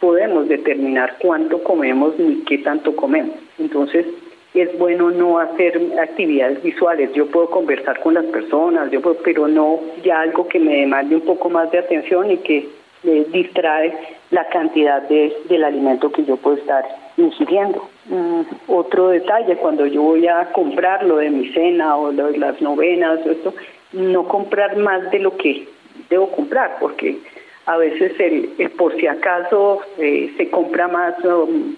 podemos 0.00 0.48
determinar 0.48 1.16
cuánto 1.18 1.62
comemos 1.62 2.18
ni 2.18 2.42
qué 2.44 2.58
tanto 2.58 2.96
comemos. 2.96 3.36
Entonces, 3.58 4.06
es 4.54 4.78
bueno 4.78 5.10
no 5.10 5.38
hacer 5.38 5.78
actividades 6.00 6.62
visuales. 6.62 7.12
Yo 7.12 7.26
puedo 7.26 7.50
conversar 7.50 8.00
con 8.00 8.14
las 8.14 8.24
personas, 8.24 8.90
yo 8.90 9.02
pero 9.22 9.46
no 9.46 9.80
ya 10.02 10.22
algo 10.22 10.48
que 10.48 10.58
me 10.58 10.76
demande 10.76 11.16
un 11.16 11.22
poco 11.22 11.50
más 11.50 11.70
de 11.70 11.80
atención 11.80 12.30
y 12.30 12.38
que 12.38 12.66
me 13.02 13.24
distrae 13.24 13.92
la 14.30 14.48
cantidad 14.48 15.02
de, 15.02 15.36
del 15.50 15.64
alimento 15.64 16.10
que 16.10 16.24
yo 16.24 16.38
puedo 16.38 16.56
estar 16.56 16.82
ingiriendo. 17.18 17.88
Mm, 18.08 18.40
otro 18.68 19.10
detalle, 19.10 19.56
cuando 19.56 19.86
yo 19.86 20.02
voy 20.02 20.26
a 20.26 20.50
comprar 20.52 21.04
lo 21.04 21.18
de 21.18 21.30
mi 21.30 21.48
cena 21.52 21.96
o 21.96 22.10
lo 22.10 22.32
de 22.32 22.38
las 22.38 22.60
novenas, 22.62 23.20
esto, 23.26 23.54
no 23.92 24.26
comprar 24.26 24.76
más 24.76 25.10
de 25.10 25.18
lo 25.18 25.36
que 25.36 25.68
debo 26.08 26.30
comprar, 26.30 26.78
porque 26.80 27.18
a 27.66 27.76
veces 27.76 28.18
el, 28.18 28.70
por 28.78 28.96
si 28.96 29.06
acaso 29.06 29.82
eh, 29.98 30.32
se 30.38 30.48
compra 30.48 30.88
más, 30.88 31.16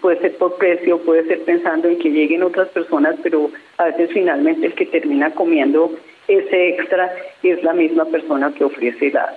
puede 0.01 0.21
ser 0.21 0.37
por 0.37 0.57
precio, 0.57 0.99
puede 0.99 1.25
ser 1.25 1.43
pensando 1.43 1.89
en 1.89 1.99
que 1.99 2.11
lleguen 2.11 2.45
otras 2.45 2.69
personas, 2.69 3.17
pero 3.25 3.51
a 3.79 3.87
veces 3.87 4.11
finalmente 4.13 4.67
el 4.67 4.75
que 4.75 4.87
termina 4.87 5.33
comiendo 5.33 5.91
ese 6.29 6.69
extra 6.69 7.13
es 7.43 7.61
la 7.65 7.73
misma 7.73 8.05
persona 8.05 8.53
que 8.53 8.63
ofrece 8.63 9.11
la, 9.11 9.37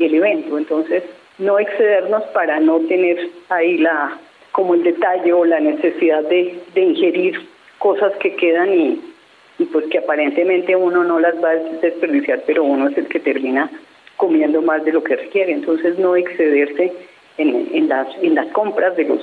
el 0.00 0.14
evento. 0.16 0.58
Entonces, 0.58 1.04
no 1.38 1.60
excedernos 1.60 2.24
para 2.34 2.58
no 2.58 2.80
tener 2.80 3.30
ahí 3.48 3.78
la 3.78 4.18
como 4.54 4.74
el 4.74 4.84
detalle 4.84 5.32
o 5.32 5.44
la 5.44 5.58
necesidad 5.58 6.22
de, 6.28 6.60
de 6.76 6.80
ingerir 6.80 7.40
cosas 7.78 8.12
que 8.20 8.36
quedan 8.36 8.72
y, 8.72 9.00
y 9.58 9.64
pues 9.64 9.86
que 9.90 9.98
aparentemente 9.98 10.76
uno 10.76 11.02
no 11.02 11.18
las 11.18 11.34
va 11.42 11.50
a 11.50 11.56
desperdiciar, 11.82 12.44
pero 12.46 12.62
uno 12.62 12.86
es 12.88 12.96
el 12.96 13.08
que 13.08 13.18
termina 13.18 13.68
comiendo 14.16 14.62
más 14.62 14.84
de 14.84 14.92
lo 14.92 15.02
que 15.02 15.16
requiere. 15.16 15.50
Entonces 15.52 15.98
no 15.98 16.14
excederse 16.14 16.92
en, 17.36 17.68
en, 17.72 17.88
las, 17.88 18.06
en 18.22 18.36
las 18.36 18.46
compras 18.52 18.96
de, 18.96 19.02
los, 19.06 19.20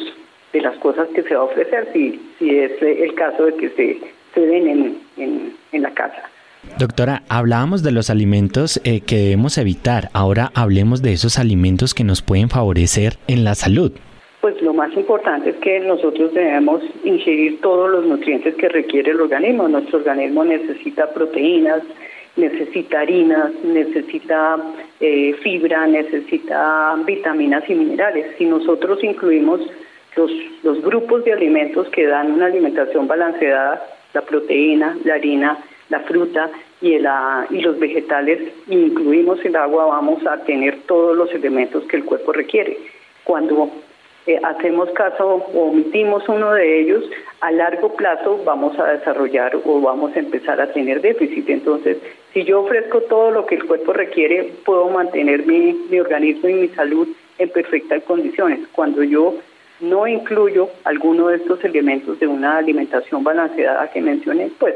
de 0.52 0.60
las 0.60 0.76
cosas 0.80 1.08
que 1.16 1.24
se 1.24 1.34
va 1.34 1.44
a 1.44 1.46
ofrecer, 1.46 1.88
si, 1.94 2.20
si 2.38 2.60
es 2.60 2.74
el 2.82 3.14
caso 3.16 3.46
de 3.46 3.56
que 3.56 3.70
se, 3.70 4.02
se 4.34 4.42
den 4.46 4.68
en, 4.68 4.98
en, 5.16 5.54
en 5.72 5.82
la 5.82 5.92
casa. 5.92 6.24
Doctora, 6.78 7.24
hablábamos 7.30 7.84
de 7.84 7.94
los 7.94 8.10
alimentos 8.10 8.82
eh, 8.84 9.00
que 9.00 9.16
debemos 9.16 9.58
evitar. 9.58 10.10
Ahora 10.12 10.52
hablemos 10.56 11.02
de 11.02 11.14
esos 11.14 11.40
alimentos 11.40 11.94
que 11.94 12.04
nos 12.04 12.22
pueden 12.22 12.50
favorecer 12.50 13.14
en 13.30 13.46
la 13.46 13.56
salud. 13.56 13.94
Pues 14.42 14.60
lo 14.64 14.74
más 14.74 14.92
importante 14.94 15.52
es 15.52 15.56
que 15.58 15.80
nosotros 15.82 16.34
debemos 16.34 16.82
ingerir 17.04 17.62
todos 17.62 17.92
los 17.92 18.06
nutrientes 18.06 18.56
que 18.56 18.70
requiere 18.70 19.12
el 19.12 19.22
organismo. 19.22 19.68
Nuestro 19.68 20.00
organismo 20.00 20.44
necesita 20.44 21.14
proteínas, 21.14 21.84
necesita 22.36 23.02
harinas, 23.02 23.52
necesita 23.64 24.58
eh, 25.00 25.36
fibra, 25.44 25.86
necesita 25.86 26.96
vitaminas 27.06 27.70
y 27.70 27.76
minerales. 27.76 28.36
Si 28.40 28.46
nosotros 28.46 29.04
incluimos 29.04 29.62
los, 30.16 30.32
los 30.64 30.82
grupos 30.82 31.24
de 31.24 31.34
alimentos 31.34 31.88
que 31.90 32.08
dan 32.08 32.32
una 32.32 32.48
alimentación 32.48 33.08
balanceada, 33.08 33.86
la 34.14 34.22
proteína, 34.22 34.98
la 35.04 35.14
harina, 35.14 35.60
la 35.90 36.00
fruta 36.00 36.50
y, 36.82 36.94
el, 36.94 37.06
ah, 37.06 37.46
y 37.52 37.60
los 37.60 37.78
vegetales, 37.78 38.40
incluimos 38.68 39.44
el 39.46 39.56
agua, 39.56 39.86
vamos 39.86 40.26
a 40.26 40.44
tener 40.46 40.80
todos 40.88 41.16
los 41.16 41.32
elementos 41.32 41.84
que 41.84 41.98
el 41.98 42.06
cuerpo 42.06 42.34
requiere. 42.34 42.76
Cuando 43.24 43.70
eh, 44.28 44.40
hacemos 44.44 44.90
caso 44.92 45.44
o 45.54 45.70
omitimos 45.70 46.28
uno 46.30 46.54
de 46.54 46.82
ellos, 46.82 47.04
a 47.40 47.52
largo 47.52 47.96
plazo 47.96 48.40
vamos 48.46 48.78
a 48.78 48.92
desarrollar 48.92 49.56
o 49.66 49.82
vamos 49.82 50.16
a 50.16 50.20
empezar 50.20 50.62
a 50.62 50.72
tener 50.72 51.02
déficit. 51.02 51.50
Entonces, 51.50 51.98
si 52.34 52.44
yo 52.44 52.62
ofrezco 52.62 53.02
todo 53.02 53.32
lo 53.32 53.46
que 53.46 53.56
el 53.56 53.66
cuerpo 53.66 53.94
requiere, 53.94 54.54
puedo 54.64 54.90
mantener 54.90 55.46
mi, 55.48 55.74
mi 55.90 56.00
organismo 56.00 56.50
y 56.50 56.54
mi 56.54 56.68
salud 56.70 57.08
en 57.40 57.50
perfectas 57.50 58.04
condiciones. 58.04 58.60
Cuando 58.72 59.04
yo 59.04 59.36
no 59.80 60.08
incluyo 60.08 60.70
alguno 60.84 61.30
de 61.30 61.38
estos 61.38 61.64
elementos 61.64 62.20
de 62.20 62.28
una 62.28 62.58
alimentación 62.58 63.24
balanceada 63.24 63.90
que 63.90 64.02
mencioné, 64.02 64.52
pues 64.60 64.76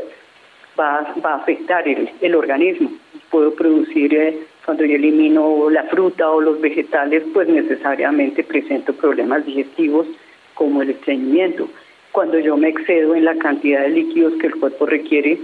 va, 0.80 1.14
va 1.24 1.34
a 1.34 1.38
afectar 1.38 1.88
el, 1.88 2.10
el 2.20 2.36
organismo. 2.36 2.90
Puedo 3.30 3.54
producir 3.54 4.14
eh, 4.16 4.40
cuando 4.66 4.84
yo 4.84 4.96
elimino 4.96 5.70
la 5.70 5.84
fruta 5.84 6.30
o 6.30 6.42
los 6.42 6.60
vegetales, 6.60 7.24
pues 7.34 7.48
necesariamente 7.48 8.44
presento 8.44 8.94
problemas 8.94 9.46
digestivos 9.46 10.08
como 10.56 10.82
el 10.82 10.90
estreñimiento. 10.90 11.70
Cuando 12.12 12.40
yo 12.40 12.58
me 12.58 12.70
excedo 12.70 13.14
en 13.14 13.26
la 13.26 13.36
cantidad 13.36 13.82
de 13.82 13.90
líquidos 13.90 14.34
que 14.40 14.48
el 14.48 14.56
cuerpo 14.56 14.88
requiere, 14.88 15.38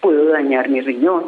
puedo 0.00 0.26
dañar 0.26 0.68
mi 0.68 0.80
riñón. 0.80 1.24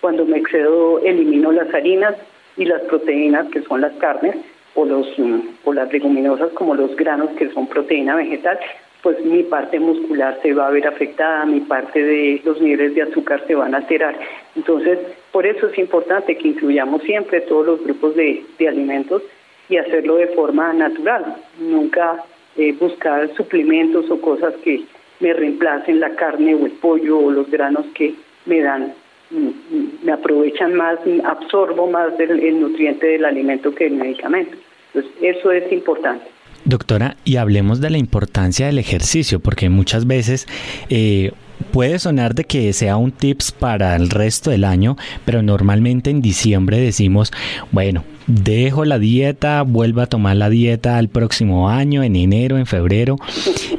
Cuando 0.00 0.24
me 0.26 0.38
excedo, 0.38 1.00
elimino 1.00 1.50
las 1.50 1.74
harinas 1.74 2.14
y 2.56 2.66
las 2.66 2.82
proteínas, 2.82 3.48
que 3.48 3.62
son 3.62 3.80
las 3.80 3.92
carnes, 3.94 4.36
o, 4.76 4.84
mm, 4.84 5.40
o 5.64 5.72
las 5.72 5.92
leguminosas 5.92 6.50
como 6.52 6.76
los 6.76 6.94
granos, 6.94 7.30
que 7.30 7.50
son 7.50 7.66
proteína 7.66 8.14
vegetal, 8.14 8.60
pues 9.06 9.24
mi 9.24 9.44
parte 9.44 9.78
muscular 9.78 10.36
se 10.42 10.52
va 10.52 10.66
a 10.66 10.70
ver 10.72 10.84
afectada, 10.84 11.46
mi 11.46 11.60
parte 11.60 12.02
de 12.02 12.42
los 12.44 12.60
niveles 12.60 12.92
de 12.96 13.02
azúcar 13.02 13.40
se 13.46 13.54
van 13.54 13.72
a 13.72 13.76
alterar. 13.76 14.18
Entonces, 14.56 14.98
por 15.30 15.46
eso 15.46 15.68
es 15.68 15.78
importante 15.78 16.36
que 16.36 16.48
incluyamos 16.48 17.02
siempre 17.04 17.42
todos 17.42 17.64
los 17.64 17.84
grupos 17.84 18.16
de, 18.16 18.44
alimentos 18.66 19.22
y 19.68 19.76
hacerlo 19.76 20.16
de 20.16 20.26
forma 20.34 20.72
natural, 20.72 21.36
nunca 21.60 22.24
eh, 22.56 22.72
buscar 22.72 23.32
suplementos 23.36 24.10
o 24.10 24.20
cosas 24.20 24.54
que 24.64 24.82
me 25.20 25.32
reemplacen 25.32 26.00
la 26.00 26.16
carne 26.16 26.56
o 26.56 26.66
el 26.66 26.72
pollo 26.72 27.20
o 27.20 27.30
los 27.30 27.48
granos 27.48 27.86
que 27.94 28.12
me 28.44 28.60
dan, 28.60 28.92
mm, 29.30 29.36
mm, 29.36 29.98
me 30.02 30.12
aprovechan 30.14 30.74
más, 30.74 30.98
absorbo 31.22 31.86
más 31.86 32.18
del, 32.18 32.40
el 32.40 32.60
nutriente 32.60 33.06
del 33.06 33.24
alimento 33.24 33.72
que 33.72 33.86
el 33.86 33.92
medicamento. 33.92 34.56
Entonces, 34.92 35.12
eso 35.22 35.52
es 35.52 35.70
importante. 35.70 36.35
Doctora, 36.66 37.16
y 37.24 37.36
hablemos 37.36 37.80
de 37.80 37.90
la 37.90 37.98
importancia 37.98 38.66
del 38.66 38.80
ejercicio, 38.80 39.38
porque 39.38 39.68
muchas 39.68 40.08
veces 40.08 40.48
eh, 40.88 41.30
puede 41.70 42.00
sonar 42.00 42.34
de 42.34 42.42
que 42.42 42.72
sea 42.72 42.96
un 42.96 43.12
tips 43.12 43.52
para 43.52 43.94
el 43.94 44.10
resto 44.10 44.50
del 44.50 44.64
año, 44.64 44.96
pero 45.24 45.42
normalmente 45.42 46.10
en 46.10 46.20
diciembre 46.20 46.80
decimos, 46.80 47.32
bueno, 47.70 48.02
dejo 48.26 48.84
la 48.84 48.98
dieta, 48.98 49.62
vuelvo 49.62 50.00
a 50.00 50.06
tomar 50.06 50.36
la 50.36 50.50
dieta 50.50 50.98
el 50.98 51.08
próximo 51.08 51.68
año, 51.68 52.02
en 52.02 52.16
enero, 52.16 52.58
en 52.58 52.66
febrero, 52.66 53.16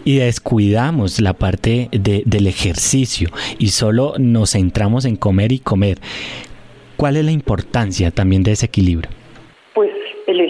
y 0.05 0.15
descuidamos 0.15 1.19
la 1.19 1.33
parte 1.33 1.89
del 1.91 2.47
ejercicio 2.47 3.29
y 3.59 3.67
solo 3.67 4.13
nos 4.17 4.51
centramos 4.51 5.03
en 5.03 5.17
comer 5.17 5.51
y 5.51 5.59
comer. 5.59 5.99
¿Cuál 6.95 7.17
es 7.17 7.25
la 7.25 7.31
importancia 7.31 8.11
también 8.11 8.43
de 8.43 8.53
ese 8.53 8.67
equilibrio? 8.67 9.11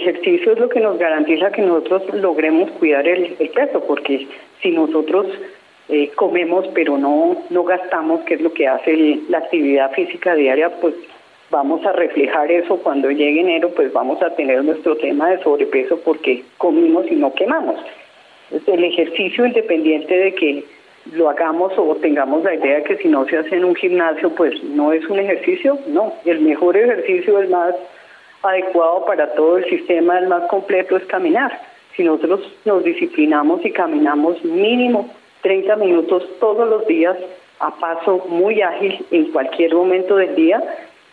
Ejercicio 0.08 0.52
es 0.52 0.58
lo 0.58 0.68
que 0.68 0.80
nos 0.80 0.98
garantiza 0.98 1.50
que 1.50 1.62
nosotros 1.62 2.02
logremos 2.14 2.70
cuidar 2.72 3.06
el, 3.06 3.36
peso, 3.54 3.82
porque 3.86 4.26
si 4.62 4.70
nosotros 4.70 5.26
eh, 5.88 6.10
comemos 6.14 6.66
pero 6.74 6.98
no, 6.98 7.36
no 7.50 7.64
gastamos, 7.64 8.22
que 8.22 8.34
es 8.34 8.40
lo 8.40 8.52
que 8.52 8.66
hace 8.66 9.20
la 9.28 9.38
actividad 9.38 9.92
física 9.92 10.34
diaria, 10.34 10.70
pues 10.80 10.94
vamos 11.50 11.84
a 11.86 11.92
reflejar 11.92 12.50
eso 12.50 12.78
cuando 12.78 13.10
llegue 13.10 13.40
enero, 13.40 13.70
pues 13.70 13.92
vamos 13.92 14.20
a 14.22 14.34
tener 14.34 14.64
nuestro 14.64 14.96
tema 14.96 15.30
de 15.30 15.42
sobrepeso 15.42 16.00
porque 16.04 16.44
comimos 16.58 17.10
y 17.10 17.16
no 17.16 17.32
quemamos. 17.34 17.80
el 18.50 18.84
ejercicio 18.84 19.46
independiente 19.46 20.16
de 20.16 20.34
que 20.34 20.64
lo 21.12 21.30
hagamos 21.30 21.72
o 21.76 21.94
tengamos 21.96 22.44
la 22.44 22.54
idea 22.54 22.82
que 22.82 22.96
si 22.98 23.08
no 23.08 23.26
se 23.26 23.38
hace 23.38 23.56
en 23.56 23.64
un 23.64 23.74
gimnasio, 23.74 24.30
pues 24.34 24.62
no 24.62 24.92
es 24.92 25.06
un 25.08 25.18
ejercicio, 25.18 25.78
no, 25.86 26.12
el 26.24 26.40
mejor 26.40 26.76
ejercicio 26.76 27.40
es 27.40 27.48
más 27.48 27.74
adecuado 28.42 29.04
para 29.04 29.32
todo 29.34 29.58
el 29.58 29.64
sistema, 29.66 30.18
el 30.18 30.28
más 30.28 30.44
completo 30.48 30.96
es 30.96 31.04
caminar. 31.06 31.60
Si 31.96 32.04
nosotros 32.04 32.40
nos 32.64 32.84
disciplinamos 32.84 33.64
y 33.64 33.72
caminamos 33.72 34.42
mínimo 34.44 35.10
30 35.42 35.76
minutos 35.76 36.24
todos 36.40 36.68
los 36.68 36.86
días 36.86 37.16
a 37.60 37.74
paso 37.76 38.24
muy 38.28 38.62
ágil 38.62 39.04
en 39.10 39.32
cualquier 39.32 39.74
momento 39.74 40.16
del 40.16 40.34
día, 40.34 40.62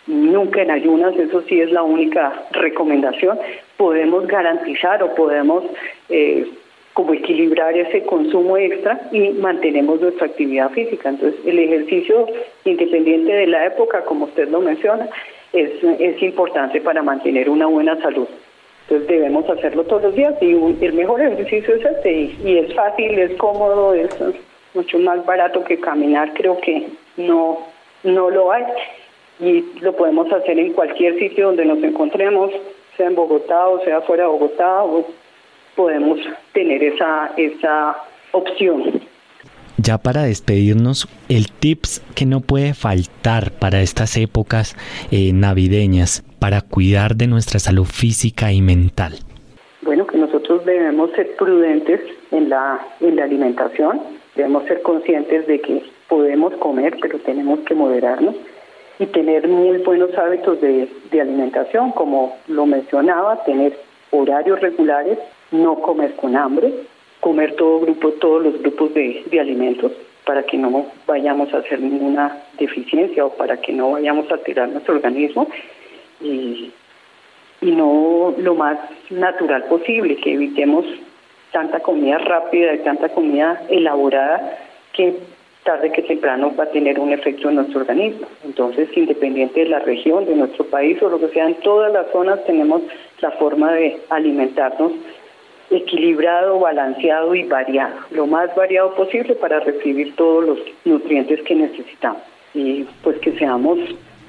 nunca 0.07 0.61
en 0.61 0.71
ayunas, 0.71 1.15
eso 1.17 1.41
sí 1.41 1.59
es 1.59 1.71
la 1.71 1.83
única 1.83 2.45
recomendación, 2.51 3.39
podemos 3.77 4.27
garantizar 4.27 5.01
o 5.01 5.15
podemos 5.15 5.63
eh, 6.09 6.47
como 6.93 7.13
equilibrar 7.13 7.75
ese 7.75 8.03
consumo 8.03 8.57
extra 8.57 9.01
y 9.11 9.29
mantenemos 9.31 9.99
nuestra 9.99 10.27
actividad 10.27 10.71
física. 10.71 11.09
Entonces, 11.09 11.41
el 11.45 11.59
ejercicio, 11.59 12.25
independiente 12.63 13.33
de 13.33 13.47
la 13.47 13.65
época, 13.65 14.05
como 14.05 14.25
usted 14.25 14.47
lo 14.49 14.61
menciona, 14.61 15.09
es, 15.55 15.83
es 15.83 16.21
importante 16.21 16.81
para 16.81 17.01
mantener 17.01 17.49
una 17.49 17.67
buena 17.67 17.99
salud. 18.01 18.27
Entonces 18.87 19.07
debemos 19.07 19.49
hacerlo 19.49 19.83
todos 19.85 20.03
los 20.03 20.15
días 20.15 20.35
y 20.41 20.51
el 20.51 20.93
mejor 20.93 21.19
ejercicio 21.19 21.75
es 21.75 21.85
este 21.85 22.13
y, 22.43 22.57
es 22.59 22.73
fácil, 22.75 23.17
es 23.17 23.35
cómodo, 23.37 23.95
es 23.95 24.09
mucho 24.75 24.99
más 24.99 25.25
barato 25.25 25.63
que 25.63 25.79
caminar, 25.79 26.33
creo 26.33 26.59
que 26.59 26.87
no, 27.17 27.65
no 28.03 28.29
lo 28.29 28.51
hay 28.51 28.63
y 29.39 29.65
lo 29.81 29.95
podemos 29.95 30.31
hacer 30.31 30.59
en 30.59 30.73
cualquier 30.73 31.17
sitio 31.17 31.47
donde 31.47 31.65
nos 31.65 31.81
encontremos, 31.83 32.51
sea 32.95 33.07
en 33.07 33.15
Bogotá 33.15 33.67
o 33.69 33.83
sea 33.83 34.01
fuera 34.01 34.23
de 34.23 34.29
Bogotá, 34.29 34.83
podemos 35.75 36.19
tener 36.53 36.83
esa, 36.83 37.31
esa 37.37 37.97
opción. 38.33 39.01
Ya 39.77 39.97
para 39.97 40.23
despedirnos, 40.23 41.07
el 41.27 41.51
tips 41.51 42.01
que 42.15 42.25
no 42.25 42.39
puede 42.39 42.73
faltar 42.73 43.51
para 43.51 43.81
estas 43.81 44.15
épocas 44.15 44.75
eh, 45.11 45.31
navideñas 45.33 46.23
para 46.39 46.61
cuidar 46.61 47.15
de 47.15 47.27
nuestra 47.27 47.59
salud 47.59 47.85
física 47.85 48.53
y 48.53 48.61
mental. 48.61 49.15
Bueno, 49.81 50.07
que 50.07 50.17
nosotros 50.17 50.65
debemos 50.65 51.11
ser 51.11 51.35
prudentes 51.35 51.99
en 52.31 52.49
la, 52.49 52.79
en 53.01 53.17
la 53.17 53.25
alimentación, 53.25 54.01
debemos 54.35 54.63
ser 54.65 54.81
conscientes 54.81 55.45
de 55.45 55.59
que 55.59 55.83
podemos 56.07 56.53
comer, 56.55 56.97
pero 57.01 57.19
tenemos 57.19 57.59
que 57.61 57.75
moderarnos 57.75 58.35
y 58.97 59.07
tener 59.07 59.47
muy 59.47 59.79
buenos 59.79 60.17
hábitos 60.17 60.61
de, 60.61 60.89
de 61.11 61.21
alimentación, 61.21 61.91
como 61.91 62.37
lo 62.47 62.65
mencionaba, 62.65 63.43
tener 63.43 63.77
horarios 64.11 64.61
regulares, 64.61 65.19
no 65.51 65.81
comer 65.81 66.15
con 66.15 66.37
hambre, 66.37 66.73
comer 67.25 67.55
todo 67.55 67.79
grupo, 67.79 68.11
todos 68.11 68.43
los 68.43 68.61
grupos 68.61 68.93
de, 68.93 69.25
alimentos 69.41 69.91
para 70.25 70.43
que 70.43 70.57
no 70.59 70.85
vayamos 71.07 71.51
a 71.55 71.57
hacer 71.57 71.79
ninguna 71.79 72.43
deficiencia 72.59 73.25
o 73.25 73.31
para 73.31 73.57
que 73.57 73.73
no 73.73 73.89
vayamos 73.89 74.31
a 74.31 74.37
tirar 74.37 74.69
nuestro 74.69 74.93
organismo 74.93 75.49
y, 76.21 76.71
y 77.61 77.71
no 77.71 78.31
lo 78.37 78.53
más 78.53 78.77
natural 79.09 79.63
posible, 79.63 80.17
que 80.17 80.33
evitemos 80.33 80.85
tanta 81.51 81.79
comida 81.79 82.19
rápida 82.19 82.75
y 82.75 82.83
tanta 82.83 83.09
comida 83.09 83.59
elaborada 83.69 84.59
que 84.93 85.15
tarde 85.63 85.91
que 85.91 86.03
temprano 86.03 86.53
va 86.55 86.65
a 86.65 86.69
tener 86.69 86.99
un 86.99 87.11
efecto 87.11 87.49
en 87.49 87.55
nuestro 87.55 87.81
organismo. 87.81 88.27
Entonces, 88.43 88.87
independiente 88.95 89.61
de 89.61 89.69
la 89.69 89.79
región, 89.79 90.25
de 90.25 90.35
nuestro 90.35 90.65
país 90.65 91.01
o 91.01 91.09
lo 91.09 91.19
que 91.19 91.29
sea, 91.29 91.47
en 91.47 91.55
todas 91.55 91.91
las 91.91 92.11
zonas 92.11 92.45
tenemos 92.45 92.83
la 93.19 93.31
forma 93.31 93.73
de 93.73 93.99
alimentarnos 94.09 94.91
equilibrado, 95.69 96.59
balanceado 96.59 97.33
y 97.35 97.43
variado, 97.43 97.95
lo 98.11 98.27
más 98.27 98.53
variado 98.55 98.93
posible 98.95 99.35
para 99.35 99.59
recibir 99.59 100.15
todos 100.15 100.45
los 100.45 100.59
nutrientes 100.85 101.41
que 101.43 101.55
necesitamos. 101.55 102.21
Y 102.53 102.83
pues 103.03 103.19
que 103.19 103.31
seamos 103.37 103.79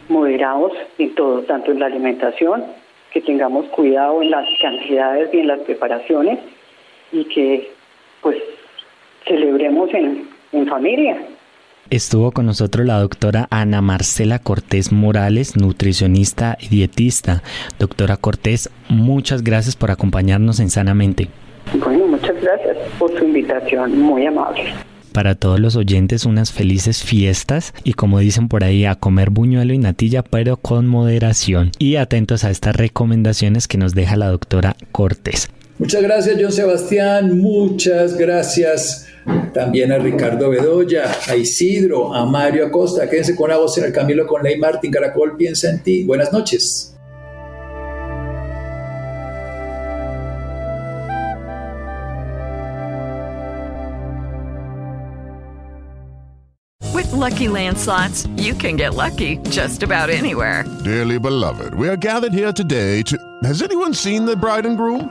moderados 0.09 0.73
en 0.99 1.15
todo, 1.15 1.43
tanto 1.43 1.73
en 1.73 1.81
la 1.81 1.87
alimentación, 1.87 2.65
que 3.13 3.21
tengamos 3.21 3.67
cuidado 3.67 4.23
en 4.23 4.31
las 4.31 4.47
cantidades 4.61 5.33
y 5.33 5.39
en 5.41 5.49
las 5.49 5.61
preparaciones 5.61 6.39
y 7.13 7.25
que 7.25 7.71
pues 8.21 8.37
celebremos 9.27 9.93
en, 9.95 10.29
en 10.53 10.67
familia. 10.67 11.17
Estuvo 11.89 12.33
con 12.33 12.47
nosotros 12.47 12.85
la 12.85 12.99
doctora 12.99 13.47
Ana 13.51 13.81
Marcela 13.81 14.41
Cortés 14.41 14.91
Morales, 14.91 15.57
nutricionista 15.57 16.59
y 16.61 16.69
dietista. 16.69 17.45
Doctora 17.79 18.17
Cortés, 18.17 18.71
muchas 18.89 19.45
gracias 19.45 19.77
por 19.77 19.93
acompañarnos 19.93 20.59
en 20.59 20.71
Sanamente. 20.71 21.29
Bueno, 21.75 22.09
muchas 22.09 22.35
gracias 22.43 22.77
por 22.99 23.17
su 23.17 23.25
invitación, 23.25 24.01
muy 24.01 24.27
amable. 24.27 24.65
Para 25.13 25.37
todos 25.37 25.61
los 25.61 25.77
oyentes, 25.77 26.27
unas 26.27 26.53
felices 26.53 27.05
fiestas 27.05 27.73
y 27.85 27.93
como 27.93 28.19
dicen 28.19 28.49
por 28.49 28.65
ahí, 28.65 28.85
a 28.85 28.97
comer 28.97 29.31
buñuelo 29.31 29.73
y 29.73 29.79
natilla, 29.79 30.23
pero 30.23 30.57
con 30.57 30.89
moderación. 30.89 31.71
Y 31.79 31.97
atentos 31.97 32.43
a 32.43 32.51
estas 32.51 32.75
recomendaciones 32.75 33.69
que 33.69 33.79
nos 33.79 33.95
deja 33.95 34.17
la 34.17 34.29
doctora 34.29 34.77
Cortés. 34.91 35.51
Muchas 35.79 36.03
gracias, 36.03 36.37
John 36.41 36.53
Sebastián. 36.53 37.39
Muchas 37.39 38.17
gracias 38.17 39.07
también 39.53 39.93
a 39.93 39.99
Ricardo 39.99 40.49
Bedoya, 40.51 41.13
a 41.29 41.37
Isidro, 41.37 42.15
a 42.15 42.25
Mario 42.25 42.67
Acosta. 42.67 43.09
Quédense 43.09 43.37
con 43.37 43.51
la 43.51 43.59
voz 43.59 43.77
en 43.77 43.85
el 43.85 43.93
Camilo 43.93 44.27
con 44.27 44.43
Ley 44.43 44.57
Martín. 44.59 44.91
Caracol 44.91 45.37
piensa 45.37 45.69
en 45.69 45.83
ti. 45.83 46.05
Buenas 46.05 46.33
noches. 46.33 46.93
With 56.95 57.13
Lucky 57.13 57.49
Land 57.49 57.77
slots, 57.77 58.27
you 58.37 58.55
can 58.55 58.77
get 58.77 58.95
lucky 58.95 59.37
just 59.51 59.83
about 59.83 60.09
anywhere. 60.09 60.65
Dearly 60.85 61.19
beloved, 61.19 61.75
we 61.75 61.89
are 61.89 61.97
gathered 61.97 62.33
here 62.33 62.53
today 62.53 63.03
to. 63.03 63.19
Has 63.45 63.61
anyone 63.61 63.93
seen 63.93 64.25
the 64.25 64.35
bride 64.35 64.65
and 64.65 64.79
groom? 64.79 65.11